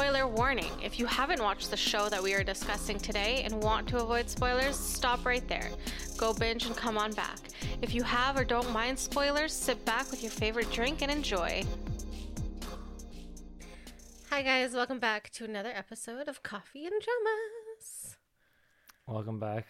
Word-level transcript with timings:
Spoiler 0.00 0.26
warning 0.26 0.72
if 0.82 0.98
you 0.98 1.04
haven't 1.04 1.42
watched 1.42 1.70
the 1.70 1.76
show 1.76 2.08
that 2.08 2.22
we 2.22 2.32
are 2.32 2.42
discussing 2.42 2.98
today 2.98 3.42
and 3.44 3.62
want 3.62 3.86
to 3.88 3.98
avoid 3.98 4.30
spoilers, 4.30 4.74
stop 4.74 5.26
right 5.26 5.46
there. 5.46 5.68
Go 6.16 6.32
binge 6.32 6.64
and 6.64 6.74
come 6.74 6.96
on 6.96 7.12
back. 7.12 7.38
If 7.82 7.94
you 7.94 8.02
have 8.04 8.38
or 8.38 8.44
don't 8.44 8.72
mind 8.72 8.98
spoilers, 8.98 9.52
sit 9.52 9.84
back 9.84 10.10
with 10.10 10.22
your 10.22 10.30
favorite 10.30 10.72
drink 10.72 11.02
and 11.02 11.12
enjoy. 11.12 11.64
Hi, 14.30 14.40
guys, 14.40 14.72
welcome 14.72 15.00
back 15.00 15.28
to 15.32 15.44
another 15.44 15.72
episode 15.74 16.28
of 16.28 16.42
Coffee 16.42 16.86
and 16.86 16.94
Dramas. 17.02 18.16
Welcome 19.06 19.38
back. 19.38 19.66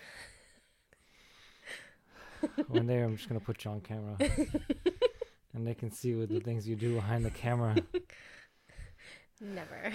One 2.68 2.86
day 2.86 3.02
I'm 3.02 3.16
just 3.16 3.28
gonna 3.28 3.40
put 3.40 3.64
you 3.64 3.72
on 3.72 3.80
camera, 3.80 4.16
and 5.54 5.66
they 5.66 5.74
can 5.74 5.90
see 5.90 6.14
what 6.14 6.28
the 6.28 6.38
things 6.38 6.68
you 6.68 6.76
do 6.76 6.94
behind 6.94 7.24
the 7.24 7.30
camera. 7.30 7.74
Never. 9.40 9.92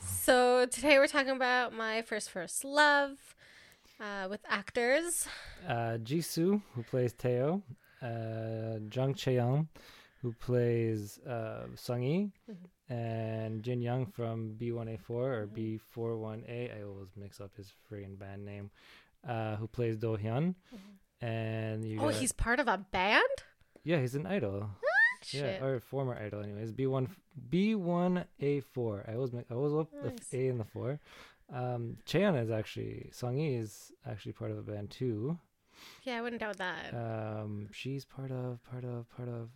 so 0.00 0.66
today 0.66 0.98
we're 0.98 1.06
talking 1.06 1.30
about 1.36 1.72
my 1.72 2.02
first 2.02 2.30
first 2.30 2.64
love 2.64 3.12
uh, 4.00 4.26
with 4.28 4.40
actors. 4.48 5.26
Uh, 5.66 5.98
Jisoo, 6.02 6.60
who 6.74 6.82
plays 6.82 7.12
Teo, 7.12 7.62
uh, 8.02 8.78
Jung 8.92 9.14
Chae-yeon, 9.14 9.68
who 10.22 10.32
plays 10.32 11.18
uh, 11.20 11.66
Sung 11.76 12.32
Mhm. 12.50 12.56
and 12.88 13.62
Jin 13.62 13.80
Young 13.82 14.06
from 14.06 14.56
B1A4 14.58 15.10
or 15.10 15.46
Mhm. 15.46 15.80
B41A. 15.94 16.76
I 16.78 16.82
always 16.82 17.08
mix 17.16 17.40
up 17.40 17.54
his 17.56 17.72
friggin' 17.90 18.18
band 18.18 18.44
name. 18.44 18.70
Uh, 19.26 19.56
who 19.56 19.66
plays 19.66 19.96
Do 19.96 20.16
Hyun, 20.16 20.54
and 21.20 21.84
you. 21.84 21.98
Oh, 22.00 22.10
got- 22.10 22.14
he's 22.20 22.30
part 22.32 22.60
of 22.60 22.68
a 22.68 22.78
band? 22.78 23.24
yeah, 23.82 24.00
he's 24.00 24.14
an 24.14 24.24
idol. 24.26 24.70
Shit. 25.26 25.60
Yeah, 25.60 25.66
or 25.66 25.80
former 25.80 26.14
idol, 26.16 26.42
anyways. 26.42 26.72
B 26.72 26.86
one, 26.86 27.08
B 27.50 27.74
one 27.74 28.24
A 28.40 28.60
four. 28.60 29.04
I 29.08 29.14
always 29.14 29.32
make, 29.32 29.46
I 29.50 29.54
always 29.54 29.72
up 29.74 29.90
the 29.90 30.10
Nice. 30.10 30.18
f- 30.20 30.34
A 30.34 30.48
and 30.48 30.60
the 30.60 30.64
four. 30.64 31.00
Um, 31.52 31.96
Cheon 32.06 32.40
is 32.42 32.50
actually 32.50 33.10
Songi 33.12 33.60
is 33.60 33.92
actually 34.08 34.32
part 34.32 34.50
of 34.50 34.58
a 34.58 34.62
band 34.62 34.90
too. 34.90 35.38
yeah, 36.04 36.18
I 36.18 36.22
wouldn't 36.22 36.40
doubt 36.40 36.58
that. 36.58 36.92
Um, 36.94 37.68
she's 37.72 38.04
part 38.04 38.30
of 38.30 38.58
part 38.70 38.84
of 38.84 39.08
part 39.16 39.28
of 39.28 39.50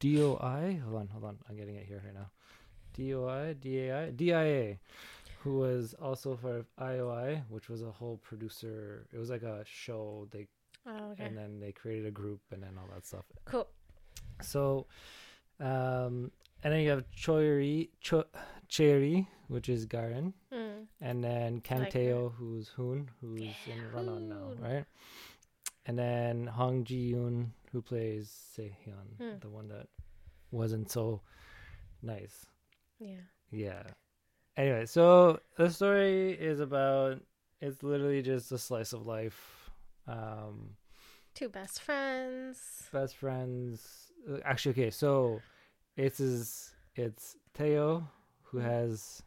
DOI. 0.00 0.80
Hold 0.84 0.96
on, 0.96 1.08
hold 1.08 1.24
on. 1.24 1.38
I'm 1.48 1.56
getting 1.56 1.76
it 1.76 1.86
here 1.86 2.02
right 2.04 2.14
now. 2.14 2.30
DOI, 2.94 3.54
DAI, 3.60 4.10
DIA, 4.10 4.78
who 5.42 5.58
was 5.58 5.94
also 6.00 6.36
part 6.36 6.56
of 6.56 6.66
IOI, 6.80 7.42
which 7.48 7.68
was 7.68 7.82
a 7.82 7.90
whole 7.90 8.16
producer. 8.18 9.06
It 9.12 9.18
was 9.18 9.30
like 9.30 9.42
a 9.42 9.62
show. 9.66 10.26
They 10.30 10.48
oh, 10.86 11.12
okay. 11.12 11.24
and 11.24 11.36
then 11.36 11.60
they 11.60 11.72
created 11.72 12.06
a 12.06 12.10
group 12.10 12.40
and 12.50 12.62
then 12.62 12.76
all 12.78 12.88
that 12.94 13.06
stuff. 13.06 13.24
cool. 13.44 13.68
So, 14.42 14.86
um, 15.58 16.30
and 16.62 16.72
then 16.72 16.80
you 16.80 16.90
have 16.90 17.04
Choiri, 17.16 17.88
Cho, 18.00 18.24
Cherry, 18.68 19.28
which 19.48 19.68
is 19.68 19.86
Garin, 19.86 20.34
Mm. 20.52 20.86
and 21.00 21.24
then 21.24 21.60
Cam 21.60 21.80
Like 21.80 21.92
who's 21.92 22.68
Hoon, 22.68 23.10
who's 23.20 23.40
in 23.66 23.92
Run 23.92 24.08
On 24.08 24.28
now, 24.28 24.52
right? 24.58 24.84
And 25.86 25.98
then 25.98 26.46
Hong 26.46 26.84
Ji 26.84 27.12
Yoon, 27.12 27.50
who 27.72 27.82
plays 27.82 28.30
Sehyun, 28.56 29.16
Hmm. 29.18 29.38
the 29.40 29.48
one 29.48 29.68
that 29.68 29.88
wasn't 30.50 30.90
so 30.90 31.22
nice. 32.02 32.46
Yeah. 32.98 33.22
Yeah. 33.50 33.82
Anyway, 34.56 34.86
so 34.86 35.40
the 35.56 35.70
story 35.70 36.32
is 36.32 36.60
about 36.60 37.20
it's 37.60 37.82
literally 37.82 38.22
just 38.22 38.52
a 38.52 38.58
slice 38.58 38.92
of 38.92 39.06
life. 39.06 39.70
Um, 40.06 40.76
Two 41.34 41.48
best 41.48 41.80
friends. 41.82 42.88
best 42.92 43.16
friends. 43.16 44.09
Actually, 44.44 44.72
okay, 44.72 44.90
so 44.90 45.40
it's 45.96 46.20
is 46.20 46.74
it's 46.94 47.36
Teo 47.54 48.06
who 48.42 48.58
Mhm. 48.58 48.62
has 48.62 49.22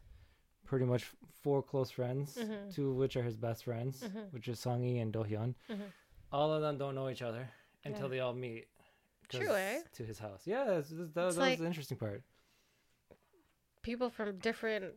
pretty 0.64 0.84
much 0.84 1.04
four 1.42 1.62
close 1.62 1.90
friends, 1.90 2.36
Mhm. 2.36 2.72
two 2.74 2.90
of 2.90 2.96
which 2.96 3.16
are 3.16 3.22
his 3.22 3.36
best 3.36 3.64
friends, 3.64 4.02
Mhm. 4.02 4.32
which 4.32 4.48
is 4.48 4.58
Songi 4.60 5.00
and 5.02 5.12
Dohyun. 5.12 5.54
Mhm. 5.68 5.90
All 6.32 6.52
of 6.52 6.62
them 6.62 6.78
don't 6.78 6.94
know 6.94 7.08
each 7.10 7.22
other 7.22 7.48
until 7.84 8.04
Yeah. 8.04 8.08
they 8.08 8.20
all 8.20 8.32
meet 8.34 8.68
True, 9.28 9.54
eh? 9.54 9.82
To 9.94 10.04
his 10.04 10.18
house. 10.18 10.46
Yeah, 10.46 10.64
that's, 10.64 10.90
that's- 10.90 11.08
that, 11.08 11.14
that 11.14 11.36
like- 11.38 11.52
was 11.52 11.60
the 11.60 11.66
interesting 11.66 11.96
part. 11.98 12.22
People 13.82 14.10
from 14.10 14.38
different 14.38 14.94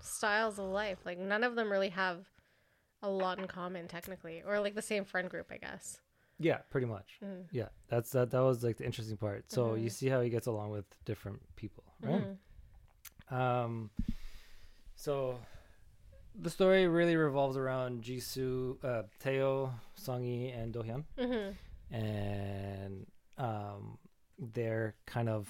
styles 0.00 0.58
of 0.58 0.66
life. 0.66 1.04
Like, 1.04 1.18
none 1.18 1.44
of 1.44 1.54
them 1.56 1.70
really 1.70 1.90
have 1.90 2.28
a 3.02 3.10
lot 3.10 3.38
in 3.38 3.46
common, 3.46 3.86
technically. 3.88 4.42
Or, 4.42 4.60
like, 4.60 4.74
the 4.74 4.82
same 4.82 5.04
friend 5.04 5.28
group, 5.30 5.50
I 5.50 5.58
guess. 5.58 6.00
Yeah, 6.38 6.58
pretty 6.70 6.86
much. 6.86 7.18
Mm. 7.24 7.44
Yeah, 7.50 7.68
that's 7.88 8.10
that. 8.10 8.30
That 8.30 8.40
was 8.42 8.62
like 8.62 8.76
the 8.76 8.84
interesting 8.84 9.16
part. 9.16 9.50
So 9.50 9.74
you 9.74 9.88
Mhm. 9.88 9.92
see 9.92 10.08
how 10.08 10.20
he 10.20 10.28
gets 10.30 10.46
along 10.46 10.70
with 10.70 10.84
different 11.04 11.40
people, 11.56 11.84
right? 12.00 12.26
Mhm. 13.30 13.34
Um, 13.34 13.90
so 14.94 15.38
the 16.34 16.50
story 16.50 16.86
really 16.88 17.16
revolves 17.16 17.56
around 17.56 18.02
Jisoo, 18.02 18.76
uh, 18.84 19.04
Teo, 19.20 19.72
Songi, 19.96 20.52
and 20.56 20.74
Dohyun, 20.74 21.04
Mhm. 21.18 21.54
and 21.90 23.06
um, 23.38 23.98
they're 24.38 24.94
kind 25.06 25.28
of 25.28 25.48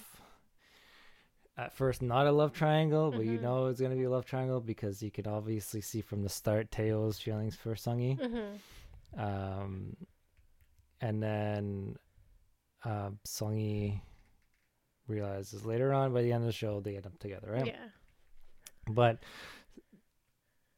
at 1.57 1.73
first 1.73 2.01
not 2.01 2.27
a 2.27 2.31
love 2.31 2.53
triangle, 2.53 3.11
but 3.11 3.25
you 3.25 3.37
Mhm. 3.39 3.41
know 3.41 3.65
it's 3.67 3.81
gonna 3.81 3.95
be 3.95 4.03
a 4.03 4.09
love 4.09 4.25
triangle 4.25 4.61
because 4.61 5.01
you 5.03 5.11
could 5.11 5.27
obviously 5.27 5.81
see 5.81 6.01
from 6.01 6.23
the 6.23 6.29
start 6.29 6.71
Teo's 6.71 7.19
feelings 7.19 7.55
for 7.55 7.73
Songi, 7.75 8.17
Mhm. 8.19 8.59
um, 9.19 9.95
and 11.01 11.21
then 11.21 11.95
uh, 12.83 13.09
Songi 13.27 14.01
realizes 15.07 15.65
later 15.65 15.93
on 15.93 16.13
by 16.13 16.21
the 16.21 16.31
end 16.33 16.43
of 16.43 16.47
the 16.47 16.53
show 16.53 16.79
they 16.79 16.95
end 16.95 17.05
up 17.05 17.17
together, 17.19 17.49
right? 17.51 17.67
Yeah. 17.67 17.87
but 18.89 19.19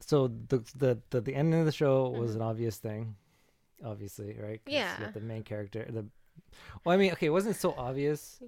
so 0.00 0.28
the 0.48 0.58
the 0.76 0.98
the, 1.10 1.20
the 1.20 1.34
ending 1.34 1.60
of 1.60 1.66
the 1.66 1.72
show 1.72 2.08
was 2.08 2.32
Mhm. 2.32 2.36
an 2.36 2.42
obvious 2.42 2.76
thing 2.78 3.16
obviously 3.84 4.36
right? 4.38 4.60
Yeah. 4.66 5.10
the 5.12 5.20
main 5.20 5.42
character 5.42 5.86
the 5.88 6.06
well 6.84 6.94
i 6.94 6.96
mean 6.96 7.12
okay 7.12 7.26
it 7.26 7.30
wasn't 7.30 7.56
so 7.56 7.74
obvious 7.78 8.42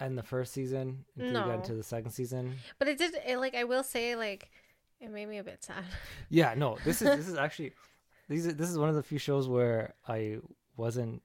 in 0.00 0.16
the 0.16 0.22
first 0.22 0.52
season 0.52 1.04
until 1.16 1.26
you 1.28 1.32
No. 1.34 1.46
got 1.46 1.54
into 1.56 1.74
the 1.74 1.82
second 1.82 2.10
season 2.12 2.56
But 2.78 2.88
it 2.88 2.98
did, 2.98 3.14
it, 3.26 3.38
like, 3.38 3.54
I 3.54 3.64
will 3.64 3.82
say, 3.84 4.16
like, 4.16 4.50
it 5.00 5.10
made 5.10 5.26
me 5.28 5.38
a 5.38 5.44
bit 5.44 5.62
sad. 5.64 5.84
yeah 6.30 6.54
no 6.54 6.78
this 6.84 7.02
is 7.02 7.08
this 7.18 7.28
is 7.28 7.36
actually 7.36 7.72
these 8.28 8.46
are- 8.46 8.52
this 8.52 8.70
is 8.70 8.78
one 8.78 8.88
of 8.88 8.94
the 8.94 9.02
few 9.02 9.18
shows 9.18 9.48
where 9.48 9.94
i 10.06 10.38
wasn't 10.76 11.22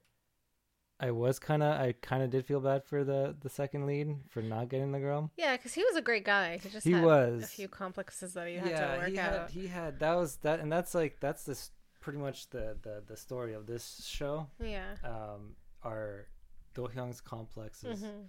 i 1.00 1.12
was 1.12 1.38
kind 1.40 1.62
of 1.62 1.80
i 1.80 1.94
kind 2.02 2.24
of 2.24 2.30
did 2.30 2.46
feel 2.46 2.60
bad 2.60 2.84
for 2.84 3.04
the 3.04 3.36
the 3.42 3.50
second 3.50 3.86
lead 3.86 4.08
for 4.30 4.42
not 4.42 4.68
getting 4.70 4.92
the 4.92 5.00
girl 5.00 5.32
Yeah, 5.38 5.56
because 5.56 5.74
he 5.74 5.84
was 5.84 5.96
a 5.96 6.02
great 6.02 6.26
guy. 6.26 6.58
He 6.58 6.70
just 6.70 6.86
He 6.88 6.94
had 6.94 7.04
was. 7.04 7.44
a 7.44 7.48
few 7.48 7.68
complexes 7.68 8.34
that 8.34 8.48
he 8.48 8.56
had 8.56 8.76
to 8.76 8.98
work 9.00 9.10
he 9.10 9.20
out. 9.20 9.32
had 9.42 9.50
he 9.52 9.68
had 9.68 10.00
that 10.00 10.16
was 10.16 10.38
that 10.38 10.60
and 10.60 10.72
that's 10.72 10.96
like 10.96 11.20
that's 11.20 11.44
this 11.44 11.72
pretty 12.02 12.18
much 12.20 12.50
the 12.50 12.78
the 12.82 13.04
the 13.06 13.16
story 13.18 13.54
of 13.54 13.68
this 13.68 14.04
show 14.08 14.48
yeah. 14.60 14.96
um 15.04 15.56
are 15.84 16.28
Do 16.74 16.88
Hyun's 16.88 17.22
complexes 17.22 18.02
Mhm. 18.04 18.26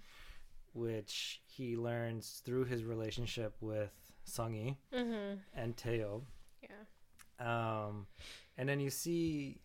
which 0.75 1.41
he 1.47 1.77
learns 1.77 2.43
through 2.45 2.65
his 2.65 2.85
relationship 2.85 3.57
with 3.61 3.93
Songi 4.27 4.77
Mhm. 4.93 5.39
and 5.55 5.77
Teo 5.77 6.27
Yeah. 6.63 6.83
um 7.41 8.07
and 8.59 8.69
then 8.69 8.81
you 8.81 8.91
see 8.91 9.61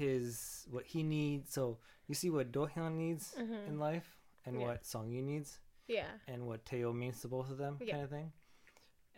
his 0.00 0.66
what 0.70 0.84
he 0.86 1.02
needs 1.02 1.52
so 1.52 1.78
you 2.08 2.14
see 2.14 2.30
what 2.30 2.50
Do 2.52 2.66
Hyun 2.74 2.94
needs 2.96 3.34
Mhm. 3.38 3.68
in 3.68 3.78
life 3.78 4.08
and 4.46 4.54
Yeah. 4.60 4.66
what 4.66 4.82
Songi 4.84 5.22
needs 5.22 5.60
Yeah. 5.86 6.10
and 6.26 6.46
what 6.48 6.64
Teo 6.64 6.92
means 6.92 7.20
to 7.20 7.28
both 7.28 7.50
of 7.50 7.58
them, 7.58 7.78
Yeah. 7.80 7.92
kind 7.92 8.04
of 8.04 8.10
thing. 8.10 8.32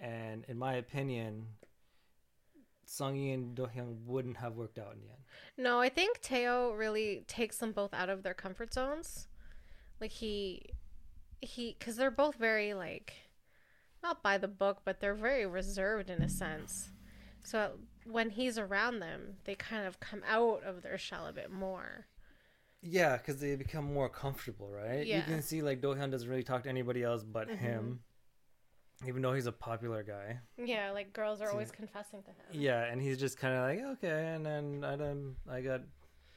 And 0.00 0.44
in 0.48 0.58
my 0.58 0.74
opinion, 0.74 1.30
Songi 2.86 3.32
and 3.32 3.56
Dohyun 3.56 4.04
wouldn't 4.04 4.36
have 4.38 4.56
worked 4.56 4.78
out 4.78 4.94
in 4.94 5.00
the 5.00 5.10
end. 5.10 5.22
No, 5.56 5.80
I 5.80 5.88
think 5.88 6.20
Teo 6.20 6.72
really 6.72 7.24
takes 7.26 7.58
them 7.58 7.72
both 7.72 7.94
out 7.94 8.10
of 8.10 8.22
their 8.22 8.34
comfort 8.34 8.74
zones. 8.74 9.28
Like 10.00 10.10
he, 10.10 10.66
he, 11.40 11.76
because 11.78 11.96
they're 11.96 12.10
both 12.10 12.34
very 12.36 12.74
like, 12.74 13.14
not 14.02 14.22
by 14.22 14.36
the 14.38 14.48
book, 14.48 14.82
but 14.84 15.00
they're 15.00 15.14
very 15.14 15.46
reserved 15.46 16.10
in 16.10 16.20
a 16.20 16.28
sense. 16.28 16.90
So 17.44 17.78
when 18.04 18.30
he's 18.30 18.58
around 18.58 18.98
them, 19.00 19.36
they 19.44 19.54
kind 19.54 19.86
of 19.86 20.00
come 20.00 20.22
out 20.28 20.62
of 20.64 20.82
their 20.82 20.98
shell 20.98 21.26
a 21.26 21.32
bit 21.32 21.50
more. 21.50 22.06
Yeah, 22.80 23.16
because 23.16 23.38
they 23.40 23.54
become 23.54 23.84
more 23.92 24.08
comfortable, 24.08 24.68
right? 24.70 25.06
Yeah. 25.06 25.18
You 25.18 25.22
can 25.22 25.42
see 25.42 25.62
like 25.62 25.80
Dohyun 25.80 26.10
doesn't 26.10 26.28
really 26.28 26.42
talk 26.42 26.64
to 26.64 26.68
anybody 26.68 27.02
else 27.04 27.22
but 27.22 27.48
Mhm. 27.48 27.56
him, 27.58 28.04
even 29.06 29.22
though 29.22 29.32
he's 29.34 29.46
a 29.46 29.52
popular 29.52 30.02
guy. 30.02 30.40
Yeah, 30.56 30.90
like 30.90 31.12
girls 31.12 31.40
are 31.40 31.46
So- 31.46 31.52
always 31.52 31.70
confessing 31.70 32.22
to 32.24 32.30
him. 32.30 32.46
Yeah, 32.50 32.84
and 32.84 33.00
he's 33.00 33.18
just 33.20 33.38
kind 33.38 33.54
of 33.54 33.62
like 33.62 33.96
okay, 33.98 34.34
and 34.34 34.44
then 34.44 34.82
I 34.84 34.96
done 34.96 35.36
I 35.48 35.60
got 35.60 35.82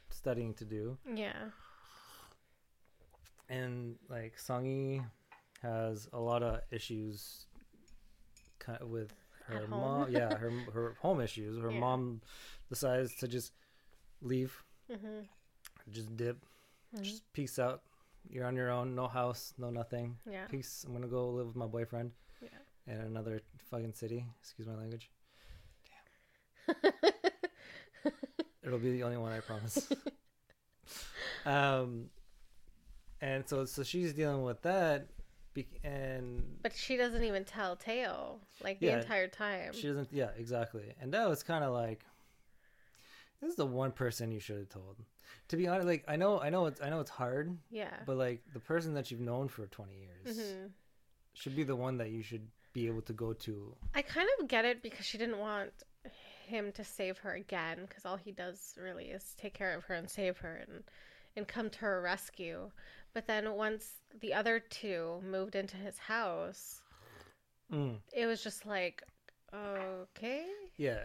studying 0.10 0.54
to 0.56 0.66
do, 0.66 0.98
Yeah. 1.16 1.50
and 3.50 3.98
like 4.10 4.38
Songi 4.38 5.04
has 5.62 6.08
a 6.14 6.20
lot 6.20 6.44
of 6.44 6.62
issues 6.72 7.48
with 8.82 9.14
her 9.48 9.68
mom. 9.68 10.10
yeah, 10.12 10.36
her 10.38 10.50
her 10.74 10.96
home 11.02 11.22
issues. 11.22 11.58
Her 11.62 11.72
Yeah. 11.72 11.80
mom 11.80 12.22
decides 12.70 13.16
to 13.18 13.28
just 13.28 13.54
leave, 14.22 14.64
Mhm. 14.90 15.28
just 15.90 16.16
dip, 16.18 16.38
Mhm. 16.96 17.04
just 17.04 17.32
peace 17.34 17.60
out, 17.60 17.84
you're 18.30 18.46
on 18.46 18.56
your 18.56 18.72
own, 18.72 18.96
no 18.96 19.08
house, 19.08 19.54
no 19.58 19.70
nothing. 19.70 20.18
Yeah. 20.26 20.48
Peace. 20.48 20.84
I'm 20.86 20.94
gonna 20.94 21.08
go 21.08 21.30
live 21.30 21.48
with 21.48 21.56
my 21.56 21.68
boyfriend 21.68 22.12
Yeah. 22.42 22.58
in 22.88 23.00
another 23.02 23.42
fucking 23.70 23.94
city. 23.94 24.26
Excuse 24.40 24.68
my 24.68 24.76
language. 24.76 25.12
damn 26.68 26.92
It'll 28.64 28.80
be 28.80 28.92
the 28.94 29.04
only 29.04 29.18
one, 29.18 29.32
I 29.32 29.42
promise. 29.42 29.88
um, 31.46 32.10
and 33.22 33.48
so 33.48 33.66
so 33.66 33.84
she's 33.84 34.14
dealing 34.14 34.42
with 34.44 34.62
that, 34.64 35.08
be- 35.56 35.68
and 35.84 36.60
But 36.62 36.76
she 36.76 36.96
doesn't 36.98 37.24
even 37.24 37.44
tell 37.46 37.76
Teo 37.76 38.40
like 38.64 38.80
the 38.80 38.88
Yeah, 38.88 39.00
entire 39.00 39.28
time. 39.28 39.74
she 39.74 39.88
doesn't. 39.88 40.10
Yeah, 40.14 40.30
exactly. 40.38 40.94
And 41.02 41.12
that 41.16 41.28
was 41.28 41.42
kind 41.42 41.64
of 41.64 41.74
like, 41.74 42.06
this 43.42 43.50
is 43.50 43.56
the 43.56 43.66
one 43.66 43.92
person 43.92 44.32
you 44.32 44.40
should 44.40 44.58
have 44.58 44.70
told. 44.70 44.98
To 45.50 45.58
be 45.58 45.68
honest, 45.68 45.88
like 45.88 46.04
I 46.08 46.16
know, 46.16 46.40
I 46.40 46.50
know 46.50 46.68
it's, 46.68 46.82
I 46.82 46.90
know 46.90 47.00
it's 47.00 47.10
hard, 47.10 47.58
yeah. 47.72 47.90
but 48.06 48.18
like 48.18 48.44
the 48.54 48.60
person 48.60 48.94
that 48.94 49.10
you've 49.10 49.20
known 49.22 49.48
for 49.48 49.66
twenty 49.68 49.96
years 49.96 50.38
hmm 50.40 50.68
should 51.34 51.56
be 51.56 51.64
the 51.64 51.76
one 51.76 51.98
that 51.98 52.12
you 52.12 52.22
should 52.24 52.48
be 52.74 52.88
able 52.88 53.02
to 53.02 53.14
go 53.14 53.34
to. 53.34 53.76
I 53.94 54.02
kind 54.02 54.28
of 54.40 54.48
get 54.48 54.64
it 54.66 54.82
because 54.82 55.06
she 55.06 55.18
didn't 55.18 55.40
want 55.40 55.72
him 56.48 56.72
to 56.74 56.84
save 56.84 57.18
her 57.20 57.34
again 57.34 57.80
because 57.88 58.06
all 58.06 58.16
he 58.16 58.32
does 58.32 58.74
really 58.82 59.06
is 59.06 59.36
take 59.38 59.54
care 59.54 59.76
of 59.76 59.84
her 59.86 59.96
and 59.96 60.10
save 60.10 60.38
her 60.38 60.64
and 60.68 60.84
and 61.36 61.48
come 61.48 61.70
to 61.72 61.80
her 61.80 62.02
rescue. 62.02 62.70
But 63.16 63.26
then 63.28 63.54
once 63.54 63.94
the 64.20 64.34
other 64.36 64.60
two 64.60 65.22
moved 65.24 65.56
into 65.56 65.78
his 65.78 65.98
house, 65.98 66.82
Mm. 67.72 68.00
it 68.14 68.28
was 68.28 68.44
just 68.44 68.66
like, 68.68 69.02
okay, 69.54 70.46
Yeah, 70.78 71.00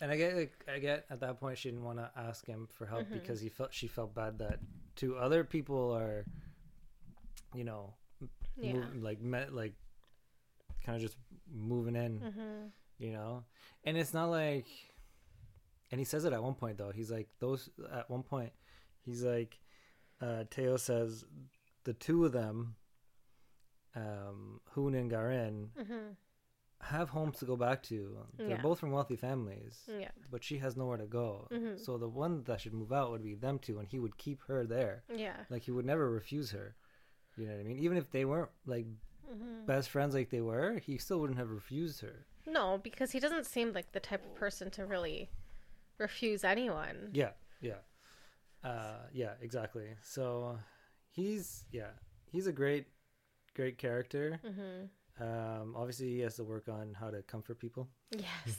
and 0.00 0.12
I 0.12 0.16
get 0.16 0.36
like 0.36 0.52
I 0.68 0.78
get 0.78 1.06
at 1.10 1.20
that 1.20 1.40
point 1.40 1.56
she 1.58 1.70
didn't 1.70 1.84
want 1.84 1.98
to 1.98 2.10
ask 2.16 2.44
him 2.46 2.68
for 2.68 2.84
help 2.86 3.08
Mhm. 3.08 3.12
because 3.14 3.40
he 3.40 3.48
felt 3.48 3.72
she 3.74 3.88
felt 3.88 4.14
bad 4.14 4.38
that 4.38 4.60
two 4.94 5.16
other 5.16 5.42
people 5.42 5.92
are, 5.96 6.26
you 7.54 7.64
know, 7.64 7.94
yeah, 8.56 8.74
move, 8.74 8.96
like 9.02 9.20
met 9.20 9.52
like 9.54 9.74
kind 10.84 10.96
of 10.96 11.02
just 11.02 11.16
moving 11.50 11.96
in, 11.96 12.20
hmm 12.20 12.66
you 12.98 13.10
know, 13.12 13.44
and 13.84 13.96
it's 13.96 14.12
not 14.14 14.26
like, 14.26 14.66
and 15.90 15.98
he 15.98 16.04
says 16.04 16.24
it 16.26 16.32
at 16.34 16.42
one 16.42 16.54
point 16.54 16.76
though. 16.76 16.92
He's 16.92 17.10
like 17.10 17.28
those 17.40 17.70
at 17.90 18.08
one 18.10 18.22
point, 18.22 18.52
he's 19.00 19.24
like, 19.24 19.58
uh, 20.20 20.44
Teo 20.50 20.76
says 20.76 21.24
the 21.84 21.92
two 21.94 22.24
of 22.24 22.32
them, 22.32 22.76
um, 23.94 24.60
Hoon 24.70 24.94
and 24.94 25.10
Garin, 25.10 25.70
hmm 25.76 26.12
have 26.80 27.08
homes 27.08 27.38
to 27.38 27.46
go 27.46 27.56
back 27.56 27.82
to. 27.84 28.26
They're 28.36 28.56
Yeah. 28.56 28.62
both 28.62 28.78
from 28.80 28.90
wealthy 28.92 29.16
families. 29.16 29.84
yeah, 29.88 30.10
but 30.30 30.44
she 30.44 30.58
has 30.58 30.76
nowhere 30.76 30.98
to 30.98 31.06
go. 31.06 31.48
Mhm. 31.50 31.78
So 31.78 31.96
the 31.96 32.08
one 32.08 32.42
that 32.44 32.60
should 32.60 32.74
move 32.74 32.92
out 32.92 33.10
would 33.10 33.22
be 33.22 33.34
them 33.34 33.58
two, 33.58 33.78
and 33.78 33.88
he 33.88 33.98
would 33.98 34.18
keep 34.18 34.42
her 34.42 34.66
there. 34.66 35.04
yeah, 35.08 35.44
Like 35.48 35.62
he 35.62 35.70
would 35.70 35.86
never 35.86 36.10
refuse 36.10 36.50
her. 36.50 36.76
You 37.36 37.46
know 37.46 37.52
what 37.54 37.60
I 37.60 37.64
mean? 37.64 37.78
Even 37.78 37.96
if 37.96 38.10
they 38.10 38.24
weren't 38.24 38.50
like 38.66 38.86
hmm 39.26 39.64
best 39.66 39.88
friends 39.88 40.14
like 40.14 40.28
they 40.30 40.42
were, 40.42 40.78
he 40.78 40.98
still 40.98 41.20
wouldn't 41.20 41.38
have 41.38 41.50
refused 41.50 42.00
her. 42.02 42.26
no, 42.46 42.78
because 42.82 43.12
he 43.12 43.20
doesn't 43.20 43.46
seem 43.46 43.72
like 43.72 43.92
the 43.92 44.00
type 44.00 44.22
of 44.22 44.34
person 44.34 44.70
to 44.72 44.84
really 44.84 45.30
refuse 45.96 46.44
anyone. 46.44 47.08
Yeah, 47.12 47.32
yeah, 47.62 47.78
uh, 48.62 49.06
yeah, 49.12 49.34
exactly. 49.40 49.94
So 50.02 50.58
he's 51.14 51.64
yeah, 51.70 51.90
he's 52.32 52.46
a 52.46 52.52
great, 52.52 52.86
great 53.54 53.78
character. 53.78 54.40
hmm 54.44 54.86
Um, 55.22 55.74
obviously 55.76 56.08
he 56.08 56.20
has 56.26 56.34
to 56.36 56.44
work 56.44 56.68
on 56.68 56.92
how 57.00 57.08
to 57.10 57.22
comfort 57.22 57.58
people. 57.60 57.88
Yes. 58.10 58.56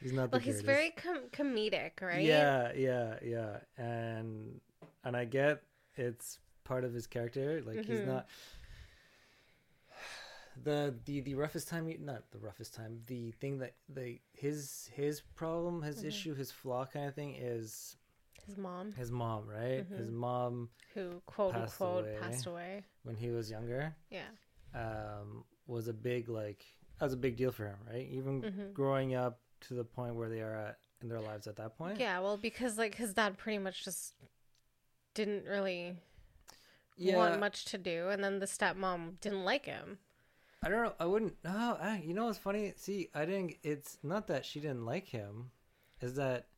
he's 0.00 0.12
not 0.12 0.30
the 0.30 0.36
well, 0.36 0.40
he's 0.40 0.62
greatest. 0.62 0.64
very 0.64 0.90
com- 0.90 1.28
comedic, 1.32 2.00
right? 2.00 2.24
Yeah, 2.24 2.72
yeah, 2.74 3.18
yeah. 3.22 3.58
And 3.76 4.60
and 5.04 5.14
I 5.16 5.24
get 5.26 5.62
it's 5.96 6.38
part 6.64 6.84
of 6.84 6.92
his 6.94 7.06
character. 7.06 7.62
Like 7.64 7.84
he's 7.84 8.00
Mhm. 8.00 8.06
not 8.06 8.26
the 10.64 10.94
the 11.04 11.20
the 11.20 11.34
roughest 11.34 11.68
time 11.68 11.86
you 11.88 11.98
not 11.98 12.30
the 12.30 12.38
roughest 12.38 12.74
time 12.74 13.00
the 13.06 13.30
thing 13.32 13.58
that 13.58 13.74
the 13.88 14.18
his 14.32 14.88
his 14.94 15.20
problem 15.34 15.82
his 15.82 16.02
Mhm. 16.02 16.08
issue 16.08 16.34
his 16.34 16.50
flaw 16.50 16.86
kind 16.86 17.06
of 17.06 17.14
thing 17.14 17.34
is 17.34 17.96
His 18.46 18.56
mom, 18.56 18.92
his 18.92 19.10
mom 19.10 19.48
right 19.48 19.84
his 19.96 20.08
Mhm. 20.10 20.12
mom 20.14 20.70
who 20.94 21.20
quote 21.26 21.52
Passed 21.52 21.80
unquote 21.80 22.04
away. 22.04 22.16
passed 22.20 22.46
away. 22.46 22.84
when 23.02 23.16
he 23.16 23.30
was 23.30 23.50
younger 23.50 23.94
Yeah. 24.10 24.28
um 24.74 25.44
was 25.66 25.88
a 25.88 25.92
big 25.92 26.28
like 26.28 26.64
that 26.98 27.06
was 27.06 27.12
a 27.14 27.16
big 27.16 27.36
deal 27.36 27.50
for 27.52 27.66
him 27.66 27.78
right 27.90 28.06
even 28.08 28.42
Mhm. 28.42 28.72
growing 28.72 29.14
up 29.14 29.40
to 29.62 29.74
the 29.74 29.84
point 29.84 30.14
where 30.14 30.28
they 30.28 30.42
are 30.42 30.54
at 30.54 30.78
in 31.02 31.08
their 31.08 31.20
lives 31.20 31.46
at 31.46 31.56
that 31.56 31.76
point 31.76 31.98
Yeah, 31.98 32.20
well, 32.20 32.36
because 32.36 32.78
like 32.78 32.94
his 32.94 33.12
dad 33.14 33.36
pretty 33.36 33.58
much 33.58 33.84
just 33.84 34.14
didn't 35.14 35.44
really 35.46 35.96
yeah 36.96 37.16
want 37.16 37.40
much 37.40 37.64
to 37.66 37.78
do, 37.78 38.08
and 38.08 38.22
then 38.24 38.38
the 38.38 38.46
stepmom 38.46 39.20
didn't 39.20 39.44
like 39.44 39.66
him. 39.66 39.98
I 40.62 40.68
don't 40.70 40.82
know. 40.84 40.94
I 40.98 41.04
wouldn't. 41.06 41.36
No, 41.44 41.76
I, 41.80 41.98
you 41.98 42.14
know 42.14 42.24
what's 42.26 42.38
funny? 42.38 42.72
See, 42.76 43.10
I 43.14 43.24
didn't. 43.26 43.56
It's 43.62 43.98
not 44.02 44.26
that 44.28 44.44
she 44.46 44.58
didn't 44.60 44.84
like 44.86 45.06
him. 45.08 45.50
Is 46.00 46.14
that 46.14 46.48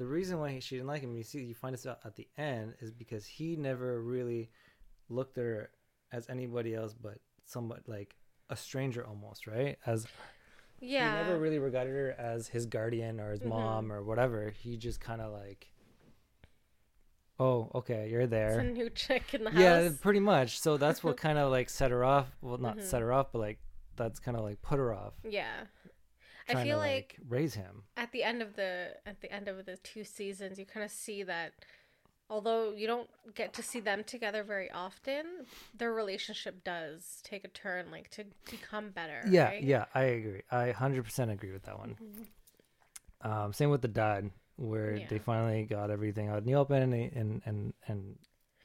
the 0.00 0.06
reason 0.06 0.38
why 0.40 0.58
she 0.60 0.76
didn't 0.76 0.88
like 0.88 1.02
him? 1.02 1.14
You 1.14 1.22
see, 1.22 1.42
you 1.42 1.54
find 1.54 1.74
this 1.74 1.84
out 1.86 1.98
at 2.06 2.16
the 2.16 2.26
end 2.38 2.72
is 2.80 2.90
because 2.90 3.26
he 3.26 3.54
never 3.54 4.00
really 4.00 4.50
looked 5.10 5.36
at 5.36 5.44
her 5.44 5.70
as 6.10 6.26
anybody 6.30 6.74
else 6.74 6.94
but 6.94 7.18
somewhat 7.44 7.86
like 7.86 8.16
a 8.48 8.56
stranger 8.56 9.06
almost, 9.06 9.46
right? 9.46 9.76
As 9.84 10.06
Yeah. 10.80 11.10
he 11.10 11.14
never 11.22 11.38
really 11.38 11.58
regarded 11.58 11.90
her 11.92 12.12
as 12.18 12.48
his 12.48 12.64
guardian 12.64 13.20
or 13.20 13.32
his 13.32 13.40
Mhm. 13.42 13.48
mom 13.48 13.92
or 13.92 14.02
whatever. 14.02 14.48
He 14.48 14.78
just 14.78 15.00
kind 15.00 15.20
of 15.20 15.32
like, 15.32 15.70
oh, 17.38 17.70
okay, 17.74 18.08
you're 18.10 18.22
It's 18.22 18.30
there. 18.30 18.60
a 18.60 18.64
new 18.64 18.88
chick 18.88 19.34
in 19.34 19.44
the 19.44 19.50
Yeah, 19.50 19.82
house. 19.88 19.98
pretty 20.00 20.20
much. 20.20 20.60
So 20.60 20.78
that's 20.78 21.04
what 21.04 21.16
kind 21.26 21.36
of 21.38 21.50
like 21.50 21.68
set 21.68 21.90
her 21.90 22.04
off. 22.04 22.28
Well, 22.40 22.56
not 22.56 22.78
Mhm. 22.78 22.82
set 22.84 23.02
her 23.02 23.12
off, 23.12 23.32
but 23.32 23.40
like 23.40 23.58
that's 23.96 24.18
kind 24.18 24.36
of 24.36 24.44
like 24.44 24.62
put 24.62 24.78
her 24.78 24.94
off. 24.94 25.12
Yeah. 25.24 25.66
I 26.56 26.64
feel 26.64 26.76
to, 26.76 26.82
like 26.86 27.18
raise 27.28 27.54
him. 27.54 27.82
at 27.96 28.12
the 28.12 28.22
end 28.22 28.42
of 28.42 28.56
the 28.56 28.96
at 29.06 29.20
the 29.20 29.32
end 29.32 29.48
of 29.48 29.64
the 29.66 29.76
two 29.78 30.04
seasons 30.04 30.58
you 30.58 30.66
kind 30.66 30.84
of 30.84 30.90
see 30.90 31.22
that 31.22 31.52
although 32.28 32.72
you 32.72 32.86
don't 32.86 33.10
get 33.34 33.52
to 33.54 33.62
see 33.62 33.80
them 33.80 34.04
together 34.04 34.42
very 34.44 34.70
often 34.70 35.46
their 35.74 35.92
relationship 35.92 36.62
does 36.64 37.20
take 37.24 37.44
a 37.44 37.48
turn 37.48 37.90
like 37.90 38.10
to 38.10 38.24
become 38.50 38.90
better 38.90 39.28
Yeah, 39.28 39.50
right? 39.50 39.62
yeah, 39.62 39.84
I 39.94 40.02
agree. 40.04 40.42
I 40.50 40.70
hundred 40.72 41.04
percent 41.04 41.30
agree 41.30 41.52
with 41.52 41.64
that 41.64 41.78
one. 41.78 41.96
Mhm. 42.02 42.26
Um, 43.22 43.52
same 43.52 43.70
with 43.70 43.82
the 43.82 43.88
dad, 43.88 44.30
where 44.56 44.98
Yeah. 44.98 45.08
they 45.08 45.18
finally 45.18 45.64
got 45.64 45.90
everything 45.90 46.28
out 46.28 46.38
in 46.38 46.44
the 46.44 46.54
open 46.54 46.82
and 46.82 46.94
and 47.12 47.42
and, 47.44 47.74
and 47.86 48.18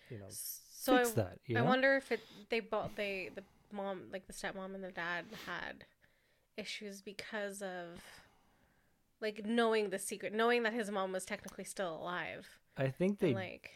you 0.10 0.18
know 0.20 0.28
so 0.30 0.98
fix 0.98 1.10
I, 1.10 1.14
that. 1.14 1.40
You 1.46 1.58
I 1.58 1.62
wonder 1.62 1.96
if 1.96 2.12
it 2.12 2.20
they 2.50 2.60
both 2.60 2.96
they 2.96 3.32
the 3.36 3.44
mom 3.72 4.04
like 4.12 4.28
the 4.28 4.34
stepmom 4.34 4.74
and 4.76 4.84
the 4.84 4.92
dad 4.92 5.26
had 5.46 5.86
issues 6.58 7.02
because 7.02 7.62
of 7.62 8.02
like 9.22 9.46
knowing 9.46 9.90
the 9.90 10.00
secret 10.00 10.34
knowing 10.34 10.64
that 10.64 10.74
his 10.74 10.90
mom 10.92 11.12
was 11.12 11.26
technically 11.26 11.64
still 11.64 11.96
alive 12.02 12.48
I 12.78 12.90
think 12.90 13.20
they 13.20 13.28
and, 13.28 13.36
like 13.36 13.72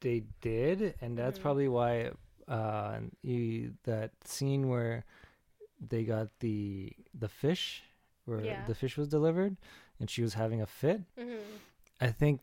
they 0.00 0.24
did, 0.40 0.94
and 1.00 1.16
that's 1.18 1.38
Mhm. 1.38 1.42
probably 1.42 1.68
why 1.68 2.10
uh, 2.46 3.00
you, 3.22 3.74
that 3.84 4.12
scene 4.24 4.68
where 4.68 5.04
they 5.80 6.04
got 6.04 6.28
the 6.40 6.92
the 7.18 7.28
fish, 7.28 7.82
where 8.26 8.42
Yeah. 8.44 8.64
the 8.66 8.74
fish 8.74 8.96
was 8.96 9.08
delivered, 9.08 9.56
and 9.98 10.08
she 10.08 10.22
was 10.22 10.34
having 10.34 10.60
a 10.62 10.66
fit. 10.66 11.00
mhm. 11.18 11.40
I 12.00 12.12
think 12.12 12.42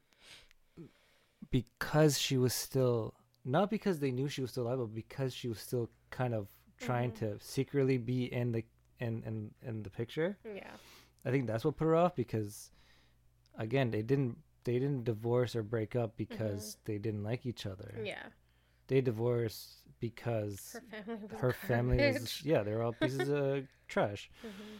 because 1.49 2.17
she 2.19 2.37
was 2.37 2.53
still 2.53 3.13
not 3.45 3.69
because 3.69 3.99
they 3.99 4.11
knew 4.11 4.27
she 4.29 4.41
was 4.41 4.51
still 4.51 4.63
alive, 4.67 4.79
but 4.79 4.95
because 4.95 5.33
she 5.33 5.47
was 5.47 5.59
still 5.59 5.89
kind 6.09 6.33
of 6.33 6.47
trying 6.79 7.11
Mhm. 7.11 7.19
to 7.19 7.39
secretly 7.39 7.97
be 7.97 8.31
in 8.33 8.51
the 8.51 8.63
in 9.03 9.23
in 9.23 9.51
in 9.69 9.83
the 9.83 9.89
picture. 9.89 10.37
yeah 10.45 10.75
I 11.25 11.31
think 11.31 11.47
that's 11.47 11.63
what 11.65 11.77
put 11.77 11.85
her 11.85 11.95
off 11.95 12.15
because 12.15 12.71
again, 13.57 13.91
they 13.91 14.01
didn't 14.01 14.37
they 14.63 14.79
didn't 14.79 15.03
divorce 15.05 15.55
or 15.55 15.63
break 15.63 15.95
up 15.95 16.15
because 16.17 16.77
they 16.85 16.97
didn't 16.97 17.23
like 17.23 17.45
each 17.45 17.65
other. 17.65 17.91
yeah 18.05 18.27
They 18.87 19.01
divorced 19.01 19.81
because 19.99 20.75
her 20.75 20.81
family 20.91 21.27
was 21.27 21.39
her 21.41 21.53
family 21.53 21.97
was 22.19 22.41
yeah, 22.45 22.63
they 22.63 22.73
were 22.75 22.83
all 22.83 22.93
pieces 22.93 23.29
of 23.29 23.65
trash. 23.87 24.29
Mhm. 24.43 24.79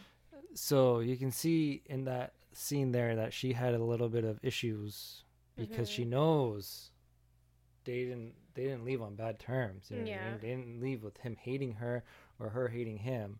So 0.54 1.00
you 1.00 1.16
can 1.16 1.30
see 1.30 1.82
in 1.86 2.04
that 2.04 2.34
scene 2.52 2.92
there 2.92 3.16
that 3.16 3.32
she 3.32 3.52
had 3.52 3.74
a 3.74 3.78
little 3.82 4.08
bit 4.08 4.24
of 4.24 4.38
issues 4.42 5.24
because 5.56 5.88
she 5.88 6.04
Mhm. 6.04 6.10
knows 6.10 6.90
they 7.84 8.04
didn't 8.04 8.34
they 8.54 8.64
didn't 8.64 8.84
leave 8.84 9.02
on 9.02 9.14
bad 9.16 9.38
terms. 9.38 9.90
You 9.90 9.96
know 9.98 10.04
what 10.04 10.10
I 10.10 10.10
Yeah. 10.10 10.24
mean? 10.30 10.38
They 10.40 10.48
didn't 10.48 10.80
leave 10.80 11.02
with 11.02 11.18
him 11.18 11.36
hating 11.40 11.74
her 11.74 12.04
or 12.38 12.50
her 12.50 12.68
hating 12.68 12.98
him. 12.98 13.38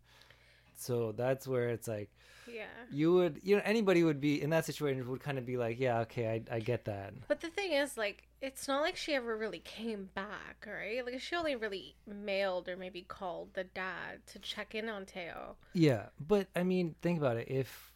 So 0.76 1.12
that's 1.12 1.46
where 1.46 1.68
it's 1.70 1.88
like 1.88 2.10
Yeah. 2.46 2.66
you 2.90 3.12
would 3.14 3.40
you 3.42 3.56
know 3.56 3.62
anybody 3.64 4.04
would 4.04 4.20
be 4.20 4.40
in 4.42 4.50
that 4.50 4.64
situation 4.66 5.08
would 5.08 5.20
kind 5.20 5.38
of 5.38 5.46
be 5.46 5.56
like 5.56 5.78
yeah 5.80 6.00
okay 6.00 6.26
I 6.50 6.56
I 6.56 6.60
get 6.60 6.84
that 6.86 7.14
But 7.28 7.40
the 7.40 7.48
thing 7.50 7.72
is, 7.72 7.96
like, 7.96 8.28
it's 8.42 8.68
not 8.68 8.82
like 8.82 8.96
she 8.96 9.14
ever 9.14 9.34
really 9.36 9.60
came 9.60 10.10
back, 10.14 10.66
right? 10.66 11.04
Like, 11.04 11.18
she 11.20 11.34
only 11.36 11.56
really 11.56 11.96
mailed 12.06 12.68
or 12.68 12.76
maybe 12.76 13.00
called 13.02 13.54
the 13.54 13.64
dad 13.64 14.26
to 14.32 14.38
check 14.38 14.74
in 14.74 14.88
on 14.88 15.06
Teo. 15.06 15.56
yeah 15.72 16.06
but 16.20 16.48
I 16.54 16.62
mean 16.62 16.94
think 17.02 17.18
about 17.18 17.36
it 17.38 17.48
if 17.48 17.92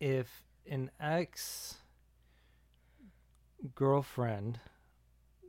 if 0.00 0.28
an 0.70 0.90
ex 1.00 1.76
girlfriend 3.74 4.58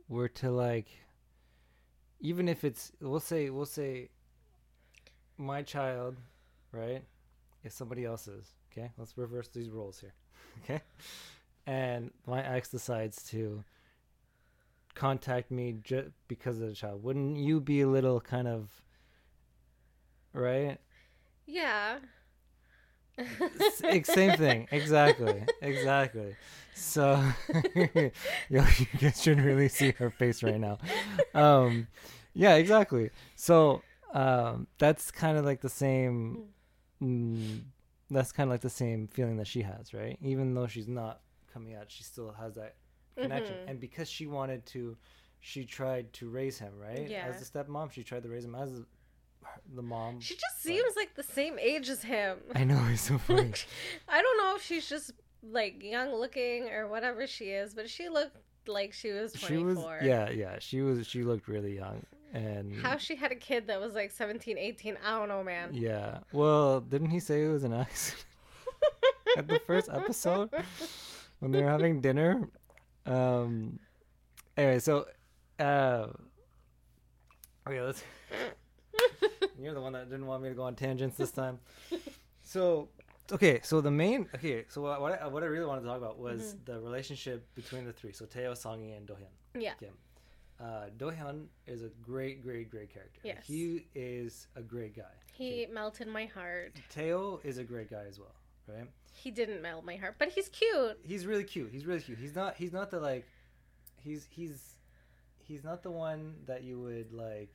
were 0.08 0.28
to 0.28 0.50
like 0.50 0.86
even 2.20 2.48
if 2.48 2.64
it's 2.64 2.92
we'll 3.00 3.20
say 3.20 3.50
we'll 3.50 3.66
say 3.66 4.08
my 5.38 5.62
child, 5.62 6.16
right, 6.72 7.02
is 7.64 7.74
somebody 7.74 8.04
else's. 8.04 8.54
Okay, 8.72 8.90
let's 8.98 9.16
reverse 9.16 9.48
these 9.48 9.70
roles 9.70 10.00
here. 10.00 10.14
Okay, 10.64 10.80
and 11.66 12.10
my 12.26 12.42
ex 12.42 12.70
decides 12.70 13.22
to 13.24 13.62
contact 14.94 15.50
me 15.50 15.76
just 15.84 16.08
because 16.28 16.60
of 16.62 16.68
the 16.68 16.74
child. 16.74 17.02
Wouldn't 17.02 17.36
you 17.36 17.60
be 17.60 17.82
a 17.82 17.86
little 17.88 18.20
kind 18.20 18.48
of 18.48 18.70
right? 20.32 20.78
Yeah. 21.46 21.98
Same 24.02 24.36
thing. 24.36 24.68
Exactly. 24.72 25.44
Exactly. 25.62 26.36
So, 26.74 27.22
yo, 27.74 28.64
you 28.78 28.86
guys 29.00 29.22
should 29.22 29.40
really 29.40 29.68
see 29.68 29.92
her 29.92 30.10
face 30.10 30.42
right 30.42 30.60
now. 30.60 30.78
Um, 31.34 31.86
yeah, 32.34 32.56
exactly. 32.56 33.10
So, 33.34 33.82
um, 34.12 34.66
that's 34.78 35.10
kind 35.10 35.38
of 35.38 35.44
like 35.44 35.60
the 35.60 35.68
same. 35.68 36.44
Mm, 37.02 37.62
that's 38.10 38.32
kind 38.32 38.48
of 38.48 38.52
like 38.52 38.60
the 38.60 38.70
same 38.70 39.08
feeling 39.08 39.36
that 39.38 39.46
she 39.46 39.62
has, 39.62 39.92
right? 39.92 40.18
Even 40.22 40.54
though 40.54 40.66
she's 40.66 40.88
not 40.88 41.20
coming 41.52 41.74
out, 41.74 41.86
she 41.88 42.04
still 42.04 42.32
has 42.32 42.54
that 42.54 42.76
connection. 43.16 43.54
Mhm. 43.54 43.70
And 43.70 43.80
because 43.80 44.08
she 44.08 44.26
wanted 44.26 44.64
to, 44.66 44.96
she 45.40 45.64
tried 45.64 46.12
to 46.14 46.28
raise 46.28 46.58
him, 46.58 46.78
right? 46.78 47.08
Yeah. 47.08 47.26
As 47.26 47.40
the 47.40 47.58
stepmom, 47.58 47.90
she 47.90 48.02
tried 48.02 48.22
to 48.22 48.28
raise 48.28 48.44
him 48.44 48.54
as 48.54 48.70
the 49.74 49.82
mom. 49.82 50.20
She 50.20 50.34
just 50.34 50.62
seems 50.62 50.96
like 50.96 51.14
the 51.14 51.22
same 51.22 51.58
age 51.58 51.88
as 51.88 52.02
him. 52.02 52.38
I 52.54 52.64
know 52.64 52.82
it's 52.90 53.02
so 53.02 53.18
funny. 53.26 53.52
I 54.08 54.22
don't 54.22 54.38
know 54.38 54.54
if 54.56 54.62
she's 54.62 54.88
just 54.88 55.12
like 55.42 55.82
young 55.82 56.12
looking 56.14 56.68
or 56.70 56.88
whatever 56.88 57.26
she 57.26 57.46
is, 57.46 57.74
but 57.74 57.88
she 57.90 58.08
looked 58.08 58.36
like 58.68 58.92
she 58.92 59.12
was 59.12 59.32
24. 59.32 59.48
she 59.48 59.62
was 59.64 59.78
yeah 60.02 60.28
yeah 60.28 60.56
she 60.58 60.80
was 60.82 61.06
she 61.06 61.22
looked 61.22 61.46
really 61.46 61.76
young 61.76 62.04
and 62.36 62.74
How 62.82 62.96
she 62.98 63.16
had 63.16 63.32
a 63.32 63.36
kid 63.36 63.66
that 63.68 63.80
was 63.80 63.94
like 63.94 64.10
17, 64.10 64.58
18, 64.58 64.98
I 65.04 65.18
don't 65.18 65.28
know, 65.28 65.42
man. 65.42 65.70
yeah 65.72 66.18
well 66.32 66.80
didn't 66.80 67.10
he 67.10 67.20
say 67.20 67.44
it 67.44 67.48
was 67.48 67.64
an 67.64 67.72
accident 67.72 68.24
at 69.38 69.48
the 69.48 69.58
first 69.66 69.88
episode 69.92 70.50
when 71.40 71.50
they 71.52 71.62
were 71.62 71.70
having 71.70 72.00
dinner 72.00 72.48
um 73.06 73.78
anyway 74.56 74.78
so 74.78 75.06
uh 75.60 76.06
okay 77.66 77.80
let's 77.82 78.02
you're 79.60 79.74
the 79.74 79.80
one 79.80 79.92
that 79.92 80.08
didn't 80.10 80.26
want 80.26 80.42
me 80.42 80.48
to 80.48 80.54
go 80.54 80.62
on 80.62 80.74
tangents 80.74 81.16
this 81.16 81.30
time 81.30 81.58
so 82.42 82.88
okay 83.32 83.60
so 83.62 83.80
the 83.80 83.90
main 83.90 84.28
okay 84.34 84.64
so 84.68 84.80
what 84.82 85.00
what 85.00 85.20
I, 85.22 85.26
what 85.26 85.42
I 85.42 85.46
really 85.46 85.66
wanted 85.66 85.82
to 85.82 85.86
talk 85.88 85.98
about 85.98 86.18
was 86.18 86.40
Mm-hmm. 86.54 86.72
the 86.72 86.80
relationship 86.80 87.46
between 87.54 87.84
the 87.84 87.92
three 87.92 88.12
so 88.12 88.24
Teo, 88.26 88.52
Songi, 88.52 88.96
and 88.96 89.06
Dohyun 89.06 89.32
Yeah. 89.58 89.74
Kim. 89.80 89.94
Uh, 90.60 90.86
Dohyun 90.96 91.46
is 91.66 91.82
a 91.82 91.88
great, 92.02 92.42
great, 92.42 92.70
great 92.70 92.92
character. 92.92 93.20
Yes. 93.22 93.44
He 93.46 93.86
is 93.94 94.46
a 94.56 94.62
great 94.62 94.96
guy. 94.96 95.02
He 95.32 95.66
melted 95.70 96.08
my 96.08 96.24
heart. 96.26 96.72
Teo 96.88 97.40
is 97.44 97.58
a 97.58 97.64
great 97.64 97.90
guy 97.90 98.04
as 98.08 98.18
well, 98.18 98.34
right? 98.66 98.88
He 99.12 99.30
didn't 99.30 99.60
melt 99.60 99.84
my 99.84 99.96
heart, 99.96 100.16
but 100.18 100.28
he's 100.30 100.48
cute. 100.48 100.98
He's 101.02 101.26
really 101.26 101.44
cute. 101.44 101.70
He's 101.70 101.84
really 101.84 102.00
cute. 102.00 102.18
He's 102.18 102.34
not. 102.34 102.56
He's 102.56 102.72
not 102.72 102.90
the 102.90 103.00
like. 103.00 103.26
He's 104.02 104.26
he's 104.30 104.76
he's 105.36 105.62
not 105.64 105.82
the 105.82 105.90
one 105.90 106.36
that 106.46 106.62
you 106.64 106.80
would 106.80 107.12
like. 107.12 107.54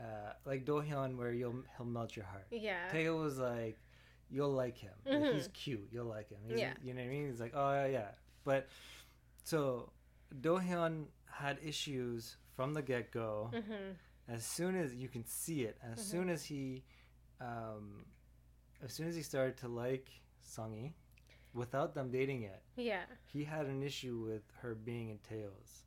Uh, 0.00 0.32
like 0.44 0.64
Dohyun, 0.64 1.16
where 1.16 1.32
you'll 1.32 1.62
he'll 1.76 1.86
melt 1.86 2.16
your 2.16 2.24
heart. 2.24 2.46
Yeah. 2.50 2.88
Teo 2.90 3.20
was 3.20 3.38
like, 3.38 3.78
you'll 4.30 4.52
like 4.52 4.76
him. 4.78 4.92
Like, 5.06 5.34
he's 5.34 5.48
cute. 5.52 5.88
You'll 5.92 6.06
like 6.06 6.30
him. 6.30 6.38
He's, 6.48 6.58
Yeah. 6.58 6.72
You 6.82 6.94
know 6.94 7.00
what 7.02 7.06
I 7.06 7.10
mean? 7.10 7.30
He's 7.30 7.40
like, 7.40 7.52
oh 7.54 7.72
yeah, 7.74 7.86
yeah. 7.86 8.08
But 8.44 8.68
so 9.44 9.90
Dohyun 10.40 11.04
had 11.32 11.58
issues 11.62 12.36
from 12.56 12.74
the 12.74 12.82
get 12.82 13.10
go. 13.10 13.50
hmm 13.52 13.92
As 14.28 14.44
soon 14.46 14.76
as 14.76 14.94
you 14.94 15.08
can 15.08 15.24
see 15.24 15.62
it, 15.64 15.76
as 15.82 15.98
Mhm. 15.98 16.02
soon 16.10 16.28
as 16.28 16.44
he, 16.44 16.84
um, 17.40 18.04
as 18.82 18.92
soon 18.92 19.08
as 19.08 19.16
he 19.16 19.22
started 19.22 19.56
to 19.58 19.68
like 19.68 20.08
Songi, 20.44 20.92
without 21.54 21.94
them 21.94 22.10
dating 22.10 22.42
yet, 22.42 22.62
Yeah. 22.76 23.04
he 23.26 23.44
had 23.44 23.66
an 23.66 23.82
issue 23.82 24.16
with 24.18 24.42
her 24.60 24.74
being 24.74 25.08
in 25.10 25.18
Teo's, 25.18 25.84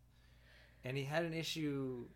and 0.84 0.98
he 0.98 1.04
had 1.06 1.24
an 1.26 1.34
issue 1.34 2.08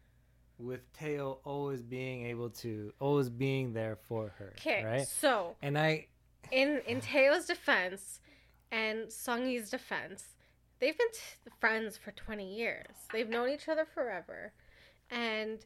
with 0.58 0.92
Teo 0.92 1.40
always 1.46 1.82
being 1.82 2.26
able 2.26 2.50
to 2.50 2.94
always 3.00 3.30
being 3.30 3.72
there 3.74 3.96
for 3.96 4.30
her. 4.38 4.54
Okay. 4.60 4.84
Right. 4.84 5.08
So 5.08 5.56
And 5.62 5.78
I 5.78 6.08
in 6.52 6.80
in 6.86 7.00
Teo's 7.00 7.46
defense 7.46 8.20
and 8.72 9.08
Songi's 9.08 9.70
defense, 9.70 10.36
they've 10.80 10.98
been 10.98 11.12
t- 11.12 11.52
friends 11.60 11.98
for 11.98 12.12
20 12.12 12.56
years. 12.56 12.88
They've 13.12 13.30
known 13.30 13.50
each 13.50 13.68
other 13.68 13.86
forever. 13.86 14.54
And 15.10 15.60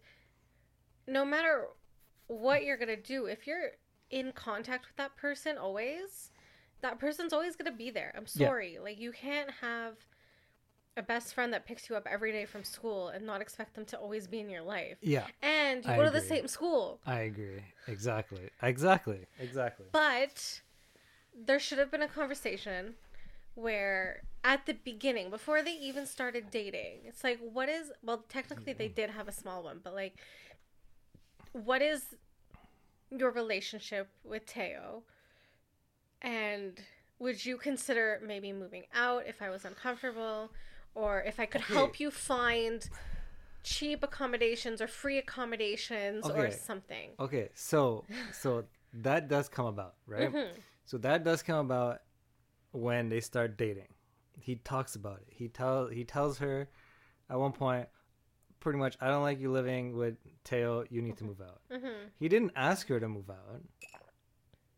no 1.08 1.26
matter 1.26 1.68
what 2.28 2.64
you're 2.64 2.78
going 2.78 2.88
to 2.90 2.96
do, 3.02 3.26
if 3.26 3.46
you're 3.46 3.72
in 4.10 4.32
contact 4.32 4.86
with 4.88 4.96
that 4.98 5.16
person 5.16 5.58
always, 5.58 6.32
that 6.82 7.00
person's 7.00 7.34
always 7.34 7.56
going 7.56 7.72
to 7.72 7.78
be 7.78 7.90
there. 7.90 8.14
I'm 8.16 8.26
Yeah. 8.36 8.48
sorry. 8.48 8.78
Like 8.82 9.00
you 9.00 9.12
can't 9.12 9.50
have 9.62 9.96
a 10.96 11.02
best 11.02 11.34
friend 11.34 11.52
that 11.54 11.66
picks 11.66 11.90
you 11.90 11.96
up 11.96 12.06
every 12.10 12.32
day 12.32 12.46
from 12.46 12.64
school 12.64 13.08
and 13.10 13.26
not 13.26 13.42
expect 13.42 13.74
them 13.74 13.86
to 13.86 13.98
always 13.98 14.28
be 14.28 14.40
in 14.40 14.50
your 14.50 14.62
life. 14.62 14.98
yeah, 15.02 15.26
And 15.42 15.84
you 15.84 15.92
I 15.92 15.96
go 15.98 16.06
to 16.06 16.12
the 16.12 16.22
same 16.22 16.48
school. 16.48 17.00
I 17.06 17.22
agree. 17.22 17.64
Exactly. 17.88 18.50
Exactly. 18.62 19.26
Exactly. 19.40 19.88
But 19.92 20.62
there 21.36 21.60
should 21.60 21.80
have 21.80 21.90
been 21.90 22.04
a 22.04 22.08
conversation 22.08 22.94
where 23.56 24.22
at 24.44 24.66
the 24.66 24.74
beginning, 24.74 25.30
before 25.30 25.64
they 25.64 25.74
even 25.74 26.06
started 26.06 26.52
dating, 26.52 27.02
it's 27.06 27.24
like, 27.24 27.40
what 27.40 27.70
is, 27.70 27.92
well, 28.04 28.26
technically 28.30 28.74
they 28.74 28.88
did 28.88 29.10
have 29.12 29.28
a 29.28 29.32
small 29.32 29.64
one, 29.64 29.80
but 29.84 29.94
like, 29.94 30.16
what 31.54 31.82
is 31.82 32.16
your 33.12 33.32
relationship 33.32 34.10
with 34.24 34.46
Teo? 34.46 35.04
And 36.22 36.80
would 37.20 37.46
you 37.46 37.58
consider 37.58 38.22
maybe 38.26 38.52
moving 38.52 38.84
out 38.94 39.24
if 39.28 39.42
I 39.42 39.50
was 39.50 39.66
uncomfortable? 39.66 40.52
Or 40.96 41.22
if 41.24 41.40
I 41.40 41.46
could 41.46 41.62
Okay. 41.62 41.74
help 41.74 42.00
you 42.00 42.12
find 42.12 42.88
cheap 43.64 44.04
accommodations 44.04 44.82
or 44.82 44.88
free 44.88 45.18
accommodations 45.18 46.30
or 46.30 46.52
something? 46.52 47.12
Okay, 47.20 47.50
so 47.54 48.06
so 48.32 48.66
that 48.94 49.28
does 49.28 49.50
come 49.50 49.66
about, 49.68 49.96
right? 50.08 50.30
Mhm. 50.34 50.50
So 50.86 50.98
that 51.00 51.24
does 51.24 51.42
come 51.42 51.66
about 51.66 52.02
when 52.72 53.10
they 53.10 53.22
start 53.22 53.58
dating. 53.58 53.88
He 54.40 54.56
talks 54.56 54.96
about 54.96 55.20
it. 55.22 55.28
He 55.30 55.48
tell 55.48 55.88
he 55.88 56.04
tells 56.04 56.40
her 56.40 56.68
at 57.30 57.40
one 57.40 57.52
point, 57.54 57.88
pretty 58.60 58.78
much, 58.80 58.98
I 59.02 59.08
don't 59.08 59.22
like 59.24 59.40
you 59.40 59.52
living 59.52 59.96
with 59.96 60.16
Teo. 60.44 60.84
You 60.90 61.02
need 61.02 61.18
to 61.18 61.24
move 61.24 61.42
out. 61.42 61.62
Mhm. 61.72 62.10
He 62.20 62.28
didn't 62.30 62.52
ask 62.56 62.88
her 62.90 63.00
to 63.00 63.08
move 63.08 63.30
out. 63.30 63.62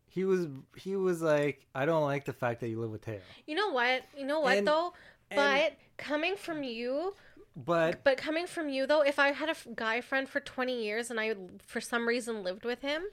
He 0.08 0.24
was 0.24 0.48
he 0.78 0.96
was 0.96 1.22
like, 1.22 1.66
I 1.74 1.86
don't 1.86 2.04
like 2.04 2.26
the 2.26 2.34
fact 2.34 2.62
that 2.62 2.70
you 2.70 2.80
live 2.80 2.92
with 2.92 3.02
Teo. 3.04 3.20
You 3.46 3.56
know 3.56 3.70
what? 3.72 4.04
You 4.18 4.26
know 4.26 4.40
what 4.40 4.58
And- 4.58 4.68
though? 4.68 4.94
and- 5.30 5.38
But 5.38 5.78
coming 5.98 6.36
from 6.38 6.64
you, 6.64 7.16
But 7.56 8.04
but 8.04 8.18
coming 8.18 8.48
from 8.48 8.70
you 8.70 8.86
though, 8.88 9.02
if 9.02 9.18
I 9.20 9.32
had 9.32 9.48
a 9.50 9.52
f- 9.52 9.68
guy 9.76 10.02
friend 10.02 10.28
for 10.30 10.40
20 10.40 10.84
years 10.84 11.10
and 11.10 11.20
I 11.20 11.36
for 11.66 11.80
some 11.82 12.08
reason 12.08 12.44
lived 12.44 12.64
with 12.66 12.82
him, 12.82 13.04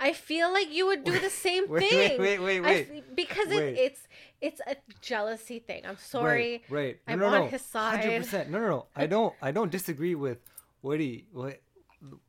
I 0.00 0.12
feel 0.12 0.52
like 0.52 0.72
you 0.72 0.86
would 0.86 1.04
do 1.04 1.18
the 1.18 1.30
same 1.30 1.68
wait, 1.68 1.90
thing. 1.90 2.20
wait, 2.20 2.38
wait, 2.40 2.60
wait, 2.60 2.60
wait. 2.60 2.88
f- 2.98 3.04
because 3.16 3.48
Wait. 3.48 3.74
It, 3.74 3.78
it's 3.78 4.00
it's 4.40 4.60
a 4.66 4.76
jealousy 5.00 5.58
thing. 5.58 5.84
I'm 5.86 5.98
sorry. 5.98 6.62
Right, 6.68 6.80
right. 6.84 6.98
I'm 7.08 7.18
no, 7.18 7.30
no, 7.30 7.36
on 7.36 7.42
no. 7.42 7.48
his 7.48 7.62
side. 7.62 8.04
100%. 8.04 8.48
No, 8.48 8.60
no, 8.60 8.68
no. 8.68 8.86
I 8.94 9.06
don't 9.06 9.34
I 9.42 9.50
don't 9.50 9.70
disagree 9.72 10.14
with 10.14 10.38
what 10.82 11.00
he 11.00 11.24
what 11.32 11.60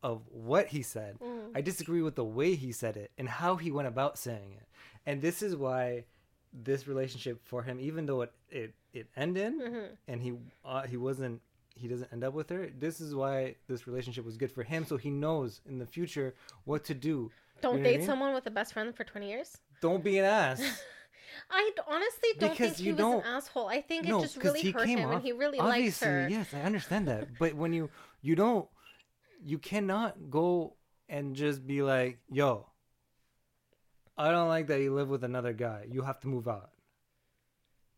of 0.02 0.22
what 0.32 0.68
he 0.68 0.82
said. 0.82 1.20
Mm. 1.20 1.52
I 1.56 1.62
disagree 1.62 2.02
with 2.02 2.16
the 2.16 2.24
way 2.26 2.56
he 2.56 2.72
said 2.72 2.98
it 2.98 3.12
and 3.18 3.30
how 3.30 3.56
he 3.56 3.70
went 3.72 3.88
about 3.88 4.18
saying 4.18 4.54
it. 4.54 4.68
And 5.06 5.22
this 5.22 5.44
is 5.44 5.56
why 5.56 6.06
this 6.52 6.88
relationship 6.88 7.40
for 7.46 7.62
him 7.62 7.80
even 7.80 8.08
though 8.08 8.22
it 8.24 8.34
it, 8.50 8.74
it 8.94 9.08
ended 9.16 9.54
Mhm. 9.54 9.90
and 10.08 10.22
he 10.24 10.34
uh, 10.66 10.84
he 10.88 10.98
wasn't 10.98 11.42
he 11.76 11.88
doesn't 11.88 12.12
end 12.12 12.24
up 12.24 12.34
with 12.34 12.50
her. 12.50 12.70
This 12.78 13.00
is 13.00 13.14
why 13.14 13.56
this 13.68 13.86
relationship 13.88 14.26
was 14.26 14.38
good 14.38 14.52
for 14.52 14.64
him 14.64 14.86
so 14.86 14.98
he 14.98 15.12
knows 15.12 15.62
in 15.70 15.78
the 15.78 15.86
future 15.86 16.34
what 16.66 16.84
to 16.86 16.96
do. 16.96 17.32
Don't 17.62 17.78
You 17.78 17.80
know 17.80 17.84
what 17.84 17.88
I 17.88 17.92
date 17.92 17.98
mean? 18.00 18.06
someone 18.08 18.34
with 18.34 18.46
a 18.48 18.52
best 18.52 18.74
friend 18.74 18.96
for 18.96 19.04
20 19.04 19.30
years. 19.30 19.58
Don't 19.82 20.04
be 20.04 20.18
an 20.20 20.26
ass. 20.26 20.62
I 21.52 21.72
honestly 21.88 22.30
don't 22.38 22.52
Because 22.52 22.74
think 22.76 22.86
he 22.86 22.92
was 22.92 23.00
an 23.00 23.22
asshole. 23.26 23.68
I 23.68 23.82
think 23.82 24.06
no, 24.06 24.20
it 24.20 24.24
just 24.24 24.38
really 24.38 24.72
hurt 24.72 24.88
him 24.88 25.00
and 25.12 25.22
he 25.22 25.32
really 25.32 25.58
likes 25.58 25.70
Obviously, 26.02 26.08
her. 26.08 26.28
yes, 26.30 26.54
I 26.54 26.62
understand 26.62 27.08
that. 27.08 27.38
But 27.40 27.56
when 27.56 27.74
you 27.74 27.90
you 28.22 28.36
don't 28.36 28.68
you 29.44 29.58
cannot 29.58 30.30
go 30.30 30.76
and 31.08 31.36
just 31.36 31.66
be 31.66 31.82
like, 31.82 32.20
"Yo, 32.30 32.68
I 34.18 34.32
don't 34.32 34.48
like 34.50 34.68
that 34.68 34.82
you 34.82 34.94
live 34.94 35.10
with 35.10 35.24
another 35.24 35.54
guy. 35.54 35.86
You 35.90 36.02
have 36.04 36.20
to 36.22 36.28
move 36.28 36.48
out." 36.48 36.72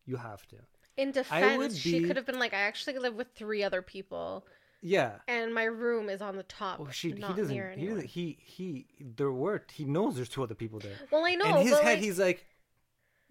You 0.06 0.16
have 0.16 0.46
to. 0.48 0.56
In 0.96 1.10
defense, 1.12 1.76
she 1.76 2.02
could 2.02 2.16
have 2.16 2.26
been 2.26 2.38
like, 2.38 2.52
I 2.52 2.58
actually 2.60 2.98
live 2.98 3.14
with 3.14 3.28
three 3.34 3.62
other 3.62 3.82
people. 3.82 4.44
Yeah. 4.82 5.12
and 5.28 5.54
my 5.54 5.64
room 5.64 6.08
is 6.08 6.20
on 6.20 6.36
the 6.36 6.42
top, 6.42 6.78
oh, 6.80 6.84
Well, 6.84 6.92
she 6.92 7.12
not 7.12 7.30
he 7.34 7.40
doesn't 7.40 7.54
near 7.54 7.70
he 7.70 7.86
doesn't 7.86 8.06
he 8.06 8.38
he 8.40 8.86
there 9.00 9.30
were 9.30 9.64
he 9.72 9.84
knows 9.84 10.16
there's 10.16 10.28
two 10.28 10.42
other 10.42 10.54
people 10.56 10.80
there. 10.80 10.96
Well, 11.10 11.24
I 11.24 11.34
know, 11.36 11.56
In 11.56 11.62
his 11.66 11.78
head 11.78 11.84
like, 11.94 11.98
he's 11.98 12.18
like 12.18 12.46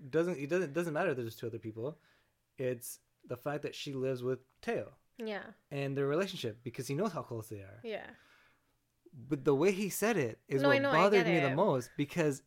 doesn't 0.09 0.37
it 0.39 0.49
doesn't 0.49 0.73
doesn't 0.73 0.93
matter 0.93 1.13
that 1.13 1.21
there's 1.21 1.35
two 1.35 1.47
other 1.47 1.59
people. 1.59 1.97
It's 2.57 2.99
the 3.27 3.37
fact 3.37 3.63
that 3.63 3.75
she 3.75 3.93
lives 3.93 4.23
with 4.23 4.39
Teo. 4.61 4.91
Yeah. 5.17 5.43
and 5.69 5.95
their 5.95 6.07
relationship 6.07 6.63
because 6.63 6.87
he 6.87 6.95
knows 6.95 7.11
how 7.11 7.21
close 7.21 7.47
they 7.47 7.57
are. 7.59 7.79
Yeah. 7.83 8.07
But 9.29 9.43
the 9.43 9.53
way 9.53 9.71
he 9.71 9.89
said 9.89 10.17
it 10.17 10.39
is 10.47 10.61
No, 10.61 10.69
what 10.69 10.81
know, 10.81 10.91
bothered 10.91 11.27
me 11.27 11.39
the 11.41 11.53
most 11.55 11.91
because 11.97 12.41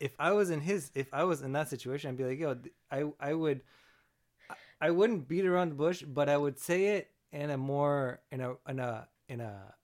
if 0.00 0.12
I 0.18 0.32
was 0.32 0.48
in 0.50 0.60
his, 0.60 0.90
if 0.94 1.12
I 1.12 1.24
was 1.24 1.42
in 1.42 1.52
that 1.52 1.68
situation, 1.68 2.10
I'd 2.10 2.16
be 2.16 2.24
like, 2.24 2.38
yo, 2.38 2.56
I, 2.90 3.04
I 3.20 3.34
would, 3.34 3.62
I 4.80 4.90
wouldn't 4.90 5.28
beat 5.28 5.44
around 5.44 5.70
the 5.70 5.74
bush, 5.74 6.02
but 6.02 6.28
I 6.28 6.36
would 6.36 6.58
say 6.58 6.96
it 6.96 7.10
in 7.34 7.50
a 7.50 7.58
more, 7.58 8.20
in 8.30 8.40
a, 8.40 8.54
in 8.68 8.78
a, 8.78 9.08
in 9.28 9.40
a, 9.40 9.74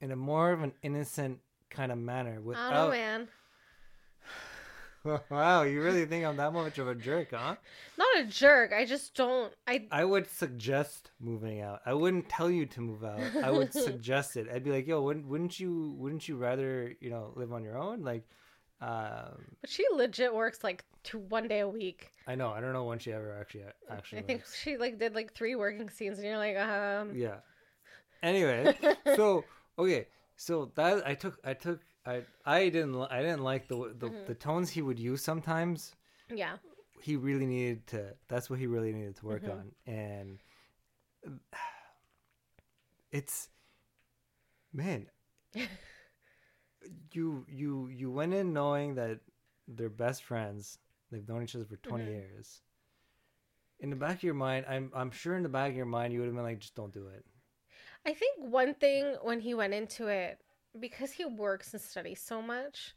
in 0.00 0.10
a 0.10 0.16
more 0.16 0.52
of 0.52 0.62
an 0.62 0.72
innocent 0.82 1.38
kind 1.70 1.90
of 1.90 1.98
manner 1.98 2.40
I 2.54 2.70
don't 2.70 2.72
know, 2.72 2.90
man. 2.90 3.28
wow, 5.30 5.62
you 5.62 5.82
really 5.82 6.06
think 6.06 6.24
I'm 6.24 6.36
that 6.38 6.52
much 6.52 6.78
of 6.78 6.88
a 6.88 6.94
jerk, 6.94 7.32
huh? 7.32 7.56
Not 7.98 8.18
a 8.18 8.24
jerk. 8.24 8.72
I 8.72 8.86
just 8.86 9.14
don't. 9.14 9.52
I. 9.66 9.86
I 9.90 10.04
would 10.04 10.28
suggest 10.30 11.10
moving 11.20 11.60
out. 11.60 11.80
I 11.84 11.92
wouldn't 11.92 12.28
tell 12.28 12.50
you 12.50 12.64
to 12.66 12.80
move 12.80 13.04
out. 13.04 13.20
I 13.42 13.50
would 13.50 13.72
suggest 13.72 14.36
it. 14.36 14.48
I'd 14.52 14.64
be 14.64 14.70
like, 14.70 14.86
yo, 14.86 15.02
wouldn't, 15.02 15.26
wouldn't 15.26 15.60
you, 15.60 15.94
wouldn't 15.98 16.26
you 16.26 16.36
rather, 16.36 16.94
you 17.00 17.10
know, 17.10 17.32
live 17.36 17.52
on 17.52 17.62
your 17.62 17.76
own? 17.76 18.02
Like, 18.02 18.24
um, 18.80 19.56
But 19.60 19.70
she 19.70 19.84
legit 19.92 20.34
works 20.34 20.62
like 20.64 20.84
two 21.02 21.18
one 21.18 21.48
day 21.48 21.60
a 21.60 21.68
week. 21.68 22.10
I 22.26 22.34
know. 22.34 22.50
I 22.50 22.60
don't 22.60 22.72
know 22.72 22.84
when 22.84 22.98
she 22.98 23.12
ever 23.12 23.36
actually 23.38 23.64
actually. 23.90 24.18
I 24.20 24.22
think 24.22 24.40
works. 24.40 24.56
she 24.58 24.76
like 24.76 24.98
did 24.98 25.14
like 25.14 25.34
three 25.34 25.54
working 25.54 25.88
scenes, 25.90 26.18
and 26.18 26.26
you're 26.26 26.38
like, 26.38 26.56
um. 26.56 27.14
Yeah. 27.14 27.36
Anyway, 28.22 28.74
so 29.16 29.44
okay, 29.78 30.06
so 30.36 30.72
that 30.76 31.06
I 31.06 31.14
took, 31.14 31.38
I 31.44 31.52
took, 31.54 31.80
I, 32.06 32.22
I 32.46 32.68
didn't, 32.70 32.96
I 33.10 33.20
didn't 33.20 33.42
like 33.42 33.68
the 33.68 33.94
the, 33.98 34.08
Mhm. 34.08 34.26
the 34.26 34.34
tones 34.34 34.70
he 34.70 34.80
would 34.82 34.98
use 34.98 35.22
sometimes. 35.22 35.94
Yeah. 36.30 36.56
He 37.02 37.16
really 37.16 37.44
needed 37.46 37.86
to. 37.88 38.14
That's 38.28 38.48
what 38.48 38.58
he 38.58 38.66
really 38.66 38.92
needed 38.92 39.16
to 39.16 39.26
work 39.26 39.44
Mhm. 39.44 39.52
on, 39.52 39.72
and 39.86 40.38
it's, 43.12 43.48
man, 44.72 45.06
you 47.14 47.46
you 47.48 47.88
you 47.88 48.10
went 48.10 48.34
in 48.34 48.52
knowing 48.52 48.94
that 48.96 49.20
they're 49.68 49.88
best 49.90 50.24
friends. 50.24 50.78
They've 51.10 51.26
known 51.28 51.42
each 51.42 51.54
other 51.54 51.64
for 51.64 51.76
20 51.76 52.04
Mhm. 52.04 52.08
years. 52.08 52.62
In 53.78 53.90
the 53.90 53.94
back 53.96 54.16
of 54.16 54.22
your 54.24 54.34
mind, 54.34 54.66
I'm 54.68 54.90
I'm 54.94 55.12
sure 55.12 55.36
in 55.36 55.44
the 55.44 55.48
back 55.48 55.70
of 55.70 55.76
your 55.76 55.86
mind 55.86 56.12
you 56.12 56.18
would 56.18 56.26
have 56.26 56.34
been 56.34 56.42
like, 56.44 56.58
just 56.58 56.74
don't 56.74 56.92
do 56.92 57.06
it. 57.06 57.24
I 58.06 58.14
think 58.14 58.38
one 58.38 58.74
thing 58.74 59.16
when 59.22 59.40
he 59.40 59.54
went 59.54 59.74
into 59.74 60.06
it, 60.08 60.38
because 60.78 61.12
he 61.12 61.24
works 61.24 61.72
and 61.72 61.82
studies 61.82 62.20
so 62.20 62.40
much, 62.42 62.94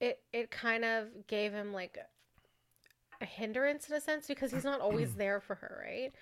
it 0.00 0.22
it 0.32 0.50
kind 0.50 0.84
of 0.84 1.26
gave 1.28 1.52
him 1.52 1.72
like 1.72 1.98
a 3.20 3.24
hindrance 3.26 3.88
in 3.88 3.94
a 3.96 4.00
sense 4.00 4.26
because 4.26 4.52
he's 4.52 4.64
not 4.64 4.80
always 4.80 5.14
there 5.14 5.40
for 5.40 5.54
her, 5.56 5.82
right? 5.86 6.12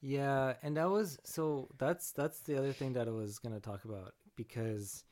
Yeah, 0.00 0.54
and 0.62 0.76
that 0.76 0.90
was 0.90 1.18
so 1.24 1.68
that's 1.78 2.12
that's 2.12 2.40
the 2.40 2.56
other 2.58 2.72
thing 2.72 2.92
that 2.94 3.08
I 3.08 3.10
was 3.10 3.38
gonna 3.38 3.60
talk 3.60 3.84
about 3.84 4.14
because 4.36 5.04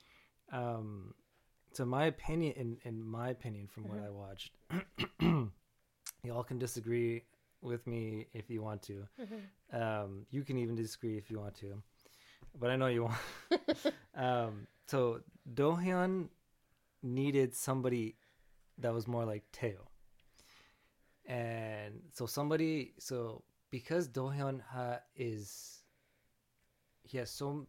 um 0.52 1.14
so 1.74 1.84
my 1.84 2.04
opinion 2.06 2.52
in, 2.56 2.78
in 2.84 3.02
my 3.02 3.28
opinion 3.30 3.66
from 3.66 3.84
what 3.88 3.98
Mhm. 3.98 4.06
I 4.06 4.10
watched 4.10 4.52
y'all 6.22 6.42
can 6.44 6.58
disagree 6.58 7.24
with 7.60 7.86
me 7.86 8.26
if 8.32 8.50
you 8.50 8.62
want 8.62 8.82
to. 8.82 9.06
Mhm. 9.20 9.40
Um 9.82 10.26
you 10.30 10.42
can 10.44 10.58
even 10.58 10.74
disagree 10.74 11.16
if 11.18 11.30
you 11.30 11.38
want 11.40 11.54
to. 11.56 11.82
But 12.60 12.70
I 12.70 12.76
know 12.76 12.86
you 12.86 13.04
want 13.04 13.20
um 14.14 14.66
so 14.86 15.20
Dohyun 15.52 16.28
needed 17.02 17.54
somebody 17.54 18.16
that 18.78 18.92
was 18.94 19.06
more 19.06 19.24
like 19.24 19.44
Teo. 19.52 19.88
And 21.26 22.00
so 22.12 22.26
somebody 22.26 22.94
so 22.98 23.42
because 23.70 24.08
Dohyun 24.08 24.60
ha 24.60 24.98
is 25.16 25.80
he 27.02 27.18
has 27.18 27.30
so 27.30 27.66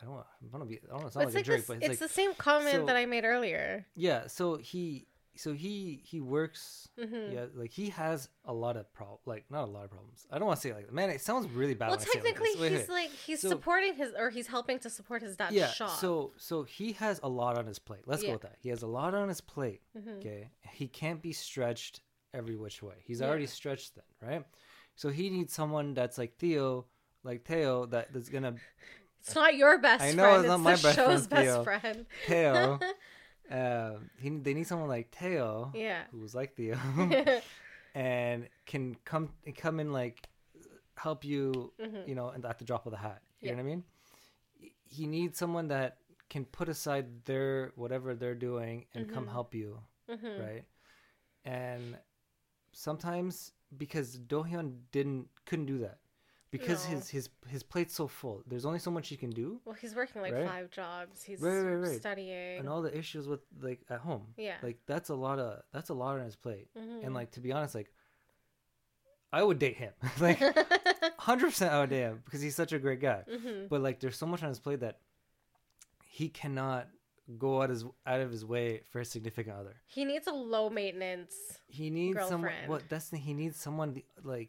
I 0.00 0.04
don't 0.04 0.14
I 0.16 0.22
don't 0.42 0.52
want 0.52 0.64
to 0.64 0.68
be 0.68 0.80
I 0.84 0.90
don't 0.90 1.00
want 1.02 1.06
to 1.08 1.12
sound 1.12 1.26
it's 1.26 1.34
like 1.34 1.34
like 1.34 1.42
a 1.42 1.46
jerk, 1.46 1.56
this, 1.58 1.66
but 1.66 1.76
it's, 1.78 1.86
it's, 1.86 2.00
like 2.00 2.08
the 2.08 2.14
same 2.14 2.34
comment 2.34 2.74
so- 2.76 2.86
that 2.86 2.96
I 2.96 3.06
made 3.06 3.24
earlier. 3.24 3.86
yeah. 3.94 4.26
So 4.26 4.56
he 4.56 5.06
so 5.36 5.52
he 5.52 6.00
he 6.04 6.20
works 6.20 6.88
hmm 6.98 7.30
yeah 7.30 7.44
like 7.54 7.70
he 7.70 7.90
has 7.90 8.28
a 8.46 8.52
lot 8.52 8.76
of 8.76 8.92
prob 8.92 9.20
like 9.24 9.44
not 9.50 9.62
a 9.68 9.70
lot 9.70 9.84
of 9.84 9.90
problems. 9.90 10.26
I 10.32 10.38
don't 10.38 10.48
want 10.48 10.60
to 10.60 10.68
say 10.68 10.74
like 10.74 10.92
man 10.92 11.10
it 11.10 11.20
sounds 11.20 11.48
really 11.48 11.74
bad. 11.74 11.90
Well, 11.90 11.98
when 11.98 12.08
I 12.08 12.10
say 12.12 12.18
like 12.18 12.24
technically, 12.34 12.50
this. 12.54 12.60
Wait, 12.60 12.70
he's 12.72 12.80
wait. 12.80 12.88
like 12.88 13.10
he's 13.10 13.40
So- 13.42 13.48
supporting 13.50 13.94
his 13.94 14.12
or 14.18 14.30
he's 14.30 14.48
helping 14.48 14.78
to 14.80 14.90
support 14.90 15.22
his 15.22 15.36
dad's 15.36 15.54
yeah. 15.54 15.68
shop. 15.68 15.90
So 15.98 16.32
so 16.38 16.64
he 16.64 16.92
has 16.94 17.20
a 17.22 17.28
lot 17.28 17.56
on 17.56 17.66
his 17.66 17.78
plate. 17.78 18.00
Let's 18.06 18.22
Yeah. 18.22 18.28
go 18.30 18.32
with 18.34 18.42
that. 18.42 18.56
He 18.60 18.68
has 18.70 18.82
a 18.82 18.86
lot 18.88 19.14
on 19.14 19.28
his 19.28 19.40
plate. 19.40 19.80
Mhm. 19.96 20.18
Okay, 20.18 20.50
he 20.72 20.88
can't 20.88 21.22
be 21.22 21.32
stretched 21.32 22.00
every 22.34 22.56
which 22.56 22.82
way. 22.82 22.94
He's 23.04 23.20
Yeah. 23.20 23.28
already 23.28 23.46
stretched 23.46 23.94
then, 23.94 24.04
right? 24.30 24.44
So 24.96 25.08
he 25.10 25.30
needs 25.30 25.52
someone 25.52 25.94
that's 25.94 26.18
like 26.18 26.36
Theo, 26.38 26.86
like 27.22 27.44
Theo, 27.44 27.86
that 27.86 28.12
that's 28.12 28.28
gonna 28.28 28.56
it's 29.20 29.34
not 29.34 29.56
your 29.56 29.78
best 29.78 30.02
I 30.02 30.12
know 30.12 30.22
friend. 30.24 30.38
it's 30.40 30.48
not 30.48 30.60
my 30.60 30.74
the 30.76 30.82
best 30.82 30.96
show's 30.96 31.26
friend, 31.26 31.30
best 31.30 31.44
Theo. 31.44 31.64
friend. 31.64 32.06
Theo. 32.26 32.78
uh, 33.50 33.98
he 34.18 34.28
they 34.30 34.54
need 34.54 34.66
someone 34.66 34.88
like 34.88 35.10
Theo, 35.14 35.72
yeah. 35.74 36.02
who's 36.12 36.34
like 36.34 36.54
Theo, 36.56 36.76
and 37.94 38.48
can 38.66 38.96
come 39.04 39.30
come 39.56 39.80
in 39.80 39.92
like 39.92 40.28
help 40.96 41.24
you, 41.24 41.72
Mhm. 41.80 42.08
you 42.08 42.14
know, 42.14 42.28
and 42.30 42.44
at 42.44 42.58
the 42.58 42.64
drop 42.64 42.86
of 42.86 42.92
the 42.92 42.98
hat. 42.98 43.22
You 43.40 43.46
Yeah. 43.48 43.52
know 43.52 43.62
what 43.62 43.62
I 43.62 43.70
mean? 43.70 43.84
He 44.84 45.06
needs 45.06 45.38
someone 45.38 45.68
that 45.68 45.98
can 46.28 46.44
put 46.44 46.68
aside 46.68 47.24
their 47.24 47.72
whatever 47.76 48.14
they're 48.14 48.34
doing 48.34 48.86
and 48.94 49.08
come 49.12 49.26
Mhm. 49.26 49.30
help 49.32 49.54
you 49.54 49.80
Mhm. 50.08 50.40
right? 50.44 50.64
And 51.44 51.98
sometimes 52.72 53.52
because 53.76 54.18
Dohyun 54.18 54.80
didn't 54.92 55.28
couldn't 55.46 55.66
do 55.66 55.78
that 55.78 55.98
because 56.50 56.84
No. 56.88 56.96
his 56.96 57.08
his 57.10 57.28
his 57.48 57.62
plate's 57.62 57.94
so 57.94 58.06
full. 58.08 58.42
There's 58.46 58.64
only 58.64 58.78
so 58.78 58.90
much 58.90 59.08
he 59.08 59.16
can 59.16 59.30
do, 59.30 59.60
Well, 59.64 59.74
he's 59.74 59.94
working 59.94 60.22
like 60.22 60.32
Right? 60.32 60.46
five 60.46 60.70
jobs. 60.70 61.22
He's 61.22 61.40
Right, 61.40 61.58
right, 61.60 61.74
right. 61.74 62.00
studying. 62.00 62.58
and 62.58 62.68
all 62.68 62.82
the 62.82 62.96
issues 62.96 63.26
with 63.28 63.40
like 63.60 63.80
at 63.90 64.00
home. 64.00 64.34
yeah. 64.36 64.56
Like 64.62 64.78
that's 64.86 65.10
a 65.10 65.14
lot 65.14 65.38
of 65.38 65.62
that's 65.72 65.90
a 65.90 65.94
lot 65.94 66.18
on 66.18 66.24
his 66.24 66.36
plate. 66.36 66.68
Mhm. 66.76 67.04
And 67.04 67.14
like 67.14 67.30
to 67.32 67.40
be 67.40 67.52
honest, 67.52 67.74
like 67.74 67.92
I 69.32 69.42
would 69.42 69.58
date 69.58 69.76
him. 69.76 69.92
like 70.20 70.38
hundred 71.18 71.46
percent, 71.48 71.72
I 71.72 71.80
would 71.80 71.90
date 71.90 72.00
him 72.02 72.22
because 72.24 72.40
he's 72.40 72.56
such 72.56 72.72
a 72.72 72.78
great 72.78 73.00
guy. 73.00 73.24
Mhm. 73.30 73.68
But 73.68 73.82
like, 73.82 74.00
there's 74.00 74.16
so 74.16 74.26
much 74.26 74.42
on 74.42 74.48
his 74.48 74.58
plate 74.60 74.80
that 74.80 75.00
he 76.06 76.28
cannot 76.30 76.88
go 77.36 77.60
out 77.60 77.68
his 77.68 77.84
out 78.06 78.20
of 78.20 78.30
his 78.30 78.42
way 78.46 78.84
for 78.88 79.00
a 79.00 79.04
significant 79.04 79.54
other. 79.54 79.76
He 79.86 80.06
needs 80.06 80.26
a 80.26 80.32
low 80.32 80.70
maintenance. 80.70 81.34
He 81.66 81.90
needs 81.90 82.18
someone. 82.20 82.40
girlfriend. 82.40 82.68
What 82.70 82.88
that's 82.88 83.10
the. 83.10 83.18
He 83.18 83.34
needs 83.34 83.58
someone 83.60 84.02
like, 84.22 84.48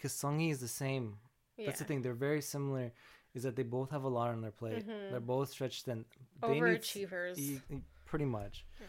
because 0.00 0.12
Songi 0.12 0.50
is 0.50 0.60
the 0.60 0.68
same. 0.68 1.18
Yeah. 1.56 1.66
That's 1.66 1.80
the 1.80 1.84
thing. 1.84 2.00
They're 2.02 2.14
very 2.14 2.40
similar. 2.40 2.92
Is 3.34 3.42
that 3.42 3.54
they 3.54 3.62
both 3.62 3.90
have 3.90 4.04
a 4.04 4.08
lot 4.08 4.30
on 4.30 4.40
their 4.40 4.50
plate. 4.50 4.86
Mhm. 4.86 5.10
They're 5.10 5.20
both 5.20 5.50
stretched 5.50 5.84
thin. 5.84 6.04
They 6.40 6.48
need 6.60 6.60
Overachievers. 6.62 7.38
e- 7.38 7.60
pretty 8.06 8.24
much. 8.24 8.66
Yeah. 8.80 8.86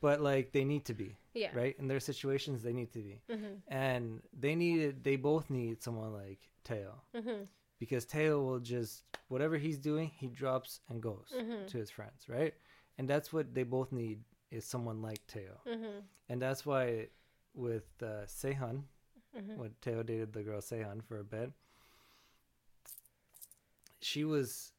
But 0.00 0.20
like 0.20 0.52
they 0.52 0.64
need 0.64 0.84
to 0.86 0.94
be 0.94 1.16
yeah. 1.34 1.54
right 1.54 1.76
in 1.78 1.86
their 1.86 2.00
situations. 2.00 2.62
They 2.62 2.72
need 2.72 2.92
to 2.92 3.00
be, 3.02 3.20
hmm 3.30 3.54
and 3.68 4.22
they 4.32 4.54
needed. 4.54 5.04
They 5.04 5.16
both 5.16 5.48
need 5.50 5.82
someone 5.82 6.12
like 6.12 6.40
Teo 6.64 7.02
hmm 7.14 7.44
because 7.78 8.04
Teo 8.04 8.42
will 8.42 8.58
just 8.60 9.04
whatever 9.28 9.56
he's 9.56 9.78
doing, 9.78 10.08
he 10.20 10.26
drops 10.28 10.80
and 10.88 11.00
goes 11.02 11.28
Mhm. 11.34 11.66
to 11.68 11.78
his 11.78 11.90
friends, 11.90 12.28
right? 12.28 12.54
And 12.98 13.08
that's 13.08 13.32
what 13.32 13.54
they 13.54 13.62
both 13.64 13.92
need 13.92 14.24
is 14.50 14.64
someone 14.64 15.00
like 15.02 15.24
Teo, 15.26 15.60
hmm 15.64 16.00
and 16.28 16.40
that's 16.42 16.66
why 16.66 17.08
with 17.54 17.86
uh, 18.02 18.26
Sehyun, 18.26 18.84
hmm 19.36 19.56
when 19.56 19.70
Teo 19.82 20.02
dated 20.02 20.32
the 20.32 20.42
girl 20.42 20.60
Sehyun 20.60 21.02
for 21.04 21.18
a 21.18 21.24
bit, 21.24 21.50
she 24.00 24.24
was 24.24 24.72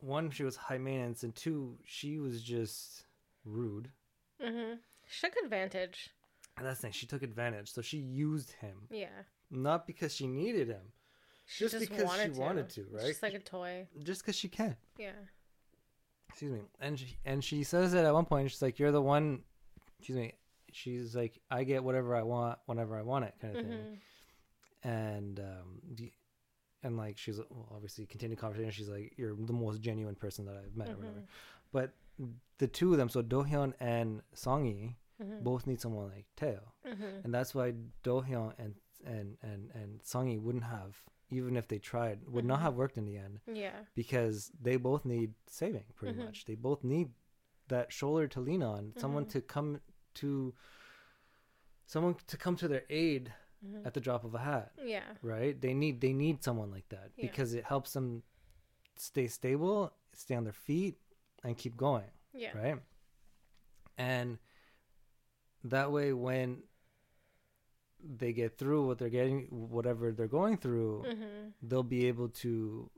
one, 0.00 0.30
she 0.30 0.44
was 0.44 0.56
high 0.56 0.78
maintenance, 0.78 1.22
and 1.22 1.34
two, 1.34 1.76
she 1.84 2.18
was 2.18 2.42
just 2.42 3.04
rude. 3.44 3.88
Mm-hmm. 4.42 4.74
She 5.08 5.26
took 5.26 5.36
advantage. 5.42 6.10
And 6.56 6.66
that's 6.66 6.78
the 6.80 6.82
thing, 6.82 6.92
she 6.92 7.06
took 7.06 7.22
advantage. 7.22 7.70
So 7.72 7.82
she 7.82 7.98
used 7.98 8.52
him, 8.60 8.76
Yeah. 8.90 9.06
not 9.50 9.86
because 9.86 10.14
she 10.14 10.26
needed 10.26 10.68
him, 10.68 10.92
She 11.46 11.64
Just 11.64 11.74
just, 11.74 11.88
because 11.88 12.00
she 12.02 12.04
wanted 12.06 12.34
to. 12.34 12.40
wanted 12.40 12.68
to, 12.70 12.86
right? 12.92 13.06
Just 13.06 13.22
like 13.22 13.34
a 13.34 13.38
toy. 13.38 13.86
just 14.02 14.22
because 14.22 14.36
she 14.36 14.48
can. 14.48 14.76
Yeah. 14.98 15.12
Excuse 16.28 16.52
me. 16.52 16.60
And 16.80 16.98
she, 16.98 17.16
and 17.24 17.42
she 17.42 17.64
says 17.64 17.94
it 17.94 18.04
at 18.04 18.12
one 18.14 18.26
point. 18.26 18.50
She's 18.50 18.60
like, 18.62 18.78
"You're 18.78 18.92
the 18.92 19.00
one." 19.02 19.42
Excuse 19.98 20.18
me. 20.18 20.34
She's 20.72 21.14
like, 21.16 21.40
"I 21.50 21.64
get 21.64 21.82
whatever 21.84 22.14
I 22.16 22.22
want 22.22 22.58
whenever 22.66 22.96
I 22.96 23.02
want 23.02 23.24
it," 23.24 23.34
kind 23.40 23.56
of 23.56 23.62
thing. 23.62 23.72
hmm 23.72 23.94
and 24.84 25.40
um 25.40 25.80
and 26.84 26.96
like 26.96 27.18
she's 27.18 27.38
well, 27.50 27.68
obviously 27.74 28.06
continue 28.06 28.36
conversation 28.36 28.70
she's 28.70 28.88
like 28.88 29.12
you're 29.16 29.34
the 29.34 29.52
most 29.52 29.80
genuine 29.80 30.14
person 30.14 30.44
that 30.46 30.56
i've 30.56 30.76
met 30.76 30.88
or 30.90 30.96
whatever 30.96 31.18
Mhm. 31.20 31.26
but 31.72 31.94
the 32.58 32.68
two 32.68 32.92
of 32.92 32.98
them 32.98 33.08
so 33.08 33.22
dohyun 33.22 33.72
and 33.80 34.22
songi 34.34 34.94
hmm 35.20 35.42
both 35.42 35.66
need 35.66 35.80
someone 35.80 36.08
like 36.08 36.26
teo 36.36 36.72
hmm 36.84 37.20
and 37.24 37.34
that's 37.34 37.54
why 37.54 37.72
dohyun 38.04 38.54
and 38.58 38.74
and 39.04 39.36
and 39.42 39.70
and 39.74 40.00
songi 40.02 40.40
wouldn't 40.40 40.64
have 40.64 41.02
even 41.30 41.56
if 41.56 41.66
they 41.68 41.78
tried 41.80 42.26
would 42.28 42.44
not 42.44 42.60
Mhm. 42.60 42.62
have 42.62 42.74
worked 42.74 42.96
in 42.96 43.04
the 43.04 43.16
end 43.18 43.40
Yeah. 43.46 43.84
because 43.94 44.50
they 44.60 44.76
both 44.76 45.04
need 45.04 45.34
saving 45.48 45.84
pretty 45.96 46.14
Mhm. 46.16 46.24
much 46.26 46.44
they 46.44 46.54
both 46.54 46.84
need 46.84 47.10
that 47.66 47.92
shoulder 47.92 48.26
to 48.28 48.40
lean 48.40 48.62
on 48.62 48.94
someone 48.96 49.24
Mhm. 49.24 49.30
to 49.30 49.40
come 49.42 49.80
to 50.20 50.54
someone 51.86 52.14
to 52.26 52.36
come 52.36 52.56
to 52.56 52.68
their 52.68 52.84
aid 52.90 53.32
Mhm. 53.64 53.86
at 53.86 53.92
the 53.94 54.00
drop 54.00 54.24
of 54.24 54.34
a 54.34 54.38
hat, 54.38 54.72
Yeah. 54.82 55.16
right? 55.22 55.58
They 55.60 55.74
need 55.74 56.00
they 56.00 56.12
need 56.12 56.42
someone 56.44 56.70
like 56.70 56.88
that 56.90 57.10
Yeah. 57.16 57.26
because 57.26 57.54
it 57.54 57.64
helps 57.64 57.92
them 57.92 58.22
stay 58.96 59.26
stable, 59.26 59.92
stay 60.14 60.34
on 60.36 60.44
their 60.44 60.52
feet, 60.52 60.96
and 61.44 61.56
keep 61.56 61.76
going, 61.76 62.10
Yeah. 62.32 62.56
right? 62.56 62.82
And 63.96 64.38
that 65.64 65.90
way, 65.90 66.12
when 66.12 66.62
they 68.00 68.32
get 68.32 68.56
through 68.58 68.86
what 68.86 68.98
they're 68.98 69.08
getting, 69.10 69.46
whatever 69.70 70.12
they're 70.12 70.28
going 70.28 70.56
through, 70.58 71.02
hmm 71.02 71.48
they'll 71.62 71.82
be 71.82 72.06
able 72.06 72.28
to 72.28 72.88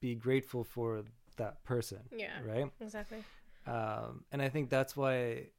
be 0.00 0.14
grateful 0.14 0.62
for 0.64 1.04
that 1.36 1.64
person, 1.64 2.06
Yeah. 2.12 2.42
right? 2.42 2.70
Exactly. 2.80 3.24
um, 3.66 4.24
and 4.32 4.40
I 4.42 4.48
think 4.50 4.68
that's 4.70 4.96
why, 4.96 5.50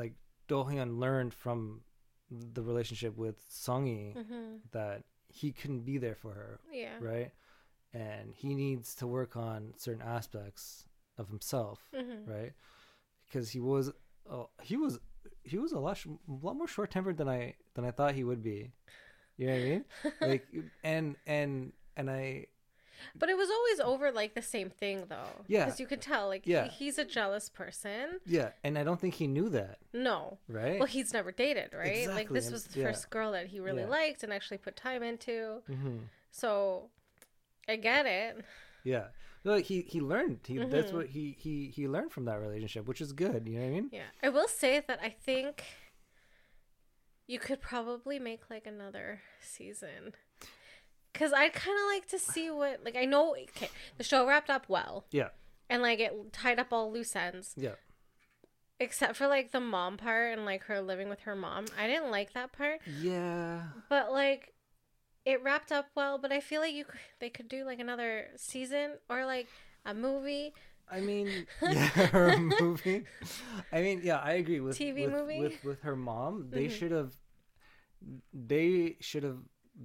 like 0.00 0.14
Do 0.48 0.56
Hyun 0.68 0.90
learned 1.04 1.32
from 1.44 1.82
the 2.54 2.62
relationship 2.70 3.12
with 3.24 3.36
Songi 3.50 4.04
hmm 4.14 4.56
that 4.72 4.98
he 5.40 5.48
couldn't 5.58 5.84
be 5.90 5.96
there 6.04 6.14
for 6.22 6.32
her, 6.40 6.52
Yeah. 6.82 6.96
right? 7.10 7.30
And 7.92 8.26
he 8.42 8.50
needs 8.54 8.94
to 8.96 9.06
work 9.18 9.32
on 9.36 9.74
certain 9.84 10.02
aspects 10.18 10.62
of 11.20 11.28
himself, 11.28 11.78
hmm 11.94 12.20
right? 12.34 12.52
Because 13.26 13.50
he 13.54 13.60
was, 13.60 13.84
uh, 14.34 14.44
he 14.62 14.76
was, 14.76 14.98
he 15.42 15.58
was 15.58 15.72
a 15.72 15.78
lot, 15.86 15.96
sh- 15.96 16.18
lot 16.46 16.56
more 16.56 16.68
short 16.68 16.90
tempered 16.90 17.16
than 17.20 17.28
I 17.28 17.54
than 17.74 17.84
I 17.84 17.92
thought 17.96 18.14
he 18.14 18.24
would 18.30 18.42
be. 18.42 18.58
You 19.36 19.46
know 19.46 19.54
what 19.54 19.66
I 19.66 19.70
mean? 19.70 19.84
like, 20.30 20.44
and 20.84 21.16
and 21.26 21.72
and 21.96 22.10
I 22.10 22.46
But 23.18 23.28
it 23.28 23.36
was 23.36 23.48
always 23.50 23.80
over 23.80 24.10
like 24.12 24.34
the 24.34 24.42
same 24.42 24.70
thing 24.70 25.04
though. 25.08 25.44
Yeah. 25.46 25.64
Because 25.64 25.80
you 25.80 25.86
could 25.86 26.00
tell 26.00 26.28
like 26.28 26.46
Yeah. 26.46 26.64
he, 26.68 26.86
he's 26.86 26.98
a 26.98 27.04
jealous 27.04 27.48
person. 27.48 28.20
yeah, 28.26 28.50
and 28.64 28.78
I 28.78 28.84
don't 28.84 29.00
think 29.00 29.14
he 29.14 29.26
knew 29.26 29.48
that, 29.50 29.78
No. 29.92 30.38
right? 30.48 30.78
Well, 30.78 30.86
he's 30.88 31.12
never 31.12 31.32
dated, 31.32 31.72
right? 31.74 31.88
Exactly. 31.98 32.14
Like 32.14 32.28
this 32.30 32.50
was 32.50 32.64
the 32.64 32.80
yeah. 32.80 32.86
first 32.86 33.10
girl 33.10 33.32
that 33.32 33.46
he 33.48 33.60
really 33.60 33.82
Yeah. 33.82 33.88
liked 33.88 34.22
and 34.22 34.32
actually 34.32 34.58
put 34.58 34.76
time 34.76 35.02
into. 35.02 35.62
hmm 35.66 35.98
So 36.30 36.90
I 37.68 37.76
get 37.76 38.06
it. 38.06 38.44
Yeah. 38.84 39.08
No, 39.44 39.56
he 39.56 39.82
he 39.82 40.00
learned. 40.00 40.40
He 40.46 40.58
that's 40.58 40.90
Mhm. 40.90 40.94
what 40.94 41.06
he 41.08 41.32
he 41.38 41.68
he 41.68 41.88
learned 41.88 42.12
from 42.12 42.26
that 42.26 42.40
relationship, 42.40 42.86
which 42.86 43.00
is 43.00 43.12
good. 43.12 43.48
You 43.48 43.54
know 43.58 43.64
what 43.64 43.66
I 43.68 43.70
mean? 43.70 43.88
Yeah. 43.92 44.08
I 44.22 44.28
will 44.28 44.48
say 44.48 44.80
that 44.86 45.00
I 45.02 45.08
think 45.10 45.64
you 47.26 47.38
could 47.38 47.60
probably 47.60 48.18
make 48.18 48.50
like 48.50 48.66
another 48.66 49.22
season. 49.40 50.14
Cause 51.12 51.32
I'd 51.32 51.52
kind 51.52 51.76
of 51.76 51.86
like 51.88 52.06
to 52.08 52.18
see 52.18 52.50
what 52.50 52.84
like 52.84 52.96
I 52.96 53.04
know. 53.04 53.32
Okay, 53.34 53.68
the 53.98 54.04
show 54.04 54.26
wrapped 54.26 54.48
up 54.50 54.68
well, 54.68 55.04
Yeah. 55.10 55.28
and 55.68 55.82
like 55.82 55.98
it 56.00 56.32
tied 56.32 56.58
up 56.60 56.68
all 56.72 56.90
loose 56.92 57.14
ends, 57.16 57.52
Yeah. 57.56 57.74
except 58.78 59.16
for 59.16 59.26
like 59.26 59.50
the 59.50 59.60
mom 59.60 59.96
part 59.96 60.32
and 60.32 60.44
like 60.46 60.64
her 60.64 60.80
living 60.80 61.08
with 61.08 61.20
her 61.20 61.34
mom. 61.36 61.66
I 61.78 61.86
didn't 61.86 62.10
like 62.10 62.32
that 62.34 62.52
part, 62.52 62.80
Yeah. 62.86 63.62
but 63.88 64.12
like 64.12 64.54
it 65.24 65.42
wrapped 65.42 65.72
up 65.72 65.86
well. 65.94 66.16
But 66.16 66.32
I 66.32 66.40
feel 66.40 66.60
like 66.60 66.72
you 66.74 66.84
they 67.18 67.28
could 67.28 67.48
do 67.48 67.64
like 67.64 67.80
another 67.80 68.28
season 68.36 68.92
or 69.08 69.26
like 69.26 69.48
a 69.84 69.92
movie. 69.92 70.54
I 70.92 71.00
mean, 71.00 71.46
yeah, 71.62 71.86
her 71.88 72.36
movie. 72.38 73.04
I 73.72 73.80
mean, 73.82 74.00
yeah, 74.02 74.18
I 74.18 74.32
agree 74.34 74.60
with 74.60 74.78
TV 74.78 75.04
with, 75.04 75.12
movie? 75.12 75.40
with 75.40 75.64
with 75.64 75.80
her 75.82 75.96
mom. 75.96 76.50
They 76.50 76.66
Mhm. 76.66 76.70
should 76.70 76.92
have. 76.92 77.14
They 78.32 78.96
should 79.00 79.22
have 79.24 79.38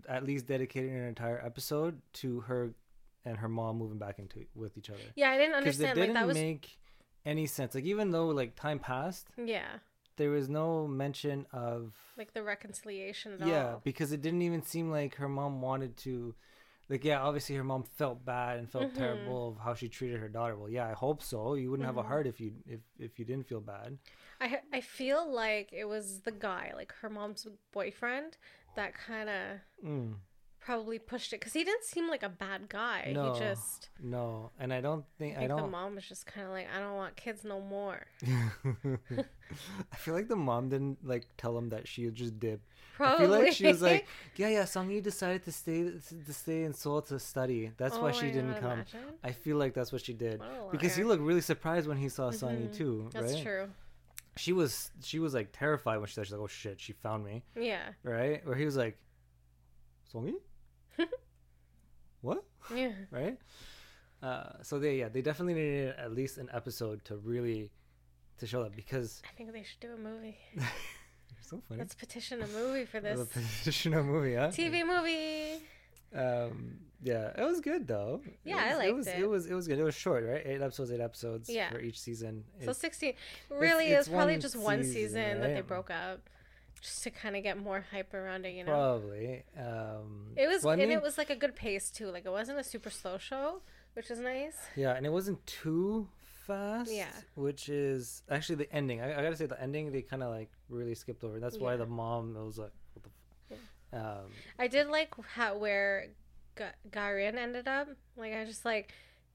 at 0.07 0.23
least 0.23 0.47
dedicated 0.47 0.91
an 0.91 1.05
entire 1.05 1.41
episode 1.45 2.01
to 2.13 2.41
her 2.41 2.73
and 3.25 3.37
her 3.37 3.49
mom 3.49 3.77
moving 3.77 3.97
back 3.97 4.19
into 4.19 4.45
with 4.55 4.77
each 4.77 4.89
other 4.89 5.11
Yeah, 5.15 5.31
I 5.31 5.37
didn't 5.37 5.63
because 5.63 5.79
it 5.79 5.93
didn't 5.95 6.13
that 6.13 6.27
was 6.27 6.35
make 6.35 6.77
any 7.25 7.47
sense. 7.47 7.73
Like 7.75 7.85
even 7.85 8.11
though 8.11 8.27
like 8.27 8.55
time 8.55 8.77
passed, 8.79 9.27
yeah, 9.37 9.79
there 10.17 10.29
was 10.29 10.47
no 10.47 10.87
mention 10.87 11.45
of 11.51 11.93
like 12.17 12.33
the 12.33 12.43
reconciliation 12.43 13.33
at 13.33 13.41
yeah 13.47 13.71
all. 13.73 13.81
because 13.83 14.11
it 14.11 14.21
didn't 14.21 14.41
even 14.43 14.61
seem 14.63 14.91
like 14.91 15.15
her 15.15 15.27
mom 15.27 15.61
wanted 15.61 15.97
to 15.97 16.35
like 16.87 17.03
yeah 17.03 17.19
obviously 17.21 17.55
her 17.55 17.63
mom 17.63 17.83
felt 17.83 18.23
bad 18.23 18.59
and 18.59 18.69
felt 18.69 18.93
Mhm. 18.93 18.95
terrible 18.95 19.49
of 19.49 19.57
how 19.57 19.73
she 19.73 19.89
treated 19.89 20.19
her 20.19 20.29
daughter 20.29 20.55
well 20.55 20.69
yeah 20.69 20.87
i 20.87 20.93
hope 20.93 21.21
so 21.23 21.55
you 21.55 21.69
wouldn't 21.71 21.85
have 21.87 21.97
a 21.97 22.03
Mhm. 22.03 22.07
heart 22.07 22.27
if 22.27 22.39
you 22.39 22.53
if 22.67 22.79
if 22.99 23.17
you 23.19 23.25
didn't 23.25 23.47
feel 23.47 23.59
bad 23.59 23.97
I 24.39 24.61
I 24.71 24.81
feel 24.81 25.29
like 25.29 25.71
it 25.73 25.85
was 25.85 26.21
the 26.21 26.31
guy, 26.31 26.71
like 26.75 26.93
her 27.01 27.09
mom's 27.09 27.47
boyfriend, 27.71 28.37
that 28.75 28.93
kind 28.93 29.29
of 29.29 29.43
mm, 29.85 30.13
probably 30.59 30.97
pushed 30.97 31.31
it 31.33 31.39
because 31.39 31.53
he 31.53 31.63
didn't 31.63 31.83
seem 31.83 32.09
like 32.09 32.23
a 32.23 32.29
bad 32.29 32.67
guy. 32.69 33.11
No. 33.13 33.33
He 33.33 33.39
just, 33.39 33.89
no 34.01 34.49
and 34.59 34.73
i 34.73 34.81
don't 34.81 35.05
think 35.19 35.35
i, 35.35 35.39
think 35.39 35.49
the 35.49 35.55
don't 35.55 35.65
The 35.71 35.77
mom 35.77 35.95
was 35.95 36.05
just 36.05 36.25
kind 36.25 36.45
of 36.47 36.51
like, 36.53 36.67
I 36.75 36.79
don't 36.79 36.95
want 36.95 37.15
kids 37.15 37.43
no 37.43 37.61
more. 37.61 38.05
i 39.91 39.95
feel 39.95 40.13
like 40.13 40.27
the 40.27 40.35
mom 40.35 40.69
didn't 40.69 40.97
like 41.05 41.23
tell 41.37 41.57
him 41.57 41.69
that 41.69 41.87
she 41.87 42.09
just 42.09 42.39
dip 42.39 42.61
Probably. 42.95 43.25
i 43.25 43.27
feel 43.29 43.39
like 43.45 43.53
she 43.53 43.67
was 43.67 43.81
like 43.81 44.07
yeah 44.37 44.47
yeah 44.49 44.63
songi 44.63 45.01
decided 45.03 45.43
to 45.45 45.51
stay 45.51 45.83
to 46.27 46.33
stay 46.33 46.63
in 46.63 46.73
seoul 46.73 47.01
to 47.03 47.19
study 47.19 47.71
that's 47.77 47.97
why 47.97 48.09
Oh 48.09 48.13
she 48.13 48.25
my 48.27 48.31
didn't 48.31 48.55
come 48.55 48.71
imagine. 48.71 48.99
i 49.23 49.31
feel 49.31 49.57
like 49.57 49.73
that's 49.73 49.91
what 49.91 50.03
she 50.03 50.13
did 50.13 50.41
because 50.71 50.95
he 50.95 51.03
looked 51.03 51.21
really 51.21 51.41
surprised 51.41 51.87
when 51.87 51.97
he 51.97 52.09
saw 52.09 52.31
songi 52.31 52.67
Mhm. 52.69 52.75
too 52.77 53.09
That's 53.13 53.33
right 53.33 53.43
true. 53.43 53.67
She 54.37 54.51
was 54.53 54.91
she 55.01 55.19
was 55.19 55.33
like 55.33 55.49
terrified 55.51 55.97
when 55.97 56.07
she 56.07 56.13
said 56.13 56.25
she's 56.25 56.33
like 56.33 56.41
oh 56.41 56.47
shit 56.47 56.79
she 56.81 56.93
found 56.93 57.23
me 57.25 57.43
Yeah. 57.55 57.89
right 58.03 58.45
where 58.45 58.55
he 58.55 58.65
was 58.65 58.75
like 58.77 58.97
songi 60.13 60.33
what 62.21 62.43
Yeah. 62.73 62.91
right 63.11 63.37
uh 64.23 64.61
so 64.63 64.79
they 64.79 64.97
yeah 64.99 65.09
they 65.09 65.21
definitely 65.21 65.53
needed 65.55 65.95
at 65.97 66.13
least 66.13 66.37
an 66.37 66.49
episode 66.53 67.03
to 67.05 67.17
really 67.17 67.71
to 68.39 68.47
show 68.47 68.63
that 68.63 68.75
because 68.75 69.21
I 69.25 69.33
think 69.37 69.53
they 69.53 69.63
should 69.63 69.79
do 69.79 69.93
a 69.93 69.97
movie. 69.97 70.37
you're 70.55 70.65
so 71.41 71.61
funny 71.67 71.79
Let's 71.79 71.95
petition 71.95 72.41
a 72.41 72.47
movie 72.47 72.85
for 72.85 72.97
A 72.97 73.25
petition 73.25 73.93
a 73.93 74.03
movie 74.03 74.35
huh 74.35 74.47
TV 74.49 74.85
movie. 74.85 75.63
Um 76.15 76.77
yeah 77.03 77.31
it 77.37 77.43
was 77.43 77.59
good 77.61 77.87
though 77.87 78.21
Yeah, 78.43 78.57
I 78.57 78.69
was, 78.69 78.77
liked 78.77 78.95
was, 78.95 79.07
it. 79.07 79.19
it 79.19 79.29
was 79.29 79.45
it 79.47 79.53
was 79.53 79.67
good 79.67 79.79
it 79.79 79.83
was 79.83 79.95
short 79.95 80.23
right 80.25 80.41
eight 80.45 80.61
episodes 80.61 80.91
eight 80.91 81.01
episodes 81.01 81.49
Yeah. 81.49 81.69
for 81.69 81.79
each 81.79 81.99
season 81.99 82.43
So 82.59 82.63
It's- 82.71 82.77
16. 82.77 83.13
Really, 83.49 83.85
it's 83.87 83.93
it 83.93 83.97
was 83.97 84.07
probably 84.09 84.37
just 84.37 84.55
one 84.55 84.83
season, 84.83 84.93
season 84.93 85.41
that 85.41 85.53
they 85.53 85.61
broke 85.61 85.89
up 85.91 86.29
just 86.81 87.03
to 87.03 87.09
kind 87.09 87.35
of 87.35 87.43
get 87.43 87.57
more 87.57 87.83
hype 87.91 88.13
around 88.13 88.45
it, 88.45 88.53
you 88.53 88.63
know? 88.63 88.71
probably 88.71 89.43
um 89.57 90.33
It 90.35 90.47
was, 90.47 90.63
well, 90.63 90.71
I 90.71 90.73
and 90.81 90.89
mean- 90.89 90.97
it 90.97 91.01
was 91.03 91.17
like 91.17 91.29
a 91.29 91.35
good 91.35 91.55
pace 91.55 91.89
too. 91.91 92.07
Like 92.11 92.25
it 92.25 92.31
wasn't 92.31 92.59
a 92.59 92.63
super 92.63 92.89
slow 92.89 93.17
show, 93.17 93.61
which 93.93 94.09
is 94.09 94.19
nice. 94.19 94.57
Yeah, 94.75 94.93
and 94.93 95.05
it 95.05 95.11
wasn't 95.11 95.45
too 95.45 96.07
fast. 96.47 96.91
Yeah. 96.91 97.07
Which 97.35 97.69
is 97.69 98.21
actually 98.29 98.55
the 98.57 98.71
ending. 98.73 99.01
I, 99.01 99.11
I 99.19 99.23
gotta 99.23 99.35
say 99.35 99.47
the 99.47 99.61
ending 99.61 99.91
they 99.91 100.01
kind 100.03 100.23
of 100.23 100.29
like 100.29 100.49
really 100.69 100.95
skipped 100.95 101.23
over. 101.23 101.39
That's 101.39 101.57
why 101.57 101.75
the 101.75 101.85
mom 101.87 102.33
was 102.35 102.57
like, 102.57 102.69
what 102.69 102.71
the 102.71 102.73
f-? 102.73 102.84
Um, 103.95 104.31
I 104.59 104.67
did 104.67 104.87
like 104.87 105.13
how 105.35 105.57
where 105.57 106.07
Ga- 106.55 106.75
Garin 106.91 107.37
ended 107.37 107.67
up. 107.67 107.87
Like 108.17 108.33
I 108.33 108.39
was 108.41 108.49
just 108.49 108.65
like, 108.65 108.91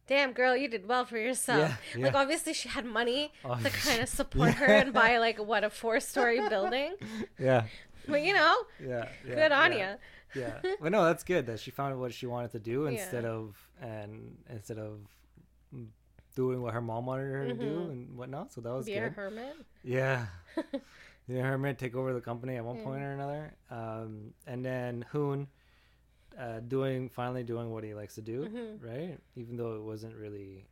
damn 0.06 0.32
girl, 0.32 0.56
you 0.56 0.68
did 0.68 0.86
well 0.88 1.04
for 1.04 1.18
yourself. 1.18 1.72
Yeah, 1.96 2.04
Like 2.06 2.14
obviously 2.14 2.52
she 2.54 2.68
had 2.68 2.84
money 2.84 3.32
to 3.42 3.70
kind 3.70 4.02
of 4.02 4.08
support 4.20 4.48
yeah. 4.50 4.54
her 4.56 4.66
and 4.66 4.92
buy 4.92 5.18
like 5.18 5.38
what 5.38 5.64
a 5.64 5.70
four 5.70 6.00
story 6.00 6.46
building. 6.48 6.94
yeah, 7.38 7.64
But 8.08 8.22
you 8.22 8.34
know, 8.34 8.54
yeah, 8.82 9.08
yeah. 9.26 9.34
good 9.34 9.52
on 9.52 9.72
you. 9.72 9.88
Yeah, 10.34 10.60
but 10.80 10.92
no, 10.92 11.04
that's 11.04 11.24
good 11.24 11.46
that 11.46 11.58
she 11.60 11.70
found 11.70 11.98
what 12.00 12.12
she 12.14 12.26
wanted 12.26 12.52
to 12.52 12.58
do 12.60 12.84
Yeah. 12.84 12.90
instead 13.00 13.24
of 13.24 13.56
and 13.80 14.36
instead 14.48 14.78
of 14.78 14.98
doing 16.36 16.62
what 16.62 16.72
her 16.74 16.80
mom 16.80 17.06
wanted 17.06 17.24
her 17.32 17.46
to 17.48 17.54
do 17.54 17.64
Mhm. 17.80 17.90
and 17.90 18.16
whatnot. 18.16 18.52
So 18.52 18.60
that 18.60 18.72
was 18.72 18.86
Be 18.86 18.94
a 18.94 19.08
good. 19.08 19.12
hermit. 19.14 19.56
Yeah. 19.82 20.26
Yeah, 21.30 21.42
Hermit 21.42 21.78
take 21.78 21.94
over 21.94 22.12
the 22.12 22.20
company 22.20 22.56
at 22.56 22.64
one 22.64 22.76
Yeah. 22.76 22.84
point 22.84 23.02
or 23.02 23.12
another. 23.12 23.54
Um, 23.70 24.34
and 24.46 24.64
then 24.64 25.04
Hoon 25.12 25.48
uh, 26.38 26.60
doing 26.60 27.08
finally 27.10 27.42
doing 27.42 27.70
what 27.70 27.84
he 27.84 27.92
likes 27.92 28.14
to 28.14 28.22
do, 28.22 28.46
Mhm. 28.48 28.82
right? 28.82 29.18
Even 29.36 29.56
though 29.56 29.74
it 29.76 29.82
wasn't 29.82 30.14
really 30.16 30.66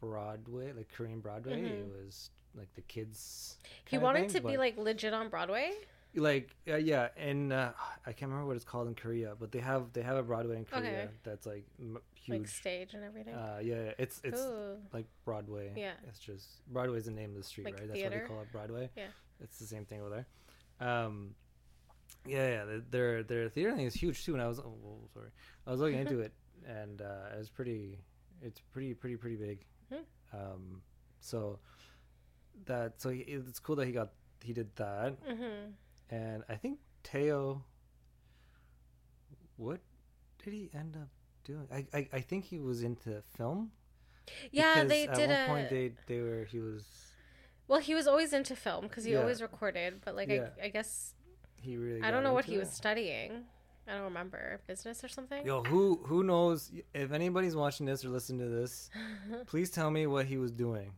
Broadway, 0.00 0.72
like 0.72 0.88
Korean 0.92 1.20
Broadway, 1.20 1.60
it 1.62 1.88
Mhm. 1.88 2.04
was 2.04 2.30
like 2.54 2.72
the 2.74 2.82
kids. 2.82 3.58
He 3.86 3.98
wanted 3.98 4.30
thing, 4.30 4.42
to 4.42 4.48
be 4.48 4.56
like 4.56 4.76
legit 4.76 5.12
on 5.14 5.28
Broadway. 5.28 5.72
like 6.14 6.54
uh, 6.68 6.76
yeah, 6.76 7.08
and 7.16 7.52
uh, 7.52 7.72
I 8.06 8.12
can't 8.12 8.30
remember 8.30 8.46
what 8.46 8.56
it's 8.56 8.64
called 8.64 8.88
in 8.88 8.94
Korea, 8.94 9.34
but 9.38 9.50
they 9.52 9.60
have 9.60 9.92
they 9.92 10.02
have 10.02 10.16
a 10.16 10.22
Broadway 10.22 10.56
in 10.56 10.64
Korea 10.64 10.80
Okay. 11.04 11.10
that's 11.22 11.46
like 11.46 11.64
m- 11.78 11.94
Like 11.94 12.40
huge. 12.40 12.48
stage 12.48 12.94
and 12.94 13.02
everything. 13.04 13.34
uh, 13.34 13.60
yeah, 13.62 13.92
it's 13.98 14.20
it's 14.24 14.40
Ooh. 14.40 14.78
like 14.92 15.06
Broadway. 15.24 15.72
Yeah. 15.76 15.94
It's 16.06 16.18
just 16.18 16.66
Broadway's 16.72 17.04
the 17.06 17.10
name 17.12 17.30
of 17.30 17.36
the 17.36 17.42
street, 17.42 17.64
Like 17.64 17.78
right? 17.78 17.88
That's 17.88 18.02
why 18.02 18.08
they 18.08 18.20
call 18.20 18.40
it 18.42 18.50
Broadway. 18.52 18.90
Yeah. 18.96 19.08
It's 19.40 19.58
the 19.58 19.66
same 19.66 19.84
thing 19.84 20.00
over 20.00 20.10
there. 20.10 20.26
Um, 20.88 21.34
yeah, 22.26 22.48
yeah. 22.48 22.64
the- 22.64 22.84
Their 22.90 23.22
their 23.22 23.48
theater 23.48 23.74
thing 23.76 23.86
is 23.86 23.94
huge 23.94 24.24
too. 24.24 24.34
And 24.34 24.42
I 24.42 24.48
was 24.48 24.58
oh, 24.58 24.74
whoa, 24.82 24.98
sorry, 25.14 25.30
I 25.66 25.70
was 25.70 25.80
looking 25.80 25.98
into 26.00 26.20
it, 26.26 26.32
and 26.66 27.00
uh, 27.02 27.34
it 27.34 27.38
was 27.38 27.48
pretty. 27.48 27.98
It's 28.42 28.60
pretty 28.72 28.94
pretty 28.94 29.16
pretty 29.16 29.36
big. 29.36 29.64
Hmm. 29.92 30.02
Um, 30.32 30.82
so 31.20 31.58
that 32.66 33.00
so 33.00 33.10
he, 33.10 33.20
it's 33.20 33.58
cool 33.58 33.76
that 33.76 33.86
he 33.86 33.92
got 33.92 34.12
he 34.42 34.52
did 34.52 34.74
that, 34.76 35.16
hmm 35.26 35.72
and 36.10 36.42
I 36.48 36.54
think 36.54 36.78
Teo. 37.02 37.64
What 39.56 39.80
did 40.44 40.52
he 40.52 40.70
end 40.74 40.96
up 40.96 41.08
doing? 41.44 41.66
I 41.72 41.86
I, 41.96 42.08
I 42.12 42.20
think 42.20 42.44
he 42.44 42.58
was 42.60 42.82
into 42.82 43.22
film. 43.36 43.72
Yeah, 44.52 44.84
they 44.84 45.08
at 45.08 45.16
did 45.16 45.30
one 45.30 45.38
a. 45.40 45.46
point 45.46 45.70
they 45.70 45.92
they 46.06 46.20
were 46.20 46.44
he 46.44 46.60
was 46.60 46.84
Well, 47.68 47.80
he 47.80 47.94
was 47.94 48.06
always 48.06 48.32
into 48.32 48.56
film 48.56 48.88
because 48.88 49.04
he 49.04 49.12
Yeah. 49.12 49.18
always 49.20 49.40
recorded, 49.42 50.00
but 50.04 50.16
like 50.16 50.28
Yeah. 50.28 50.48
I, 50.60 50.66
I 50.66 50.68
guess 50.68 51.14
he 51.60 51.76
really. 51.76 51.98
I 51.98 52.06
got 52.06 52.10
don't 52.12 52.22
know 52.24 52.32
what 52.32 52.44
into 52.46 52.52
he 52.52 52.58
was 52.58 52.70
studying. 52.70 53.44
I 53.86 53.92
don't 53.92 54.02
remember 54.04 54.60
business 54.66 55.02
or 55.02 55.08
something. 55.08 55.46
Yo, 55.46 55.62
who 55.62 56.00
who 56.04 56.22
knows? 56.22 56.70
If 56.94 57.12
anybody's 57.12 57.56
watching 57.56 57.86
this 57.86 58.04
or 58.04 58.08
listening 58.10 58.40
to 58.40 58.48
this, 58.48 58.90
please 59.46 59.70
tell 59.70 59.90
me 59.90 60.06
what 60.06 60.26
he 60.26 60.36
was 60.36 60.50
doing, 60.52 60.92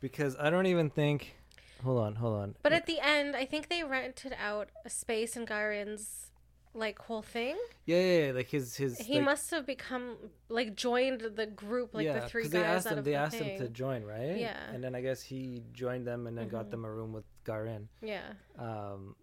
because 0.00 0.36
I 0.38 0.50
don't 0.50 0.66
even 0.66 0.90
think. 0.90 1.36
Hold 1.82 1.98
on, 1.98 2.14
hold 2.16 2.34
on. 2.42 2.56
But 2.62 2.72
at 2.74 2.84
the 2.86 3.00
end, 3.00 3.34
I 3.34 3.46
think 3.46 3.68
they 3.70 3.82
rented 3.82 4.36
out 4.38 4.68
a 4.84 4.90
space 4.90 5.34
in 5.36 5.46
Garin's 5.46 6.29
like 6.74 6.98
whole 7.00 7.22
thing. 7.22 7.56
yeah, 7.84 7.96
yeah, 8.00 8.26
yeah, 8.26 8.32
like 8.32 8.48
his 8.48 8.76
his. 8.76 8.98
He 8.98 9.16
like, 9.16 9.24
must 9.24 9.50
have 9.50 9.66
become 9.66 10.16
like 10.48 10.76
joined 10.76 11.20
the 11.34 11.46
group, 11.46 11.94
like 11.94 12.06
the 12.06 12.28
three 12.28 12.44
guys 12.44 12.50
they 12.52 12.62
asked 12.64 12.86
out 12.86 12.92
him. 12.92 12.98
of 13.00 13.04
They 13.04 13.10
the 13.12 13.16
asked 13.16 13.36
thing. 13.38 13.56
him 13.58 13.60
to 13.60 13.68
join, 13.68 14.04
right? 14.04 14.36
Yeah. 14.38 14.56
And 14.72 14.82
then 14.84 14.94
I 14.94 15.00
guess 15.00 15.20
he 15.22 15.62
joined 15.72 16.06
them 16.06 16.26
and 16.26 16.36
then 16.38 16.48
got 16.48 16.66
Mhm. 16.66 16.70
them 16.70 16.84
a 16.84 16.90
room 16.92 17.12
with 17.12 17.24
Garin. 17.44 17.88
Yeah. 18.02 18.22
Um, 18.58 19.16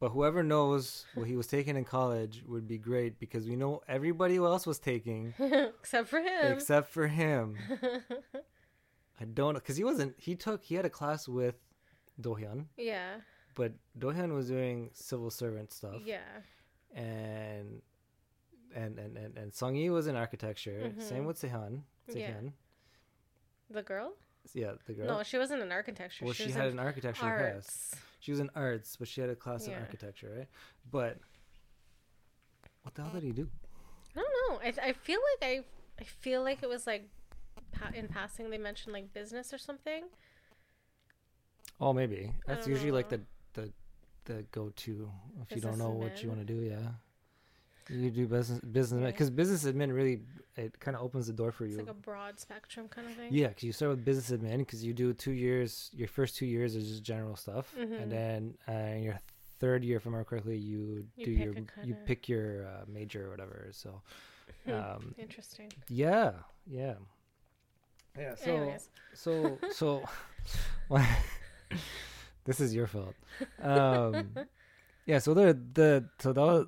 but 0.00 0.08
whoever 0.10 0.42
knows 0.42 1.04
what 1.14 1.28
he 1.28 1.36
was 1.36 1.46
taking 1.46 1.76
in 1.76 1.84
college 1.84 2.42
would 2.48 2.66
be 2.66 2.78
great 2.78 3.18
because 3.20 3.46
we 3.46 3.54
know 3.54 3.82
everybody 3.86 4.36
else 4.36 4.66
was 4.66 4.78
taking 4.80 5.32
Except 5.38 6.08
for 6.08 6.18
him. 6.20 6.52
except 6.52 6.90
for 6.90 7.06
him. 7.06 7.56
I 9.20 9.24
don't 9.24 9.54
because 9.54 9.76
he 9.76 9.84
wasn't. 9.84 10.14
He 10.18 10.34
took. 10.34 10.64
He 10.64 10.74
had 10.74 10.84
a 10.84 10.90
class 10.90 11.28
with 11.28 11.54
Dohyun, 12.20 12.66
yeah. 12.76 13.16
but 13.54 13.72
Dohyun 13.98 14.32
was 14.34 14.48
doing 14.48 14.90
civil 14.94 15.30
servant 15.30 15.70
stuff, 15.72 16.00
Yeah. 16.04 16.20
And 16.94 17.82
and 18.74 18.98
and 18.98 19.16
and, 19.16 19.38
and 19.38 19.54
Sung 19.54 19.76
was 19.90 20.06
in 20.06 20.16
architecture. 20.16 20.92
Same 20.98 21.24
Mhm. 21.24 21.26
with 21.26 21.40
Sehyun. 21.40 21.82
Yeah. 22.08 22.40
The 23.70 23.82
girl? 23.82 24.12
Yeah, 24.54 24.72
the 24.86 24.92
girl. 24.92 25.06
No, 25.06 25.22
she 25.22 25.38
wasn't 25.38 25.62
in 25.62 25.72
architecture. 25.72 26.24
well, 26.24 26.34
she, 26.34 26.44
she, 26.44 26.50
had 26.50 26.68
an 26.68 26.78
architecture 26.78 27.20
class. 27.20 27.94
She 28.20 28.32
was 28.32 28.40
in 28.40 28.50
arts, 28.54 28.96
but 28.96 29.08
she 29.08 29.20
had 29.20 29.30
a 29.30 29.36
class 29.36 29.66
in 29.66 29.74
architecture, 29.74 30.34
right? 30.36 30.48
But 30.90 31.18
what 32.82 32.94
the 32.94 33.02
hell 33.02 33.12
did 33.12 33.22
he 33.22 33.32
do? 33.32 33.48
I 34.16 34.20
don't 34.20 34.50
know. 34.50 34.60
I, 34.62 34.88
I 34.88 34.92
feel 34.92 35.20
like 35.40 35.50
I 35.50 35.64
I 36.00 36.04
feel 36.04 36.42
like 36.42 36.62
it 36.62 36.68
was 36.68 36.86
like 36.86 37.08
in 37.94 38.08
passing 38.08 38.50
they 38.50 38.58
mentioned 38.58 38.92
like 38.92 39.12
business 39.12 39.52
or 39.52 39.58
something. 39.58 40.04
Oh, 41.80 41.92
maybe 41.92 42.32
that's 42.46 42.66
usually 42.66 42.92
like 42.92 43.10
know. 43.10 43.16
the 43.18 43.22
the 43.22 43.24
the 44.24 44.44
go 44.52 44.70
to 44.76 45.10
if 45.42 45.54
you 45.56 45.60
don't 45.60 45.72
Business 45.72 45.78
know 45.78 45.90
what 45.90 46.22
you 46.22 46.28
want 46.28 46.40
to 46.46 46.46
do. 46.54 46.60
Yeah, 46.60 46.88
you 47.88 48.10
do 48.10 48.26
business 48.26 48.60
business 48.60 49.00
Yeah. 49.00 49.06
because 49.10 49.30
business 49.30 49.64
admin 49.64 49.94
really 49.94 50.22
it 50.56 50.78
kind 50.80 50.96
of 50.96 51.02
opens 51.02 51.26
the 51.26 51.32
door 51.32 51.50
for 51.52 51.64
It's 51.64 51.72
you. 51.74 51.78
like 51.80 51.88
a 51.90 51.94
broad 51.94 52.38
spectrum 52.38 52.88
kind 52.88 53.08
of 53.08 53.14
thing. 53.14 53.32
Yeah, 53.32 53.48
because 53.48 53.64
you 53.64 53.72
start 53.72 53.90
with 53.90 54.04
business 54.04 54.30
admin 54.30 54.58
because 54.58 54.84
you 54.84 54.92
do 54.92 55.12
two 55.14 55.32
years. 55.32 55.90
Your 55.94 56.08
first 56.08 56.36
two 56.36 56.46
years 56.46 56.74
is 56.76 56.88
just 56.88 57.02
general 57.02 57.36
stuff, 57.36 57.74
Mhm. 57.76 58.00
and 58.02 58.12
then 58.12 58.58
uh, 58.68 58.96
your 58.98 59.20
third 59.58 59.84
year, 59.84 59.96
if 59.98 60.06
I 60.06 60.10
remember 60.10 60.24
correctly, 60.24 60.56
you, 60.58 61.06
You 61.16 61.24
do 61.26 61.30
your 61.30 61.54
you 61.84 61.94
pick 62.04 62.28
your 62.28 62.66
uh, 62.66 62.84
major 62.88 63.26
or 63.26 63.30
whatever. 63.30 63.68
So, 63.72 64.02
um, 64.66 65.14
Interesting. 65.18 65.72
yeah, 65.88 66.32
yeah, 66.66 66.94
yeah. 68.18 68.34
So, 68.34 68.56
Anyways. 68.56 68.88
so, 69.14 69.58
so, 69.70 70.02
this 72.44 72.60
is 72.60 72.74
your 72.74 72.86
fault. 72.86 73.16
Um, 73.60 74.40
yeah. 75.06 75.18
So 75.18 75.34
the 75.34 75.58
the 75.74 76.08
so 76.20 76.32
that 76.32 76.40
was, 76.40 76.66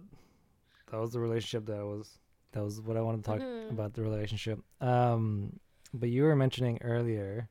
that 0.90 1.00
was 1.00 1.12
the 1.12 1.20
relationship 1.20 1.66
that 1.66 1.84
was 1.84 2.18
that 2.52 2.62
was 2.62 2.80
what 2.80 2.96
I 2.96 3.00
wanted 3.00 3.24
to 3.24 3.30
talk 3.30 3.42
Mhm. 3.42 3.70
about 3.70 3.94
the 3.94 4.02
relationship. 4.02 4.60
Um, 4.80 5.58
but 5.92 6.08
you 6.08 6.24
were 6.24 6.36
mentioning 6.36 6.78
earlier 6.82 7.48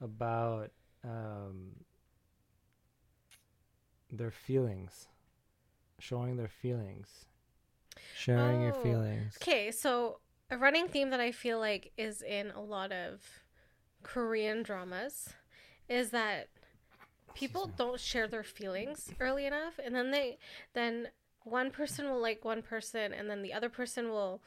about 0.00 0.70
um, 1.04 1.72
their 4.10 4.30
feelings, 4.30 5.08
showing 5.98 6.36
their 6.36 6.48
feelings, 6.48 7.26
sharing 8.12 8.60
your 8.60 8.72
Oh, 8.72 8.82
feelings. 8.82 9.38
Okay, 9.42 9.70
so 9.70 10.20
a 10.50 10.56
running 10.58 10.88
theme 10.88 11.10
that 11.10 11.20
I 11.20 11.32
feel 11.32 11.58
like 11.58 11.92
is 11.96 12.22
in 12.22 12.50
a 12.50 12.60
lot 12.60 12.92
of 12.92 13.22
Korean 14.02 14.62
dramas 14.62 15.30
is 15.88 16.10
that 16.10 16.48
people 17.34 17.70
don't 17.76 18.00
share 18.00 18.26
their 18.26 18.42
feelings 18.42 19.10
early 19.20 19.46
enough 19.46 19.78
and 19.84 19.94
then 19.94 20.10
they 20.10 20.38
then 20.74 21.08
one 21.44 21.70
person 21.70 22.08
will 22.10 22.20
like 22.20 22.44
one 22.44 22.62
person 22.62 23.12
and 23.12 23.28
then 23.30 23.42
the 23.42 23.52
other 23.52 23.68
person 23.68 24.08
will 24.10 24.42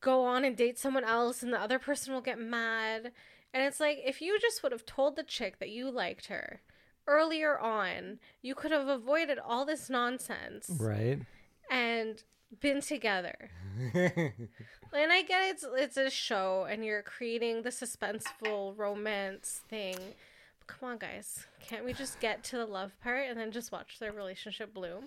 go 0.00 0.24
on 0.24 0.44
and 0.44 0.56
date 0.56 0.78
someone 0.78 1.04
else 1.04 1.42
and 1.42 1.52
the 1.52 1.60
other 1.60 1.78
person 1.78 2.12
will 2.14 2.20
get 2.20 2.38
mad 2.38 3.12
and 3.54 3.62
it's 3.64 3.80
like 3.80 3.98
if 4.04 4.20
you 4.22 4.38
just 4.40 4.62
would 4.62 4.72
have 4.72 4.86
told 4.86 5.16
the 5.16 5.22
chick 5.22 5.58
that 5.58 5.68
you 5.70 5.90
liked 5.90 6.26
her 6.26 6.60
earlier 7.06 7.58
on 7.58 8.18
you 8.42 8.54
could 8.54 8.70
have 8.70 8.88
avoided 8.88 9.38
all 9.38 9.64
this 9.64 9.90
nonsense 9.90 10.70
Right. 10.80 11.18
and 11.70 12.22
been 12.60 12.80
together 12.80 13.50
and 13.94 15.12
I 15.12 15.22
get 15.22 15.50
it's 15.50 15.64
it's 15.76 15.96
a 15.96 16.10
show 16.10 16.66
and 16.68 16.84
you're 16.84 17.02
creating 17.02 17.62
the 17.62 17.70
suspenseful 17.70 18.76
romance 18.76 19.62
thing. 19.70 19.96
Come 20.66 20.90
on 20.90 20.98
guys. 20.98 21.46
Can't 21.60 21.84
we 21.84 21.92
just 21.92 22.20
get 22.20 22.42
to 22.44 22.56
the 22.56 22.66
love 22.66 22.92
part 23.02 23.28
and 23.28 23.38
then 23.38 23.50
just 23.52 23.72
watch 23.72 23.98
their 23.98 24.12
relationship 24.12 24.72
bloom? 24.74 25.04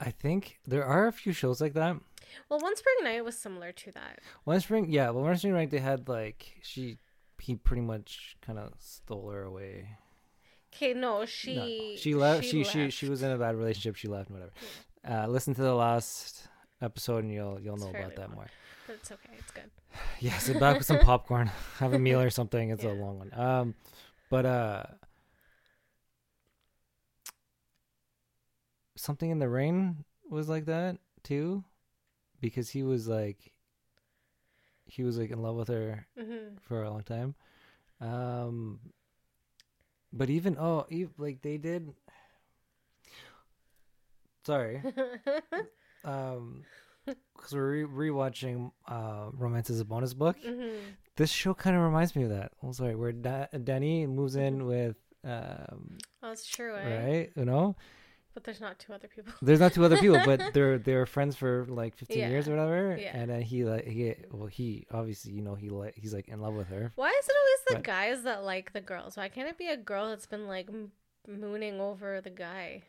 I 0.00 0.10
think 0.10 0.58
there 0.66 0.84
are 0.84 1.06
a 1.06 1.12
few 1.12 1.32
shows 1.32 1.60
like 1.60 1.72
that. 1.74 1.96
Well, 2.48 2.60
One 2.60 2.76
Spring 2.76 2.96
Night 3.02 3.24
was 3.24 3.36
similar 3.38 3.72
to 3.72 3.92
that. 3.92 4.18
One 4.44 4.60
Spring, 4.60 4.90
yeah. 4.90 5.10
Well, 5.10 5.24
One 5.24 5.36
Spring, 5.38 5.54
Night, 5.54 5.70
They 5.70 5.78
had 5.78 6.08
like 6.08 6.56
she, 6.62 6.98
he 7.40 7.54
pretty 7.56 7.82
much 7.82 8.36
kind 8.44 8.58
of 8.58 8.72
stole 8.78 9.30
her 9.30 9.42
away. 9.44 9.88
Okay, 10.74 10.92
no, 10.92 11.20
No, 11.20 11.24
she 11.26 11.96
she 11.98 12.14
left. 12.14 12.44
She 12.44 12.62
she 12.64 12.80
left. 12.84 12.92
she 12.94 13.08
was 13.08 13.22
in 13.22 13.30
a 13.30 13.38
bad 13.38 13.56
relationship. 13.56 13.96
She 13.96 14.08
left. 14.08 14.28
and 14.28 14.38
Whatever. 14.38 14.52
Uh, 15.08 15.26
listen 15.28 15.54
to 15.54 15.62
the 15.62 15.74
last 15.74 16.48
episode, 16.82 17.24
and 17.24 17.32
you'll 17.32 17.58
you'll 17.60 17.76
It's 17.76 17.84
know 17.84 17.90
about 17.90 18.16
that 18.16 18.28
long. 18.28 18.34
more. 18.34 18.46
But 18.86 18.96
it's 18.96 19.10
okay, 19.12 19.30
it's 19.38 19.50
good. 19.50 19.70
Yeah, 20.20 20.36
sit 20.36 20.60
back 20.60 20.76
with 20.76 20.86
some 20.86 20.98
popcorn, 21.10 21.50
have 21.78 21.94
a 21.94 21.98
meal 21.98 22.20
or 22.20 22.28
something. 22.28 22.68
It's 22.70 22.84
a 22.84 22.88
long 22.92 23.18
one. 23.18 23.30
Um, 23.32 23.74
but 24.28 24.46
uh, 24.46 24.82
something 28.96 29.30
in 29.30 29.38
the 29.38 29.48
rain 29.48 30.04
was 30.28 30.48
like 30.48 30.66
that 30.66 30.98
too, 31.22 31.64
because 32.40 32.70
he 32.70 32.82
was 32.82 33.08
like, 33.08 33.52
he 34.86 35.02
was 35.02 35.18
like 35.18 35.30
in 35.30 35.42
love 35.42 35.56
with 35.56 35.68
her 35.68 36.06
hmm 36.18 36.56
for 36.62 36.82
a 36.82 36.90
long 36.90 37.02
time. 37.02 37.34
Um, 38.00 38.80
but 40.12 40.30
even 40.30 40.56
oh, 40.58 40.86
ev 40.90 41.10
like 41.18 41.42
they 41.42 41.58
did. 41.58 41.94
Sorry, 44.44 44.80
um, 46.04 46.64
because 47.06 47.52
we're 47.54 47.86
re- 47.86 48.08
rewatching 48.10 48.70
uh, 48.88 49.30
"Romance 49.32 49.70
is 49.70 49.80
a 49.80 49.84
Bonus 49.84 50.14
Book." 50.14 50.36
hmm 50.44 50.68
This 51.16 51.30
show 51.30 51.54
kind 51.54 51.76
of 51.76 51.82
reminds 51.82 52.14
me 52.16 52.24
of 52.24 52.30
that. 52.30 52.52
I'm 52.62 52.72
sorry, 52.72 52.94
where 52.94 53.12
da- 53.12 53.46
Danny 53.64 54.06
moves 54.06 54.36
in 54.36 54.66
with, 54.66 54.96
um, 55.24 55.98
Oh, 56.22 56.32
it's 56.32 56.46
true, 56.46 56.74
eh? 56.76 57.04
right? 57.06 57.30
You 57.36 57.44
know, 57.46 57.76
But 58.34 58.44
there's 58.44 58.60
not 58.60 58.78
two 58.78 58.92
other 58.92 59.08
people. 59.08 59.32
there's 59.40 59.60
not 59.60 59.72
two 59.72 59.84
other 59.84 59.96
people, 59.96 60.20
but 60.26 60.38
they're 60.54 60.78
they're 60.78 61.06
friends 61.06 61.36
for 61.36 61.64
like 61.68 61.96
15 61.96 62.18
Yeah. 62.18 62.28
years 62.28 62.48
or 62.48 62.50
whatever. 62.52 62.96
Yeah. 63.00 63.16
And 63.16 63.30
then 63.30 63.40
he 63.42 63.64
like 63.64 63.86
he 63.86 64.14
well 64.30 64.48
he 64.48 64.86
obviously 64.92 65.32
you 65.32 65.42
know 65.42 65.54
he 65.54 65.70
like 65.70 65.94
he's 65.96 66.12
like 66.12 66.28
in 66.28 66.40
love 66.40 66.54
with 66.54 66.68
her. 66.68 66.92
Why 66.96 67.08
is 67.10 67.26
it 67.28 67.36
always 67.40 67.60
the 67.68 67.74
But- 67.76 67.84
guys 67.84 68.22
that 68.24 68.44
like 68.44 68.72
the 68.72 68.80
girls? 68.82 69.16
Why 69.16 69.28
can't 69.30 69.48
it 69.48 69.56
be 69.56 69.68
a 69.68 69.76
girl 69.76 70.08
that's 70.10 70.26
been 70.26 70.46
like 70.46 70.68
m- 70.68 70.92
mooning 71.26 71.80
over 71.80 72.20
the 72.20 72.30
guy? 72.30 72.82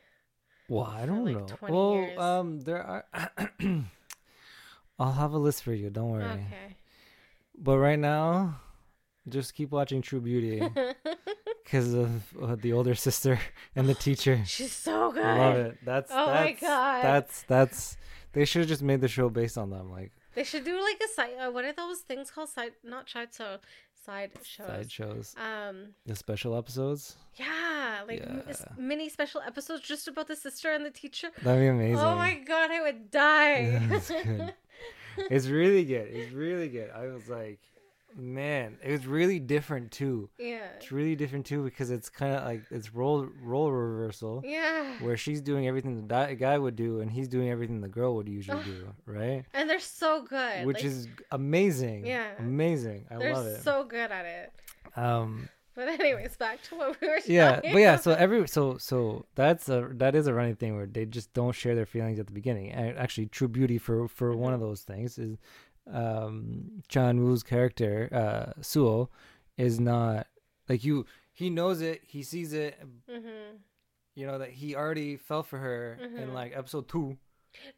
Well, 0.69 0.83
I 0.83 1.05
don't 1.05 1.23
like, 1.23 1.37
know. 1.37 1.45
20 1.45 1.73
well, 1.73 1.93
years. 1.95 2.19
um, 2.19 2.59
there 2.59 2.83
are. 2.83 3.05
I'll 4.99 5.11
have 5.13 5.33
a 5.33 5.37
list 5.37 5.63
for 5.63 5.73
you. 5.73 5.89
Don't 5.89 6.09
worry. 6.11 6.23
Okay. 6.25 6.75
But 7.57 7.77
right 7.77 7.99
now, 7.99 8.59
just 9.29 9.53
keep 9.53 9.71
watching 9.71 10.01
True 10.01 10.21
Beauty 10.21 10.61
because 11.63 11.93
of 11.93 12.23
uh, 12.41 12.55
the 12.55 12.73
older 12.73 12.95
sister 12.95 13.39
and 13.75 13.87
the 13.89 13.93
teacher. 13.95 14.41
She's 14.45 14.71
so 14.73 15.11
good. 15.11 15.23
I 15.25 15.37
Love 15.37 15.55
it. 15.57 15.77
That's 15.85 16.11
Oh 16.13 16.27
my 16.27 16.53
God. 16.59 17.03
That's 17.03 17.43
that's. 17.43 17.97
They 18.33 18.45
should 18.45 18.59
have 18.61 18.69
just 18.69 18.83
made 18.83 19.01
the 19.01 19.07
show 19.07 19.29
based 19.29 19.57
on 19.57 19.69
them, 19.71 19.89
like 19.91 20.11
They 20.35 20.43
should 20.43 20.63
do 20.63 20.79
like 20.81 21.01
a 21.03 21.07
side. 21.13 21.31
Uh, 21.39 21.51
what 21.51 21.65
are 21.65 21.73
those 21.73 21.99
things 21.99 22.29
called? 22.29 22.49
Side, 22.49 22.73
not 22.83 23.09
side 23.09 23.33
so 23.33 23.57
side 24.05 24.31
shows. 24.43 24.67
side 24.67 24.91
shows, 24.91 25.35
Um, 25.37 25.87
the 26.05 26.15
special 26.15 26.55
episodes. 26.55 27.17
yeah, 27.35 28.03
like 28.07 28.21
m- 28.21 28.43
Yeah. 28.47 28.55
mini 28.77 29.09
special 29.09 29.41
episodes 29.41 29.81
just 29.81 30.07
about 30.07 30.27
the 30.27 30.35
sister 30.35 30.71
and 30.71 30.85
the 30.85 30.91
teacher. 30.91 31.29
That'd 31.41 31.61
be 31.61 31.67
amazing. 31.67 31.97
Oh 32.05 32.15
my 32.15 32.35
god, 32.35 32.69
I 32.71 32.81
would 32.83 33.09
die. 33.11 33.59
Yeah, 33.61 33.87
that's 33.89 34.09
good. 34.09 34.53
It's 35.29 35.47
really 35.47 35.83
good. 35.85 36.07
It's 36.11 36.31
really 36.33 36.69
good. 36.69 36.89
I 36.95 37.07
was 37.07 37.27
like, 37.29 37.59
man, 38.15 38.77
it 38.83 38.91
was 38.91 39.05
really 39.05 39.39
different 39.39 39.91
too. 39.91 40.29
yeah. 40.39 40.65
It's 40.77 40.91
really 40.91 41.15
different 41.15 41.45
too 41.45 41.63
because 41.63 41.91
it's 41.91 42.09
kind 42.09 42.33
of 42.35 42.43
like 42.45 42.63
it's 42.71 42.93
role 42.93 43.27
role 43.43 43.71
reversal 43.71 44.41
Yeah. 44.45 44.93
where 45.01 45.17
she's 45.17 45.41
doing 45.41 45.67
everything 45.67 45.95
the 45.95 46.01
di- 46.07 46.33
guy 46.35 46.57
would 46.57 46.75
do 46.75 47.01
and 47.01 47.11
he's 47.11 47.27
doing 47.27 47.49
everything 47.49 47.81
the 47.81 47.87
girl 47.89 48.15
would 48.15 48.27
usually 48.29 48.59
Ugh. 48.59 48.65
do, 48.65 48.87
right? 49.05 49.43
And 49.53 49.69
they're 49.69 49.79
so 49.79 50.23
good. 50.23 50.65
Which 50.65 50.77
like, 50.77 50.85
is 50.85 51.07
amazing. 51.31 52.05
Yeah. 52.07 52.27
amazing. 52.39 53.05
I 53.11 53.15
love 53.17 53.45
it. 53.45 53.61
so 53.63 53.83
good 53.83 54.11
at 54.11 54.25
it. 54.25 54.51
um, 54.95 55.47
But 55.77 55.87
anyways, 55.99 56.35
back 56.37 56.57
to 56.63 56.75
what 56.75 56.99
we 56.99 57.07
were. 57.07 57.19
yeah 57.27 57.59
but 57.61 57.77
yeah 57.87 57.95
so 57.97 58.11
every 58.13 58.47
so 58.47 58.77
so 58.79 59.25
that's 59.35 59.69
a 59.69 59.79
that 60.01 60.13
is 60.15 60.25
a 60.27 60.33
running 60.33 60.55
thing 60.55 60.75
where 60.75 60.87
they 60.87 61.05
just 61.05 61.31
don't 61.33 61.53
share 61.61 61.75
their 61.75 61.85
feelings 61.85 62.17
at 62.19 62.25
the 62.27 62.33
beginning 62.33 62.71
and 62.71 62.97
actually 62.97 63.27
true 63.27 63.47
beauty 63.47 63.77
for 63.77 64.07
for 64.07 64.35
one 64.35 64.53
of 64.55 64.59
those 64.59 64.81
things 64.81 65.19
is 65.19 65.37
um 65.93 66.81
cha 66.87 67.01
eun-woo's 67.11 67.43
character 67.43 68.09
uh 68.11 68.59
suho 68.61 69.07
is 69.57 69.79
not 69.79 70.27
like 70.67 70.83
you 70.83 71.05
he 71.31 71.49
knows 71.49 71.81
it 71.81 72.01
he 72.07 72.23
sees 72.23 72.53
it 72.53 72.73
Mhm. 73.09 73.59
you 74.15 74.25
know 74.27 74.37
that 74.39 74.49
he 74.49 74.75
already 74.75 75.15
fell 75.15 75.43
for 75.43 75.59
her 75.59 75.97
in 76.01 76.29
Mhm. 76.29 76.33
like 76.33 76.51
episode 76.57 76.87
two 76.89 77.17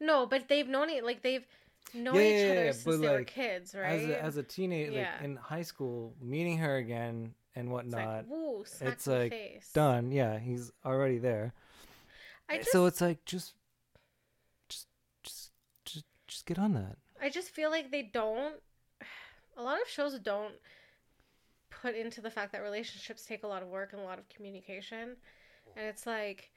No, 0.00 0.26
but 0.26 0.48
they've 0.48 0.68
known 0.68 0.90
it 0.90 1.04
like 1.04 1.22
they've 1.22 1.46
known 1.94 2.16
Yeah, 2.16 2.22
each 2.22 2.44
yeah, 2.44 2.50
other 2.52 2.64
yeah, 2.64 2.72
since 2.72 2.84
but, 2.84 3.00
they 3.00 3.08
were 3.08 3.18
like, 3.18 3.26
kids, 3.28 3.74
right? 3.74 3.92
as 4.00 4.02
a, 4.08 4.22
as 4.22 4.36
a 4.36 4.42
teenager 4.42 4.92
like 4.92 5.22
in 5.24 5.36
high 5.36 5.62
school 5.62 6.14
meeting 6.20 6.58
her 6.58 6.76
again 6.76 7.34
and 7.54 7.66
it's 7.66 7.72
whatnot 7.72 8.06
like, 8.06 8.26
woo, 8.28 8.64
smack 8.66 8.92
it's 8.92 9.06
like, 9.06 9.32
face. 9.32 9.70
done 9.72 10.12
yeah 10.12 10.38
he's 10.38 10.70
already 10.84 11.18
there 11.18 11.52
I 12.48 12.58
just, 12.58 12.72
so 12.72 12.86
it's 12.86 13.00
like 13.00 13.24
just 13.24 13.54
just 14.68 14.86
just 15.22 15.50
just 15.84 16.04
just 16.26 16.46
get 16.46 16.58
on 16.58 16.74
that 16.74 16.96
I 17.22 17.28
just 17.28 17.50
feel 17.50 17.70
like 17.70 17.90
they 17.90 18.02
don't. 18.02 18.54
A 19.56 19.62
lot 19.62 19.80
of 19.80 19.88
shows 19.88 20.18
don't 20.18 20.54
put 21.68 21.94
into 21.94 22.20
the 22.20 22.30
fact 22.30 22.52
that 22.52 22.62
relationships 22.62 23.26
take 23.26 23.42
a 23.42 23.46
lot 23.46 23.62
of 23.62 23.68
work 23.68 23.92
and 23.92 24.00
a 24.00 24.04
lot 24.04 24.18
of 24.18 24.26
communication, 24.28 25.16
and 25.76 25.86
it's 25.86 26.06
like, 26.06 26.50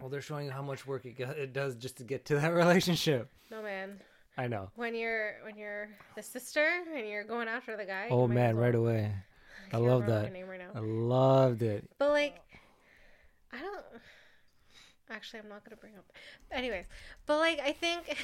well 0.00 0.08
they're 0.08 0.20
showing 0.20 0.48
how 0.48 0.62
much 0.62 0.86
work 0.86 1.04
it, 1.04 1.18
it 1.18 1.52
does 1.52 1.74
just 1.74 1.96
to 1.96 2.04
get 2.04 2.24
to 2.26 2.36
that 2.36 2.48
relationship 2.54 3.30
no 3.50 3.62
man, 3.62 4.00
i 4.36 4.46
know 4.46 4.70
when 4.74 4.94
you're 4.94 5.34
when 5.44 5.56
you're 5.56 5.88
the 6.16 6.22
sister 6.22 6.66
and 6.94 7.08
you're 7.08 7.24
going 7.24 7.48
after 7.48 7.76
the 7.76 7.84
guy. 7.84 8.06
oh 8.10 8.28
man 8.28 8.56
right 8.56 8.74
away 8.74 9.12
I 9.72 9.76
love 9.78 10.06
that. 10.06 10.32
right 10.32 10.60
i 10.74 10.78
loved 10.78 11.62
it 11.62 11.88
But 11.98 12.10
like, 12.10 12.36
I 13.52 13.58
don't. 13.60 13.84
Actually, 15.10 15.40
I'm 15.40 15.48
not 15.48 15.64
gonna 15.64 15.76
bring 15.76 15.96
up. 15.96 16.04
Anyways, 16.50 16.86
but 17.26 17.38
like, 17.38 17.60
I 17.60 17.72
think. 17.72 18.16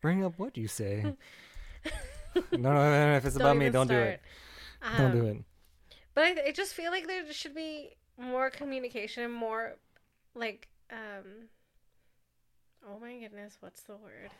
bring 0.00 0.24
up 0.24 0.38
what 0.38 0.56
you 0.56 0.68
say 0.68 1.02
no, 2.34 2.40
no, 2.52 2.72
no, 2.72 3.06
no, 3.10 3.16
if 3.16 3.24
it's 3.24 3.36
about 3.36 3.56
me 3.56 3.68
don't 3.70 3.88
do 3.88 3.94
it 3.96 4.20
start. 4.80 4.98
don't 4.98 5.12
do 5.12 5.20
Um, 5.20 5.26
it 5.28 5.44
But 6.14 6.24
I, 6.24 6.48
I 6.48 6.52
just 6.52 6.74
feel 6.74 6.90
like 6.90 7.06
there 7.06 7.30
should 7.32 7.54
be 7.54 7.96
more 8.18 8.50
communication, 8.50 9.24
and 9.24 9.32
more 9.32 9.76
like 10.34 10.68
um 10.90 11.48
oh 12.86 12.98
my 13.00 13.16
goodness, 13.18 13.56
what's 13.60 13.82
the 13.82 13.96
word? 13.96 14.30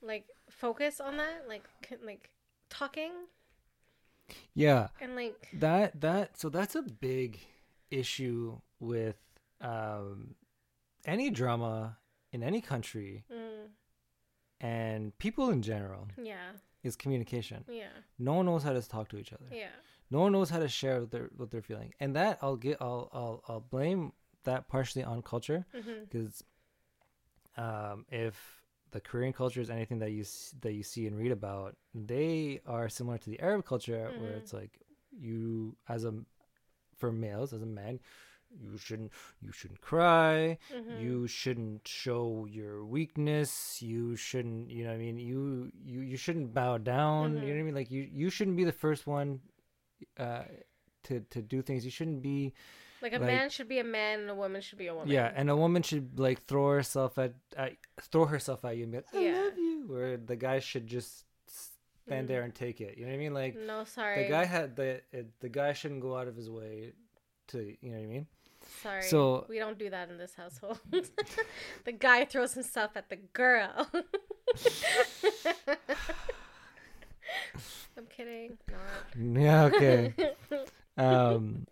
Like 0.00 0.26
focus 0.50 1.00
on 1.00 1.16
that, 1.18 1.44
like 1.48 1.64
like 2.04 2.30
talking? 2.72 3.12
Yeah. 4.54 4.88
And 5.00 5.14
like 5.14 5.48
that 5.54 6.00
that 6.00 6.38
so 6.40 6.48
that's 6.48 6.74
a 6.74 6.82
big 6.82 7.38
issue 7.90 8.58
with 8.80 9.16
um 9.60 10.34
any 11.04 11.30
drama 11.30 11.98
in 12.32 12.42
any 12.42 12.60
country 12.60 13.24
mm, 13.30 13.66
and 14.60 15.16
people 15.18 15.50
in 15.50 15.60
general 15.60 16.08
yeah, 16.16 16.52
is 16.82 16.96
communication. 16.96 17.64
Yeah, 17.68 17.88
no 18.18 18.34
one 18.34 18.46
knows 18.46 18.62
how 18.62 18.72
to 18.72 18.80
talk 18.88 19.08
to 19.10 19.18
each 19.18 19.32
other. 19.32 19.44
Yeah. 19.52 19.66
no 20.10 20.20
one 20.20 20.32
knows 20.32 20.50
how 20.50 20.58
to 20.58 20.68
share 20.68 21.00
what 21.00 21.10
they're 21.10 21.30
what 21.36 21.50
they're 21.50 21.62
feeling. 21.62 21.92
And 22.00 22.16
that 22.16 22.38
i'll 22.42 22.56
get 22.56 22.78
i'll 22.80 23.10
i'll, 23.12 23.42
I'll 23.48 23.60
blame 23.60 24.12
that 24.44 24.68
partially 24.68 25.04
on 25.04 25.22
culture 25.22 25.66
because 26.08 26.42
um 27.56 28.06
if 28.10 28.61
the 28.92 29.00
korean 29.00 29.32
culture 29.32 29.60
is 29.60 29.70
anything 29.70 29.98
that 29.98 30.10
you 30.12 30.24
that 30.60 30.72
you 30.72 30.82
see 30.82 31.06
and 31.06 31.16
read 31.18 31.32
about 31.32 31.76
they 31.94 32.60
are 32.66 32.88
similar 32.88 33.18
to 33.18 33.28
the 33.30 33.40
arab 33.40 33.64
culture 33.64 34.12
where 34.20 34.32
Mhm. 34.32 34.38
it's 34.38 34.52
like 34.52 34.80
you 35.10 35.76
as 35.88 36.04
a 36.04 36.14
for 36.96 37.10
males 37.12 37.52
as 37.52 37.62
a 37.62 37.66
man 37.66 37.98
you 38.60 38.76
shouldn't 38.76 39.10
you 39.40 39.50
shouldn't 39.50 39.80
cry. 39.80 40.58
Hmm 40.70 41.00
you 41.00 41.26
shouldn't 41.26 41.88
show 41.88 42.46
your 42.50 42.84
weakness. 42.84 43.80
You 43.80 44.14
shouldn't 44.14 44.68
you 44.70 44.84
know 44.84 44.90
what 44.90 44.96
i 44.96 44.98
mean? 45.06 45.16
You 45.18 45.72
you 45.82 46.00
you 46.00 46.16
shouldn't 46.18 46.52
bow 46.52 46.76
down. 46.78 47.32
You 47.34 47.40
know 47.48 47.54
what 47.54 47.60
i 47.60 47.62
mean? 47.62 47.74
Like 47.74 47.90
you 47.90 48.02
you 48.02 48.28
shouldn't 48.28 48.58
be 48.58 48.64
the 48.64 48.72
first 48.84 49.06
one 49.06 49.40
uh 50.18 50.44
to 51.04 51.20
to 51.30 51.40
do 51.42 51.62
things. 51.62 51.84
You 51.84 51.90
shouldn't 51.90 52.22
be 52.22 52.52
like 53.02 53.12
a 53.12 53.18
like- 53.18 53.26
man 53.26 53.50
should 53.50 53.68
be 53.68 53.78
a 53.78 53.84
man 53.84 54.20
and 54.20 54.30
a 54.30 54.34
woman 54.34 54.60
should 54.60 54.78
be 54.78 54.86
a 54.86 54.94
woman. 54.94 55.08
yeah 55.08 55.30
and 55.34 55.50
a 55.50 55.56
woman 55.56 55.82
should 55.82 56.18
like 56.18 56.44
throw 56.46 56.70
herself 56.70 57.18
at, 57.18 57.34
at 57.56 57.72
throw 58.00 58.24
herself 58.26 58.64
at 58.64 58.76
you 58.76 58.84
and 58.84 58.92
be 58.92 58.98
like 58.98 59.06
i 59.14 59.18
Yeah. 59.18 59.42
love 59.42 59.58
you 59.58 59.84
where 59.86 60.16
the 60.16 60.36
guy 60.36 60.58
should 60.60 60.86
just 60.86 61.24
stand 61.46 62.24
Mm. 62.24 62.28
there 62.28 62.42
and 62.42 62.54
take 62.54 62.80
it 62.80 62.96
you 62.98 63.04
know 63.04 63.10
what 63.12 63.16
i 63.16 63.18
mean 63.18 63.34
like 63.34 63.56
no, 63.56 63.84
sorry. 63.84 64.24
the 64.24 64.28
guy 64.28 64.44
had 64.44 64.74
the 64.76 65.00
it, 65.12 65.26
the 65.40 65.48
guy 65.48 65.72
shouldn't 65.72 66.00
go 66.00 66.16
out 66.16 66.26
of 66.28 66.34
his 66.36 66.48
way 66.50 66.92
to 67.48 67.58
you 67.80 67.90
know 67.92 67.98
what 67.98 68.04
i 68.04 68.06
mean 68.06 68.26
Sorry. 68.80 69.02
So- 69.02 69.44
we 69.48 69.58
don't 69.58 69.76
do 69.76 69.90
that 69.90 70.08
in 70.08 70.18
this 70.18 70.34
household. 70.36 70.78
the 71.84 71.90
guy 71.90 72.24
throws 72.24 72.54
himself 72.54 72.92
at 72.96 73.08
the 73.10 73.16
girl. 73.16 73.88
I'm 77.96 78.06
kidding. 78.08 78.56
Not. 78.70 79.36
yeah 79.42 79.64
okay 79.64 80.14
um 80.96 81.66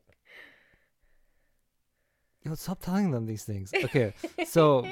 yo 2.44 2.54
stop 2.54 2.80
telling 2.80 3.10
them 3.10 3.26
these 3.26 3.44
things 3.44 3.72
okay 3.84 4.14
so 4.46 4.86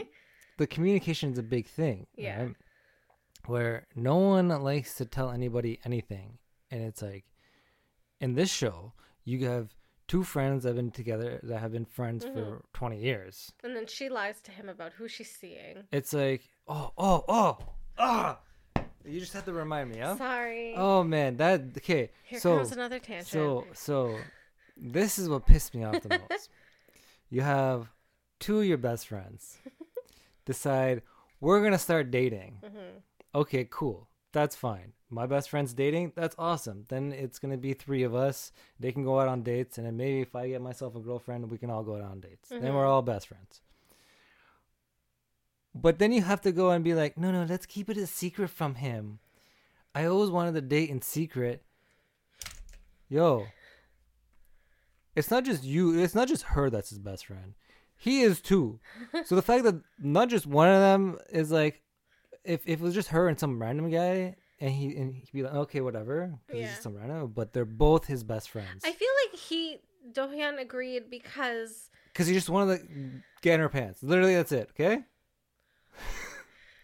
the 0.58 0.66
communication 0.66 1.32
is 1.32 1.38
a 1.38 1.42
big 1.42 1.66
thing 1.66 2.06
Yeah. 2.16 2.42
right? 2.42 2.54
where 3.46 3.86
no 3.94 4.16
one 4.16 4.48
likes 4.48 4.94
to 4.96 5.04
tell 5.04 5.30
anybody 5.30 5.78
anything 5.84 6.38
and 6.70 6.82
it's 6.82 7.02
like 7.02 7.24
in 8.20 8.34
this 8.34 8.50
show 8.50 8.92
you 9.24 9.46
have 9.48 9.74
two 10.06 10.22
friends 10.24 10.62
that 10.62 10.70
have 10.70 10.76
been 10.76 10.90
together 10.90 11.38
that 11.42 11.60
have 11.60 11.72
been 11.72 11.84
friends 11.84 12.24
Mhm. 12.24 12.32
for 12.34 12.64
20 12.74 12.98
years 12.98 13.52
And 13.62 13.74
then 13.76 13.86
she 13.86 14.08
lies 14.08 14.40
to 14.42 14.50
him 14.50 14.68
about 14.68 14.92
who 14.94 15.08
she's 15.08 15.30
seeing. 15.30 15.84
it's 15.92 16.12
like 16.12 16.42
oh 16.66 16.92
oh 16.98 17.24
oh 17.28 17.58
ah 17.98 18.38
you 19.04 19.20
just 19.20 19.32
have 19.32 19.44
to 19.46 19.52
remind 19.52 19.90
me 19.90 19.98
yeah 19.98 20.16
Sorry. 20.16 20.74
oh 20.76 21.02
man 21.04 21.36
that 21.38 21.60
okay 21.78 22.10
Here 22.24 22.40
so 22.40 22.56
comes 22.56 22.72
another 22.72 22.98
tangent. 22.98 23.28
so 23.28 23.64
so 23.72 24.18
this 24.76 25.18
is 25.18 25.28
what 25.28 25.46
pissed 25.46 25.74
me 25.74 25.84
off 25.84 26.02
the 26.02 26.18
most. 26.30 26.50
You 27.30 27.42
have 27.42 27.90
two 28.40 28.60
of 28.60 28.66
your 28.66 28.78
best 28.78 29.08
friends 29.08 29.58
decide 30.46 31.02
we're 31.40 31.62
gonna 31.62 31.78
start 31.78 32.10
dating. 32.10 32.58
hmm 32.64 32.98
Okay, 33.34 33.66
cool. 33.70 34.08
That's 34.32 34.56
fine. 34.56 34.92
My 35.10 35.26
best 35.26 35.48
friend's 35.50 35.72
dating. 35.74 36.12
That's 36.16 36.34
awesome. 36.38 36.84
Then 36.88 37.12
it's 37.12 37.38
gonna 37.38 37.56
be 37.56 37.72
three 37.74 38.02
of 38.02 38.14
us. 38.14 38.52
They 38.80 38.92
can 38.92 39.04
go 39.04 39.20
out 39.20 39.28
on 39.28 39.42
dates, 39.42 39.78
and 39.78 39.86
then 39.86 39.96
maybe 39.96 40.20
if 40.20 40.34
I 40.34 40.48
get 40.48 40.60
myself 40.62 40.96
a 40.96 41.00
girlfriend, 41.00 41.50
we 41.50 41.58
can 41.58 41.70
all 41.70 41.82
go 41.82 41.96
out 41.96 42.02
on 42.02 42.20
dates. 42.20 42.48
Then 42.48 42.62
Mhm. 42.62 42.74
we're 42.74 42.86
all 42.86 43.02
best 43.02 43.28
friends. 43.28 43.60
But 45.74 45.98
then 45.98 46.12
you 46.12 46.22
have 46.22 46.40
to 46.42 46.52
go 46.52 46.70
and 46.70 46.82
be 46.82 46.94
like, 46.94 47.16
no, 47.16 47.30
no, 47.30 47.44
let's 47.44 47.66
keep 47.66 47.88
it 47.88 47.96
a 47.96 48.06
secret 48.06 48.48
from 48.48 48.76
him. 48.76 49.20
I 49.94 50.04
always 50.06 50.30
wanted 50.30 50.54
to 50.54 50.60
date 50.60 50.90
in 50.90 51.02
secret. 51.02 51.62
Yo, 53.08 53.46
it's 55.18 55.30
not 55.30 55.44
just 55.44 55.64
you. 55.64 55.98
It's 55.98 56.14
not 56.14 56.28
just 56.28 56.42
her 56.44 56.70
that's 56.70 56.90
his 56.90 56.98
best 56.98 57.26
friend. 57.26 57.54
He 57.96 58.20
is 58.22 58.40
too. 58.40 58.80
so 59.24 59.34
the 59.34 59.42
fact 59.42 59.64
that 59.64 59.74
not 59.98 60.28
just 60.28 60.46
one 60.46 60.68
of 60.68 60.80
them 60.80 61.18
is 61.30 61.50
like, 61.50 61.82
if, 62.44 62.62
if 62.66 62.80
it 62.80 62.82
was 62.82 62.94
just 62.94 63.08
her 63.08 63.28
and 63.28 63.38
some 63.38 63.60
random 63.60 63.90
guy, 63.90 64.36
and 64.60 64.70
he 64.72 64.96
and 64.96 65.14
he'd 65.14 65.30
be 65.32 65.42
like, 65.42 65.54
okay, 65.54 65.80
whatever, 65.80 66.28
'cause 66.46 66.56
he's 66.56 66.60
Yeah. 66.62 66.68
just 66.70 66.82
some 66.82 66.96
random. 66.96 67.32
But 67.34 67.52
they're 67.52 67.64
both 67.64 68.06
his 68.06 68.24
best 68.24 68.50
friends. 68.50 68.82
I 68.84 68.92
feel 68.92 69.08
like 69.24 69.38
he 69.38 69.78
Do 70.12 70.22
Hyun 70.22 70.60
agreed 70.60 71.10
because 71.10 71.90
Because 72.12 72.26
he 72.28 72.34
just 72.34 72.48
wanted 72.48 72.80
to 72.80 72.88
get 73.42 73.54
in 73.54 73.60
her 73.60 73.68
pants. 73.68 74.02
Literally, 74.02 74.34
that's 74.34 74.52
it. 74.52 74.70
Okay. 74.70 75.04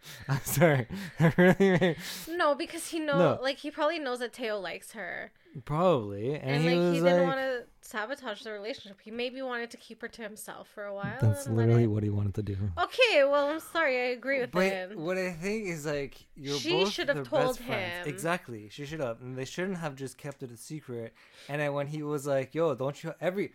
I'm 0.29 0.41
sorry. 0.45 0.87
No, 2.29 2.55
because 2.55 2.89
he 2.89 2.99
know 3.01 3.19
No. 3.19 3.39
like 3.43 3.59
he 3.59 3.71
probably 3.71 3.99
knows 3.99 4.19
that 4.21 4.33
Teo 4.33 4.59
likes 4.59 4.93
her, 4.93 5.33
probably, 5.65 6.35
and, 6.35 6.43
and, 6.51 6.63
he 6.63 6.69
like 6.71 6.79
was 6.79 6.95
he 6.97 7.01
didn't 7.03 7.27
want 7.27 7.39
to 7.39 7.65
sabotage 7.81 8.43
the 8.43 8.53
relationship. 8.53 8.99
He 9.03 9.11
maybe 9.11 9.41
wanted 9.43 9.71
to 9.71 9.77
keep 9.77 10.01
her 10.03 10.09
to 10.09 10.23
himself 10.23 10.69
for 10.75 10.85
a 10.85 10.95
while. 10.95 11.17
"That's 11.21 11.49
literally 11.49 11.85
it- 11.85 11.87
what 11.89 12.03
he 12.03 12.11
wanted 12.11 12.35
to 12.35 12.43
do." 12.43 12.57
Okay, 12.79 13.25
well, 13.25 13.49
I'm 13.49 13.61
sorry. 13.61 13.97
I 14.01 14.07
agree 14.13 14.41
with 14.41 14.51
But 14.51 14.65
him. 14.73 15.01
what 15.05 15.17
I 15.17 15.31
think 15.33 15.67
is 15.69 15.87
like 15.87 16.27
you're 16.37 16.59
She 16.59 16.71
both 16.73 16.91
should 16.93 17.09
have 17.09 17.27
told 17.29 17.57
best 17.57 17.61
friends. 17.61 18.07
Exactly, 18.07 18.69
she 18.71 18.85
should 18.87 19.01
have, 19.01 19.21
and 19.21 19.37
they 19.39 19.45
shouldn't 19.45 19.79
have 19.79 19.95
just 19.97 20.19
kept 20.19 20.43
it 20.43 20.51
a 20.51 20.57
secret. 20.57 21.15
And 21.49 21.61
then 21.61 21.73
when 21.73 21.87
he 21.87 22.03
was 22.03 22.27
like, 22.27 22.55
"Yo, 22.55 22.75
don't 22.75 23.03
you 23.03 23.15
every 23.21 23.53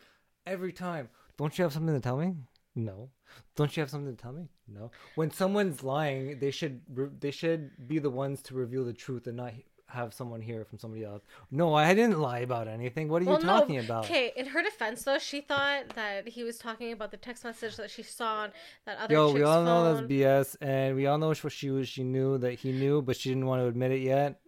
every 0.47 0.71
time? 0.73 1.09
Don't 1.37 1.57
you 1.57 1.63
have 1.63 1.73
something 1.73 1.93
to 1.93 2.01
tell 2.01 2.17
me?" 2.17 2.35
No. 2.75 3.09
Don't 3.55 3.75
you 3.75 3.81
have 3.81 3.89
something 3.89 4.15
to 4.15 4.21
tell 4.21 4.31
me? 4.31 4.47
No. 4.67 4.91
When 5.15 5.31
someone's 5.31 5.83
lying, 5.83 6.39
they 6.39 6.51
should 6.51 6.81
re- 6.93 7.09
they 7.19 7.31
should 7.31 7.87
be 7.87 7.99
the 7.99 8.09
ones 8.09 8.41
to 8.43 8.53
reveal 8.55 8.85
the 8.85 8.93
truth 8.93 9.27
and 9.27 9.37
not 9.37 9.53
have 9.87 10.13
someone 10.13 10.39
hear 10.39 10.63
from 10.65 10.77
somebody 10.77 11.03
else. 11.03 11.23
No, 11.49 11.73
I 11.73 11.93
didn't 11.95 12.19
lie 12.19 12.39
about 12.39 12.67
anything. 12.67 13.09
What 13.09 13.21
are 13.23 13.25
you 13.25 13.31
Well, 13.31 13.41
no, 13.41 13.47
talking 13.59 13.79
about? 13.79 14.05
Okay, 14.05 14.31
in 14.35 14.45
her 14.45 14.61
defense, 14.61 15.03
though, 15.03 15.17
she 15.17 15.41
thought 15.41 15.89
that 15.95 16.27
he 16.27 16.43
was 16.43 16.59
talking 16.59 16.91
about 16.91 17.09
the 17.09 17.17
text 17.17 17.43
message 17.43 17.75
that 17.77 17.89
she 17.89 18.03
saw 18.03 18.41
on 18.43 18.51
that 18.85 18.99
other 18.99 19.13
Yo, 19.15 19.31
we 19.31 19.41
all 19.41 19.63
know 19.63 19.95
phone. 19.95 20.07
that's 20.07 20.07
BS, 20.13 20.57
and 20.61 20.95
we 20.95 21.07
all 21.07 21.17
know 21.17 21.29
what 21.29 21.51
she 21.51 21.71
was. 21.71 21.87
She 21.89 22.03
knew 22.03 22.37
that 22.37 22.53
he 22.53 22.71
knew, 22.71 23.01
but 23.01 23.17
she 23.17 23.29
didn't 23.29 23.47
want 23.47 23.61
to 23.63 23.67
admit 23.67 23.91
it 23.91 24.01
yet. 24.01 24.39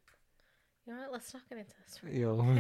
You 0.86 0.94
know 0.94 1.00
what? 1.02 1.12
Let's 1.14 1.34
not 1.34 1.42
get 1.50 1.58
into 1.58 1.74
this. 1.88 2.04
Right 2.04 2.14
Yo, 2.14 2.58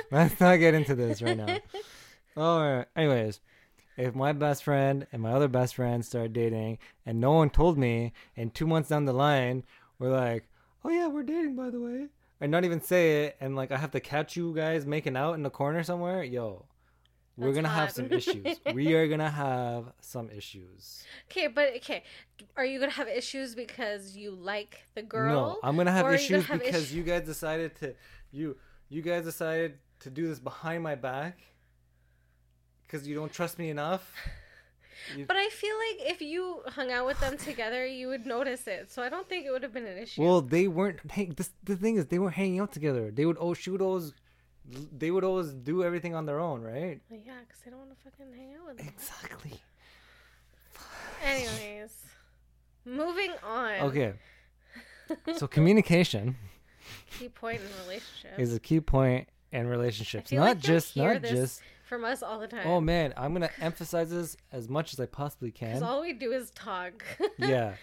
let's 0.10 0.40
not 0.40 0.56
get 0.56 0.72
into 0.74 0.94
this 0.94 1.20
right 1.20 1.36
now. 1.36 1.58
All 2.36 2.60
right. 2.60 2.86
Anyways, 2.96 3.40
if 3.98 4.14
my 4.14 4.32
best 4.32 4.62
friend 4.62 5.06
and 5.12 5.20
my 5.20 5.32
other 5.32 5.48
best 5.48 5.74
friend 5.74 6.04
start 6.04 6.32
dating 6.32 6.78
and 7.04 7.20
no 7.20 7.32
one 7.32 7.50
told 7.50 7.76
me, 7.76 8.12
and 8.36 8.54
two 8.54 8.66
months 8.66 8.88
down 8.88 9.04
the 9.04 9.12
line, 9.12 9.64
we're 9.98 10.10
like, 10.10 10.44
oh 10.84 10.90
yeah, 10.90 11.08
we're 11.08 11.24
dating 11.24 11.56
by 11.56 11.68
the 11.68 11.80
way, 11.80 12.06
and 12.40 12.50
not 12.50 12.64
even 12.64 12.80
say 12.80 13.24
it, 13.24 13.36
and 13.40 13.56
like 13.56 13.72
I 13.72 13.76
have 13.76 13.90
to 13.90 14.00
catch 14.00 14.36
you 14.36 14.54
guys 14.54 14.86
making 14.86 15.16
out 15.16 15.34
in 15.34 15.42
the 15.42 15.50
corner 15.50 15.82
somewhere, 15.82 16.22
yo. 16.22 16.64
We're 17.36 17.52
gonna 17.52 17.68
have 17.68 17.92
some 17.92 18.10
issues. 18.10 18.58
we 18.74 18.94
are 18.94 19.06
gonna 19.06 19.30
have 19.30 19.92
some 20.00 20.28
issues. 20.30 21.04
Okay, 21.30 21.46
but 21.46 21.76
okay, 21.76 22.02
are 22.56 22.64
you 22.64 22.80
gonna 22.80 22.90
have 22.90 23.06
issues 23.06 23.54
because 23.54 24.16
you 24.16 24.32
like 24.32 24.82
the 24.96 25.02
girl? 25.02 25.32
No, 25.32 25.58
I'm 25.62 25.76
gonna 25.76 25.92
have 25.92 26.06
you 26.06 26.10
gonna 26.10 26.14
issues 26.16 26.46
have 26.46 26.58
because 26.58 26.74
issues- 26.82 26.94
you 26.94 27.02
guys 27.04 27.22
decided 27.22 27.76
to 27.76 27.94
you 28.32 28.56
you 28.88 29.02
guys 29.02 29.24
decided 29.24 29.78
to 30.00 30.10
do 30.10 30.26
this 30.26 30.40
behind 30.40 30.82
my 30.82 30.96
back 30.96 31.38
because 32.88 33.06
you 33.06 33.14
don't 33.14 33.30
trust 33.32 33.58
me 33.58 33.68
enough. 33.70 34.12
You- 35.16 35.26
But 35.26 35.36
I 35.36 35.48
feel 35.50 35.74
like 35.76 36.10
if 36.12 36.20
you 36.20 36.62
hung 36.66 36.90
out 36.90 37.06
with 37.06 37.20
them 37.20 37.36
together, 37.38 37.86
you 37.86 38.08
would 38.08 38.26
notice 38.26 38.66
it. 38.66 38.90
So 38.90 39.02
I 39.02 39.08
don't 39.08 39.28
think 39.28 39.46
it 39.46 39.50
would 39.52 39.62
have 39.62 39.72
been 39.72 39.86
an 39.86 39.96
issue. 39.98 40.22
well, 40.22 40.40
they 40.40 40.66
weren't. 40.68 40.98
Hey, 41.12 41.26
this, 41.26 41.50
the 41.62 41.76
thing 41.76 41.96
is, 41.96 42.06
they 42.06 42.18
weren't 42.18 42.34
hanging 42.34 42.58
out 42.60 42.72
together. 42.72 43.10
They 43.10 43.24
would 43.24 43.36
oh 43.40 43.54
shoot 43.54 43.80
always, 43.80 44.12
they 45.02 45.10
would 45.10 45.24
always 45.24 45.52
do 45.52 45.84
everything 45.84 46.14
on 46.14 46.26
their 46.26 46.40
own, 46.40 46.62
right? 46.62 47.00
Well, 47.10 47.20
yeah, 47.24 47.34
because 47.46 47.62
they 47.62 47.70
don't 47.70 47.78
want 47.80 47.90
to 47.96 47.96
fucking 48.04 48.32
hang 48.36 48.54
out 48.58 48.66
with 48.66 48.78
them. 48.78 48.88
Exactly. 48.88 49.60
Anyways, 51.24 51.92
moving 52.84 53.32
on. 53.44 53.72
Okay. 53.88 54.12
So 55.38 55.46
communication 55.46 56.36
Key 57.18 57.30
point 57.30 57.62
in 57.62 57.68
relationships. 57.86 58.34
is 58.36 58.54
a 58.54 58.60
key 58.60 58.78
point 58.80 59.26
in 59.52 59.66
relationships. 59.66 60.30
Not 60.30 60.42
like 60.42 60.58
just 60.58 60.98
not 60.98 61.22
this 61.22 61.30
just. 61.30 61.62
From 61.88 62.04
us 62.04 62.22
all 62.22 62.38
the 62.38 62.46
time. 62.48 62.66
Oh 62.66 62.80
man, 62.80 63.12
I'm 63.16 63.32
gonna 63.32 63.50
emphasize 63.60 64.10
this 64.10 64.36
as 64.52 64.68
much 64.68 64.92
as 64.92 65.00
I 65.00 65.06
possibly 65.06 65.50
Because 65.50 65.80
can. 65.80 65.82
all 65.82 66.00
we 66.02 66.12
do 66.12 66.32
is 66.32 66.50
talk. 66.50 67.04
yeah. 67.38 67.74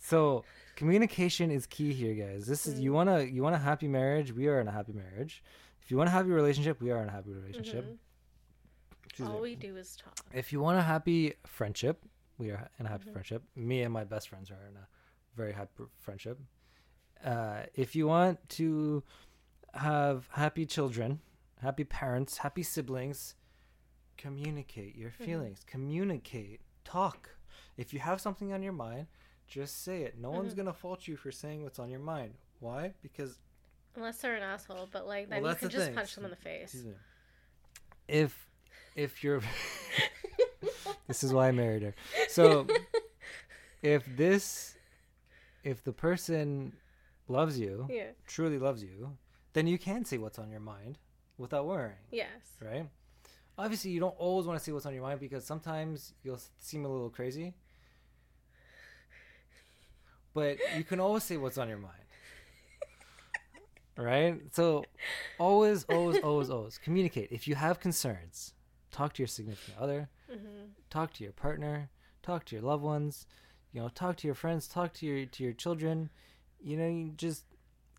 So 0.00 0.44
communication 0.76 1.50
is 1.50 1.66
key 1.66 1.92
here, 1.92 2.14
guys. 2.14 2.46
This 2.46 2.66
is 2.66 2.78
you 2.80 2.90
Mm. 2.90 2.94
wanna 2.94 3.20
you 3.22 3.42
want 3.42 3.54
a 3.54 3.58
happy 3.58 3.88
marriage. 3.88 4.32
We 4.32 4.48
are 4.48 4.60
in 4.60 4.68
a 4.68 4.72
happy 4.72 4.92
marriage. 4.92 5.42
If 5.82 5.90
you 5.90 5.96
want 5.96 6.08
a 6.08 6.12
happy 6.12 6.30
relationship, 6.30 6.80
we 6.80 6.90
are 6.90 7.02
in 7.02 7.08
a 7.08 7.12
happy 7.12 7.30
relationship. 7.32 7.84
Mhm. 7.84 7.96
Excuse 9.04 9.28
all 9.28 9.34
me. 9.36 9.40
we 9.42 9.54
do 9.56 9.76
is 9.76 9.96
talk. 9.96 10.18
If 10.32 10.52
you 10.52 10.60
want 10.60 10.78
a 10.78 10.82
happy 10.82 11.34
friendship, 11.46 12.04
we 12.38 12.50
are 12.50 12.68
in 12.78 12.86
a 12.86 12.88
happy 12.88 13.08
Mhm. 13.08 13.12
friendship. 13.12 13.42
Me 13.54 13.82
and 13.82 13.92
my 13.92 14.04
best 14.04 14.28
friends 14.28 14.50
are 14.50 14.66
in 14.70 14.76
a 14.76 14.86
very 15.36 15.52
happy 15.52 15.84
friendship. 16.00 16.38
Uh, 17.24 17.64
if 17.74 17.94
you 17.96 18.06
want 18.06 18.46
to 18.50 19.02
have 19.74 20.28
happy 20.32 20.66
children, 20.66 21.20
happy 21.60 21.84
parents, 21.84 22.38
happy 22.38 22.62
siblings, 22.62 23.34
communicate 24.16 24.94
your 24.96 25.10
Mhm. 25.10 25.24
feelings. 25.24 25.64
Communicate. 25.66 26.60
Talk. 26.84 27.30
If 27.76 27.92
you 27.92 28.00
have 28.00 28.20
something 28.20 28.52
on 28.52 28.62
your 28.62 28.72
mind, 28.72 29.06
just 29.48 29.82
say 29.82 30.02
it. 30.02 30.16
No 30.18 30.30
one's 30.30 30.52
Mhm. 30.54 30.58
gonna 30.58 30.72
fault 30.72 31.06
you 31.08 31.16
for 31.16 31.30
saying 31.32 31.62
what's 31.62 31.78
on 31.78 31.90
your 31.90 32.00
mind. 32.00 32.34
Why? 32.60 32.94
Because 33.02 33.38
Unless 33.96 34.20
they're 34.22 34.34
an 34.34 34.42
asshole, 34.42 34.88
but 34.90 35.06
like 35.06 35.30
Well, 35.30 35.40
then 35.42 35.50
you 35.50 35.56
can 35.56 35.68
the 35.68 35.72
just 35.72 35.86
thing. 35.86 35.94
punch 35.94 36.14
them 36.14 36.24
in 36.24 36.30
the 36.30 36.36
face. 36.36 36.84
If 38.08 38.48
if 38.96 39.22
you're 39.24 39.40
this 41.08 41.22
is 41.24 41.32
why 41.32 41.48
I 41.48 41.52
married 41.52 41.82
her. 41.82 41.94
So 42.28 42.66
if 43.82 44.04
this 44.16 44.76
if 45.62 45.82
the 45.82 45.92
person 45.92 46.76
loves 47.28 47.58
you, 47.58 47.86
yeah. 47.90 48.10
truly 48.26 48.58
loves 48.58 48.82
you, 48.82 49.16
then 49.54 49.66
you 49.66 49.78
can 49.78 50.04
say 50.04 50.18
what's 50.18 50.38
on 50.38 50.50
your 50.50 50.60
mind 50.60 50.98
without 51.38 51.66
worrying, 51.66 51.96
Yes. 52.10 52.56
right? 52.60 52.88
Obviously, 53.56 53.90
you 53.92 54.00
don't 54.00 54.14
always 54.18 54.46
want 54.46 54.58
to 54.58 54.64
say 54.64 54.72
what's 54.72 54.86
on 54.86 54.94
your 54.94 55.02
mind 55.02 55.20
because 55.20 55.44
sometimes 55.44 56.12
you'll 56.22 56.40
seem 56.58 56.84
a 56.84 56.88
little 56.88 57.10
crazy. 57.10 57.54
But 60.32 60.58
you 60.76 60.82
can 60.82 60.98
always 60.98 61.22
say 61.22 61.36
what's 61.36 61.58
on 61.58 61.68
your 61.68 61.78
mind. 61.78 61.94
Right? 63.96 64.40
So 64.52 64.84
always, 65.38 65.84
always, 65.84 66.18
always, 66.18 66.50
always 66.50 66.78
communicate. 66.78 67.28
If 67.30 67.46
you 67.46 67.54
have 67.54 67.78
concerns, 67.78 68.54
talk 68.90 69.12
to 69.14 69.22
your 69.22 69.28
significant 69.28 69.78
other, 69.78 70.08
hmm 70.28 70.38
talk 70.90 71.12
to 71.12 71.24
your 71.24 71.32
partner, 71.32 71.90
talk 72.22 72.44
to 72.44 72.54
your 72.54 72.62
loved 72.62 72.84
ones, 72.84 73.26
you 73.72 73.80
know, 73.80 73.88
talk 73.88 74.16
to 74.16 74.28
your 74.28 74.34
friends, 74.34 74.68
talk 74.68 74.92
to 74.94 75.06
your 75.06 75.26
to 75.26 75.42
your 75.42 75.52
children. 75.52 76.10
You 76.60 76.76
know, 76.76 76.88
you 76.88 77.12
just 77.16 77.44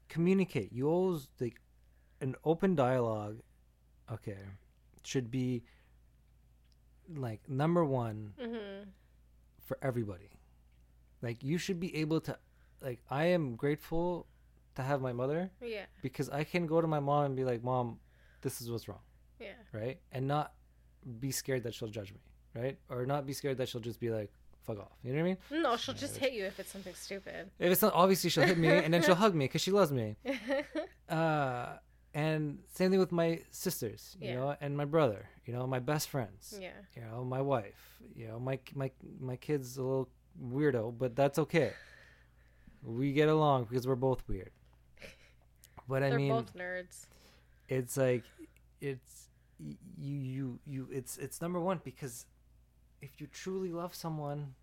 communicate. 0.07 0.71
You 0.71 0.87
always 0.87 1.27
like 1.39 1.61
an 2.21 2.35
open 2.45 2.75
dialogue. 2.75 3.39
Okay, 4.11 4.37
should 5.05 5.29
be 5.31 5.63
like 7.15 7.47
number 7.49 7.83
one 7.85 8.33
hmm 8.39 8.89
for 9.63 9.77
everybody. 9.81 10.29
Like 11.21 11.43
you 11.43 11.57
should 11.57 11.79
be 11.79 11.95
able 11.97 12.21
to, 12.21 12.37
like 12.81 12.99
I 13.09 13.25
am 13.25 13.55
grateful 13.55 14.27
to 14.75 14.83
have 14.83 15.01
my 15.01 15.11
mother 15.13 15.49
Yeah. 15.61 15.85
because 16.03 16.29
I 16.29 16.43
can 16.43 16.67
go 16.67 16.81
to 16.81 16.87
my 16.87 16.99
mom 16.99 17.25
and 17.25 17.35
be 17.35 17.43
like, 17.45 17.63
"Mom, 17.63 17.99
this 18.41 18.61
is 18.61 18.69
what's 18.69 18.87
wrong." 18.87 18.99
Yeah. 19.39 19.53
right? 19.73 19.99
And 20.11 20.27
not 20.27 20.53
be 21.19 21.31
scared 21.31 21.63
that 21.63 21.73
she'll 21.73 21.87
judge 21.89 22.11
me, 22.13 22.19
right? 22.53 22.77
Or 22.89 23.05
not 23.07 23.25
be 23.25 23.33
scared 23.33 23.57
that 23.57 23.69
she'll 23.69 23.81
just 23.81 23.99
be 23.99 24.09
like, 24.11 24.31
fuck 24.65 24.79
off. 24.79 24.91
You 25.03 25.11
know 25.13 25.19
what 25.23 25.25
I 25.25 25.35
mean? 25.51 25.61
No, 25.63 25.77
she'll 25.77 25.93
just 25.95 26.17
hit 26.17 26.31
you 26.33 26.45
if 26.45 26.59
it's 26.59 26.71
something 26.71 26.93
stupid. 26.95 27.51
If 27.59 27.71
it's 27.71 27.81
not, 27.81 27.93
obviously 27.93 28.29
she'll 28.29 28.43
hit 28.45 28.57
me 28.57 28.67
and 28.83 28.93
then 28.93 29.01
she'll 29.03 29.15
hug 29.15 29.35
me 29.35 29.45
because 29.45 29.61
she 29.61 29.71
loves 29.71 29.91
me. 29.91 30.15
Uh, 31.09 31.77
and 32.15 32.57
same 32.73 32.89
thing 32.91 32.99
with 32.99 33.11
my 33.11 33.41
sisters, 33.51 34.17
you 34.19 34.29
Yeah. 34.29 34.35
know, 34.35 34.55
and 34.61 34.75
my 34.75 34.85
brother, 34.85 35.29
you 35.45 35.53
know, 35.53 35.67
my 35.67 35.79
best 35.79 36.09
friends, 36.09 36.57
yeah. 36.59 36.71
you 36.95 37.01
know, 37.03 37.23
my 37.23 37.41
wife, 37.41 37.99
you 38.15 38.27
know, 38.27 38.39
my 38.39 38.57
my 38.73 38.89
my 39.19 39.35
kid's 39.35 39.77
a 39.77 39.83
little 39.83 40.09
weirdo, 40.41 40.97
but 40.97 41.15
that's 41.15 41.37
okay. 41.39 41.73
We 42.81 43.13
get 43.13 43.29
along 43.29 43.65
because 43.65 43.85
we're 43.87 43.95
both 44.09 44.23
weird. 44.27 44.51
But 45.87 46.01
I 46.03 46.11
mean, 46.15 46.31
both 46.31 46.53
nerds. 46.55 47.05
it's 47.69 47.97
like 47.97 48.23
it's 48.81 49.27
you 49.59 50.17
you 50.35 50.59
you 50.65 50.87
it's 50.91 51.17
it's 51.17 51.41
number 51.41 51.59
one 51.59 51.79
because 51.83 52.25
if 53.01 53.19
you 53.21 53.27
truly 53.27 53.71
love 53.71 53.93
someone 53.93 54.55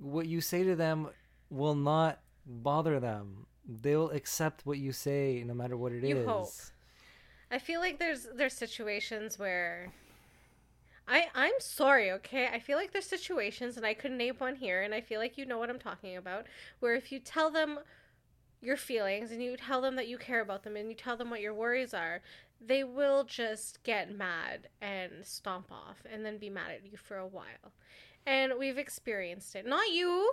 what 0.00 0.26
you 0.26 0.40
say 0.40 0.64
to 0.64 0.74
them 0.74 1.08
will 1.50 1.74
not 1.74 2.20
bother 2.46 2.98
them 2.98 3.46
they'll 3.66 4.10
accept 4.10 4.66
what 4.66 4.78
you 4.78 4.92
say 4.92 5.42
no 5.46 5.54
matter 5.54 5.76
what 5.76 5.92
it 5.92 6.02
is. 6.04 6.10
You 6.10 6.24
hope. 6.24 6.50
I 7.50 7.58
feel 7.58 7.80
like 7.80 7.98
there's 7.98 8.26
there's 8.34 8.54
situations 8.54 9.38
where 9.38 9.92
I 11.08 11.26
I'm 11.34 11.54
sorry, 11.58 12.12
okay? 12.12 12.48
I 12.52 12.60
feel 12.60 12.78
like 12.78 12.92
there's 12.92 13.06
situations 13.06 13.76
and 13.76 13.84
I 13.84 13.94
could 13.94 14.12
name 14.12 14.36
one 14.38 14.56
here 14.56 14.82
and 14.82 14.94
I 14.94 15.00
feel 15.00 15.20
like 15.20 15.36
you 15.36 15.44
know 15.44 15.58
what 15.58 15.70
I'm 15.70 15.78
talking 15.78 16.16
about 16.16 16.46
where 16.78 16.94
if 16.94 17.10
you 17.10 17.18
tell 17.18 17.50
them 17.50 17.80
your 18.62 18.76
feelings 18.76 19.32
and 19.32 19.42
you 19.42 19.56
tell 19.56 19.80
them 19.80 19.96
that 19.96 20.08
you 20.08 20.18
care 20.18 20.40
about 20.40 20.62
them 20.62 20.76
and 20.76 20.88
you 20.88 20.94
tell 20.94 21.16
them 21.16 21.30
what 21.30 21.40
your 21.40 21.54
worries 21.54 21.94
are, 21.94 22.20
they 22.60 22.84
will 22.84 23.24
just 23.24 23.82
get 23.82 24.14
mad 24.16 24.68
and 24.82 25.10
stomp 25.22 25.72
off 25.72 26.02
and 26.10 26.24
then 26.24 26.38
be 26.38 26.50
mad 26.50 26.70
at 26.70 26.84
you 26.84 26.96
for 26.96 27.16
a 27.16 27.26
while. 27.26 27.72
And 28.26 28.52
we've 28.58 28.78
experienced 28.78 29.56
it. 29.56 29.66
Not 29.66 29.90
you, 29.90 30.32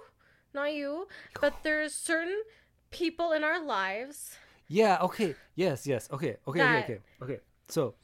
not 0.54 0.74
you, 0.74 1.08
but 1.40 1.54
there's 1.64 1.94
certain 1.94 2.42
people 2.92 3.32
in 3.32 3.44
our 3.44 3.62
lives 3.64 4.38
Yeah, 4.70 4.98
okay. 5.02 5.36
Yes, 5.56 5.88
yes. 5.88 6.10
Okay. 6.12 6.38
Okay, 6.48 6.60
That- 6.60 6.84
okay, 6.84 7.00
okay. 7.22 7.34
Okay. 7.34 7.40
So 7.70 7.96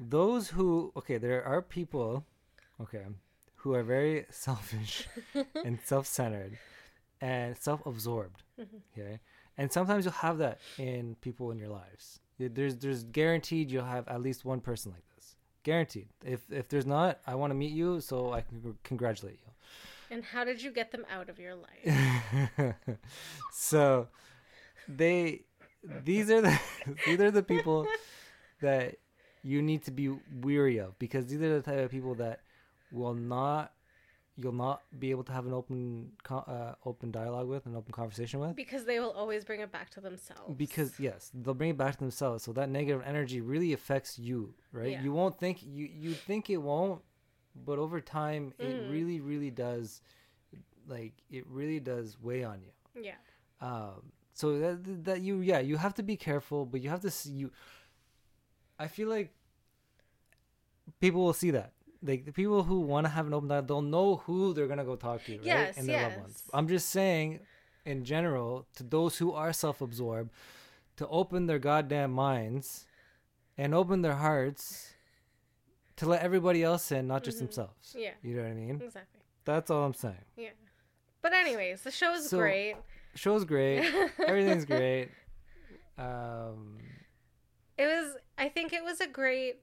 those 0.00 0.48
who 0.48 0.92
okay, 0.96 1.18
there 1.18 1.44
are 1.44 1.60
people 1.62 2.24
okay, 2.80 3.04
who 3.56 3.74
are 3.74 3.82
very 3.82 4.26
selfish 4.30 5.06
and 5.64 5.78
self-centered 5.84 6.58
and 7.20 7.56
self-absorbed. 7.56 8.42
Mhm. 8.58 8.80
Okay? 8.92 9.20
And 9.58 9.70
sometimes 9.72 10.04
you'll 10.04 10.20
have 10.28 10.38
that 10.38 10.58
in 10.78 11.14
people 11.20 11.50
in 11.52 11.58
your 11.58 11.68
lives. 11.68 12.20
There's 12.38 12.76
there's 12.76 13.04
guaranteed 13.04 13.70
you'll 13.70 13.84
have 13.96 14.08
at 14.08 14.20
least 14.20 14.44
one 14.44 14.60
person 14.60 14.90
like 14.92 15.04
this. 15.14 15.36
Guaranteed. 15.62 16.08
If 16.24 16.40
if 16.50 16.68
there's 16.68 16.86
not, 16.86 17.20
I 17.26 17.34
want 17.36 17.50
to 17.52 17.54
meet 17.54 17.72
you 17.72 18.00
so 18.00 18.32
I 18.32 18.40
can 18.40 18.76
congratulate 18.82 19.38
you. 19.43 19.43
And 20.14 20.22
how 20.24 20.44
did 20.44 20.62
you 20.62 20.70
get 20.70 20.92
them 20.92 21.04
out 21.10 21.28
of 21.28 21.40
your 21.40 21.56
life? 21.56 21.86
so 23.52 24.06
they 24.88 25.42
these 26.04 26.30
are 26.30 26.40
the 26.40 26.58
these 27.06 27.20
are 27.20 27.30
the 27.32 27.42
people 27.42 27.86
that 28.62 28.96
you 29.42 29.60
need 29.60 29.82
to 29.84 29.90
be 29.90 30.08
weary 30.40 30.78
of 30.78 30.96
because 30.98 31.26
these 31.26 31.40
are 31.42 31.52
the 31.60 31.62
type 31.62 31.78
of 31.84 31.90
people 31.90 32.14
that 32.14 32.40
will 32.92 33.14
not 33.14 33.72
you'll 34.36 34.52
not 34.52 34.82
be 34.98 35.10
able 35.10 35.24
to 35.24 35.32
have 35.32 35.46
an 35.46 35.52
open 35.52 36.10
uh, 36.30 36.74
open 36.84 37.10
dialogue 37.10 37.48
with 37.48 37.66
an 37.66 37.74
open 37.76 37.92
conversation 37.92 38.38
with 38.40 38.54
Because 38.56 38.84
they 38.84 38.98
will 39.00 39.12
always 39.12 39.44
bring 39.44 39.60
it 39.60 39.70
back 39.72 39.90
to 39.90 40.00
themselves. 40.00 40.54
because 40.56 40.98
yes 41.00 41.30
they'll 41.34 41.54
bring 41.54 41.70
it 41.70 41.76
back 41.78 41.94
to 41.94 42.00
themselves 42.00 42.44
so 42.44 42.52
that 42.52 42.68
negative 42.68 43.02
energy 43.04 43.40
really 43.40 43.72
affects 43.72 44.18
you 44.18 44.54
right 44.72 44.92
Yeah. 44.92 45.02
you 45.02 45.12
won't 45.12 45.38
think 45.38 45.62
you 45.62 45.88
you 45.92 46.12
think 46.14 46.50
it 46.50 46.58
won't 46.58 47.02
but 47.54 47.78
over 47.78 48.00
time 48.00 48.52
it 48.58 48.64
Mm. 48.76 48.90
really 48.90 49.20
really 49.20 49.50
does 49.50 50.00
like 50.88 51.12
it 51.30 51.46
really 51.46 51.80
does 51.80 52.16
weigh 52.20 52.44
on 52.44 52.60
you 52.62 53.02
yeah. 53.02 53.14
um, 53.60 54.12
So 54.34 54.58
that 54.58 55.04
that 55.04 55.20
you 55.20 55.40
yeah 55.40 55.60
you 55.60 55.76
have 55.76 55.94
to 55.94 56.02
be 56.02 56.16
careful, 56.16 56.66
but 56.66 56.80
you 56.82 56.90
have 56.90 57.00
to 57.02 57.10
see 57.10 57.30
you. 57.30 57.50
I 58.78 58.88
feel 58.88 59.08
like 59.08 59.30
people 61.00 61.22
will 61.24 61.32
see 61.32 61.50
that. 61.52 61.72
Like 62.02 62.24
the 62.26 62.32
people 62.32 62.62
who 62.64 62.80
want 62.80 63.06
to 63.06 63.10
have 63.10 63.26
an 63.26 63.32
open 63.34 63.48
dialogue, 63.48 63.68
they'll 63.68 63.82
know 63.82 64.16
who 64.16 64.52
they're 64.52 64.66
gonna 64.66 64.84
go 64.84 64.96
talk 64.96 65.24
to, 65.24 65.32
right? 65.38 65.44
Yes, 65.46 65.76
and 65.78 65.88
their 65.88 66.02
loved 66.02 66.16
ones. 66.20 66.42
yes. 66.44 66.50
I'm 66.52 66.68
just 66.68 66.90
saying, 66.90 67.40
in 67.86 68.04
general, 68.04 68.66
to 68.76 68.82
those 68.82 69.18
who 69.18 69.32
are 69.32 69.52
self-absorbed, 69.52 70.30
to 70.96 71.08
open 71.08 71.46
their 71.46 71.58
goddamn 71.58 72.12
minds, 72.12 72.86
and 73.56 73.74
open 73.74 74.02
their 74.02 74.16
hearts, 74.16 74.93
to 75.96 76.06
let 76.06 76.22
everybody 76.22 76.62
else 76.62 76.90
in, 76.92 77.06
not 77.06 77.22
just 77.24 77.36
Mhm. 77.38 77.42
themselves. 77.42 77.94
Yeah. 77.96 78.12
You 78.22 78.36
know 78.36 78.42
what 78.42 78.50
I 78.50 78.54
mean? 78.54 78.80
Exactly. 78.82 79.20
That's 79.44 79.70
all 79.70 79.84
I'm 79.84 79.94
saying. 79.94 80.24
Yeah. 80.36 80.50
But 81.22 81.32
anyways, 81.32 81.82
the 81.82 81.90
show 81.90 82.12
is 82.14 82.28
So- 82.28 82.38
great. 82.38 82.76
Show's 83.14 83.44
great. 83.44 83.78
Everything's 84.18 84.64
great. 84.64 85.10
Um, 85.96 86.78
It 87.78 87.86
was. 87.86 88.16
I 88.38 88.48
think 88.48 88.72
it 88.72 88.82
was 88.84 89.00
a 89.00 89.06
great 89.06 89.60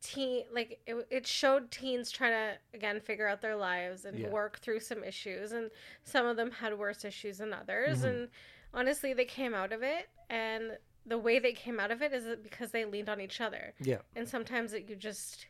teen. 0.00 0.44
Like 0.52 0.80
it. 0.86 1.06
It 1.10 1.26
showed 1.26 1.70
teens 1.70 2.10
trying 2.10 2.32
to 2.32 2.58
again 2.76 3.00
figure 3.00 3.26
out 3.28 3.40
their 3.40 3.56
lives 3.56 4.04
and 4.04 4.18
Yeah. 4.18 4.28
work 4.28 4.58
through 4.58 4.80
some 4.80 5.04
issues, 5.04 5.52
and 5.52 5.70
some 6.04 6.26
of 6.26 6.36
them 6.36 6.50
had 6.50 6.76
worse 6.78 7.04
issues 7.04 7.38
than 7.38 7.52
others. 7.52 8.02
Mhm. 8.02 8.08
And 8.08 8.30
honestly, 8.74 9.12
they 9.12 9.24
came 9.24 9.54
out 9.54 9.72
of 9.72 9.82
it, 9.82 10.08
and 10.28 10.78
the 11.06 11.18
way 11.18 11.38
they 11.38 11.52
came 11.52 11.80
out 11.80 11.90
of 11.90 12.02
it 12.02 12.12
is 12.12 12.24
because 12.42 12.70
they 12.72 12.84
leaned 12.84 13.08
on 13.08 13.20
each 13.20 13.40
other. 13.40 13.74
yeah, 13.80 13.98
And 14.14 14.28
sometimes 14.28 14.72
it, 14.72 14.88
you 14.88 14.96
just 14.96 15.46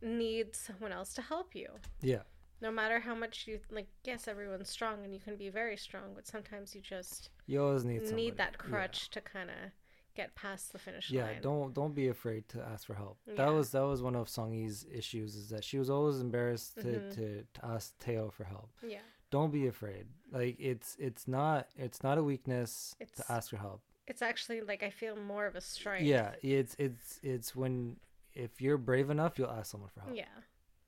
need 0.00 0.54
someone 0.54 0.92
else 0.92 1.14
to 1.14 1.22
help 1.22 1.54
you. 1.54 1.68
yeah, 2.00 2.22
No 2.60 2.70
matter 2.70 3.00
how 3.00 3.14
much 3.14 3.46
you 3.46 3.60
like, 3.70 3.88
yes, 4.04 4.28
everyone's 4.28 4.70
strong 4.70 5.04
and 5.04 5.12
you 5.14 5.20
can 5.20 5.36
be 5.36 5.48
very 5.48 5.76
strong, 5.76 6.12
but 6.14 6.26
sometimes 6.26 6.74
you 6.74 6.80
just 6.80 7.30
you 7.46 7.62
always 7.62 7.84
need 7.84 8.00
need, 8.02 8.06
somebody. 8.08 8.30
that 8.32 8.52
Yeah. 8.52 8.56
crutch 8.68 9.10
to 9.10 9.20
kind 9.20 9.50
of 9.50 9.70
get 10.14 10.34
past 10.34 10.72
the 10.72 10.78
finish 10.78 11.10
Yeah, 11.10 11.24
line. 11.24 11.34
Yeah, 11.36 11.40
don't 11.40 11.72
don't 11.74 11.94
be 11.94 12.08
afraid 12.08 12.48
to 12.50 12.60
ask 12.62 12.86
for 12.86 12.94
help. 12.94 13.18
Yeah. 13.26 13.34
That 13.36 13.52
was 13.52 13.70
that 13.70 13.82
was 13.82 14.02
one 14.02 14.14
of 14.16 14.28
Songi's 14.28 14.84
issues 14.92 15.34
is 15.36 15.48
that 15.50 15.64
she 15.64 15.78
was 15.78 15.88
always 15.90 16.20
embarrassed 16.20 16.74
to, 16.82 16.88
Mhm. 16.88 17.14
to, 17.14 17.42
to 17.54 17.64
ask 17.64 17.96
Teo 17.98 18.30
for 18.30 18.44
help. 18.44 18.70
Yeah, 18.86 19.00
Don't 19.30 19.50
be 19.52 19.66
afraid. 19.68 20.06
Like 20.30 20.56
it's 20.58 20.96
it's 20.98 21.26
not 21.26 21.68
it's 21.76 22.02
not 22.02 22.18
a 22.18 22.22
weakness 22.22 22.94
It's- 23.00 23.16
to 23.26 23.32
ask 23.32 23.50
for 23.50 23.56
help. 23.56 23.82
It's 24.06 24.22
actually 24.22 24.60
like 24.60 24.82
I 24.82 24.90
feel 24.90 25.16
more 25.16 25.46
of 25.46 25.54
a 25.56 25.60
strength. 25.60 26.06
Yeah, 26.06 26.32
it's 26.42 26.74
it's 26.78 27.20
it's 27.22 27.54
when 27.56 27.96
if 28.34 28.60
you're 28.60 28.78
brave 28.78 29.10
enough, 29.10 29.38
you'll 29.38 29.50
ask 29.50 29.70
someone 29.70 29.90
for 29.90 30.00
help. 30.00 30.16
yeah, 30.16 30.24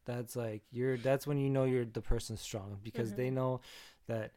That's 0.06 0.36
like 0.36 0.62
you're 0.70 0.96
that's 0.96 1.26
when 1.26 1.38
you 1.38 1.50
know 1.50 1.64
you're 1.64 1.84
the 1.84 2.00
person 2.02 2.36
strong 2.36 2.78
because 2.82 3.12
they 3.14 3.28
Mhm. 3.30 3.34
know 3.34 3.60
that 4.06 4.32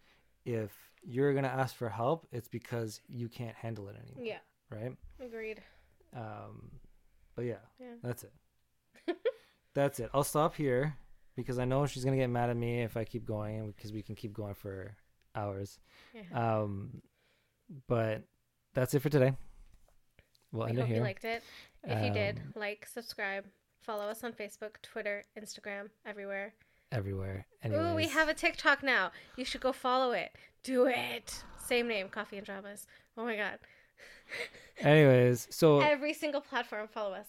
if 0.46 0.72
you're 1.04 1.34
gonna 1.34 1.48
ask 1.48 1.76
for 1.76 1.90
help, 1.90 2.28
it's 2.32 2.48
because 2.48 3.02
you 3.08 3.28
can't 3.30 3.56
handle 3.56 3.88
it 3.90 3.96
anymore. 3.98 4.26
yeah. 4.26 4.40
Right. 4.70 4.96
Agreed. 5.20 5.62
Um, 6.16 6.72
but 7.36 7.46
yeah, 7.46 7.64
Yeah. 7.80 7.96
that's 8.02 8.24
it. 8.24 8.34
that's 9.74 10.00
it. 10.00 10.10
I'll 10.14 10.24
stop 10.24 10.56
here 10.56 10.96
because 11.36 11.60
I 11.60 11.66
know 11.66 11.86
she's 11.86 12.04
gonna 12.06 12.18
get 12.18 12.30
mad 12.30 12.50
at 12.50 12.58
me 12.58 12.82
if 12.82 12.98
I 12.98 13.04
keep 13.04 13.26
going 13.26 13.72
because 13.72 13.92
we 13.94 14.02
can 14.02 14.16
keep 14.16 14.34
going 14.34 14.54
for 14.56 14.96
hours. 15.36 15.80
Yeah. 16.14 16.24
Um, 16.34 17.02
but 17.88 18.24
that's 18.78 18.94
it 18.94 19.00
for 19.02 19.10
today. 19.10 19.34
We'll 20.52 20.66
we 20.66 20.70
end 20.72 20.80
it 20.80 20.82
hope 20.82 20.96
you 20.96 21.02
liked 21.02 21.26
it. 21.26 21.44
If 21.84 22.04
you 22.06 22.12
did, 22.12 22.38
Um, 22.40 22.54
like, 22.56 22.86
subscribe, 22.86 23.46
follow 23.82 24.06
us 24.06 24.24
on 24.24 24.34
Facebook, 24.34 24.82
Twitter, 24.82 25.24
Instagram, 25.38 25.90
everywhere. 26.06 26.54
everywhere. 26.92 27.46
Ooh, 27.66 27.96
we 27.96 28.08
have 28.08 28.30
a 28.30 28.34
TikTok 28.34 28.84
now. 28.84 29.12
You 29.36 29.46
should 29.46 29.62
go 29.62 29.72
follow 29.74 30.12
it. 30.12 30.32
Do 30.64 30.86
it. 30.86 31.44
Same 31.66 31.88
name, 31.88 32.08
Coffee 32.10 32.38
and 32.38 32.46
Dramas. 32.46 32.88
Oh 33.18 33.26
my 33.26 33.36
god. 33.36 33.60
Anyways, 34.80 35.48
so 35.50 35.80
Every 35.80 36.14
single 36.14 36.42
platform, 36.42 36.88
follow 36.88 37.14
us. 37.14 37.28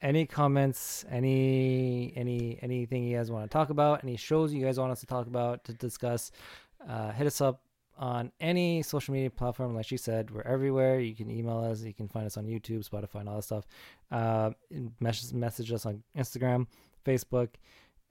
any 0.00 0.26
comments, 0.26 1.04
any 1.10 2.12
any 2.16 2.58
anything 2.62 3.02
you 3.04 3.16
guys 3.16 3.30
want 3.32 3.44
to 3.50 3.52
talk 3.52 3.70
about, 3.70 4.04
any 4.04 4.16
shows 4.16 4.52
you 4.54 4.64
guys 4.64 4.78
want 4.78 4.92
us 4.92 5.00
to 5.00 5.06
talk 5.06 5.26
about 5.26 5.64
to 5.64 5.72
discuss, 5.74 6.30
uh, 6.88 7.10
hit 7.12 7.26
us 7.26 7.40
up 7.40 7.62
on 7.96 8.32
any 8.40 8.82
social 8.82 9.12
media 9.14 9.30
platform. 9.30 9.74
Like 9.74 9.86
she 9.86 9.96
said, 9.96 10.30
we're 10.30 10.42
everywhere. 10.42 11.00
You 11.00 11.14
can 11.14 11.30
email 11.30 11.58
us. 11.58 11.82
You 11.82 11.94
can 11.94 12.08
find 12.08 12.26
us 12.26 12.36
on 12.36 12.46
YouTube, 12.46 12.88
Spotify, 12.88 13.20
and 13.20 13.28
all 13.28 13.36
that 13.36 13.42
stuff. 13.42 13.66
Uh, 14.10 14.50
message 15.00 15.32
message 15.32 15.72
us 15.72 15.86
on 15.86 16.02
Instagram, 16.16 16.66
Facebook. 17.04 17.50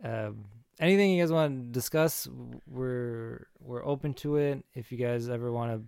Um, 0.04 0.46
anything 0.80 1.12
you 1.12 1.22
guys 1.22 1.32
want 1.32 1.52
to 1.52 1.72
discuss, 1.72 2.28
we're 2.68 3.48
we're 3.60 3.86
open 3.86 4.14
to 4.16 4.38
it. 4.38 4.64
If 4.74 4.92
you 4.92 4.98
guys 4.98 5.30
ever 5.30 5.52
want 5.52 5.72
to, 5.72 5.84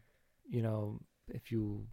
you 0.56 0.62
know, 0.62 1.00
if 1.30 1.52
you 1.52 1.86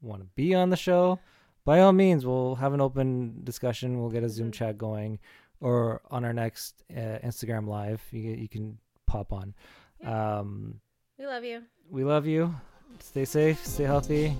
want 0.00 0.20
to 0.22 0.26
be 0.34 0.54
on 0.54 0.70
the 0.70 0.76
show, 0.76 1.18
by 1.64 1.80
all 1.80 1.92
means, 1.92 2.26
we'll 2.26 2.56
have 2.56 2.72
an 2.74 2.80
open 2.80 3.40
discussion. 3.44 4.00
We'll 4.00 4.10
get 4.10 4.24
a 4.24 4.28
Zoom 4.28 4.50
Mhm. 4.50 4.54
chat 4.54 4.78
going, 4.78 5.18
or 5.60 6.02
on 6.10 6.24
our 6.24 6.32
next 6.32 6.82
uh, 6.90 7.18
Instagram 7.24 7.66
live, 7.66 8.02
you 8.10 8.32
you 8.32 8.48
can 8.48 8.78
pop 9.06 9.32
on. 9.32 9.54
Um, 10.02 10.80
We 11.18 11.26
love 11.26 11.44
you. 11.44 11.62
we 11.90 12.04
love 12.04 12.26
you. 12.26 12.54
Stay 12.98 13.24
safe, 13.24 13.64
stay 13.64 13.84
healthy, 13.84 14.36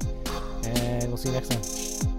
and 0.65 1.07
we'll 1.09 1.17
see 1.17 1.29
you 1.29 1.35
next 1.35 1.51
time. 1.51 2.14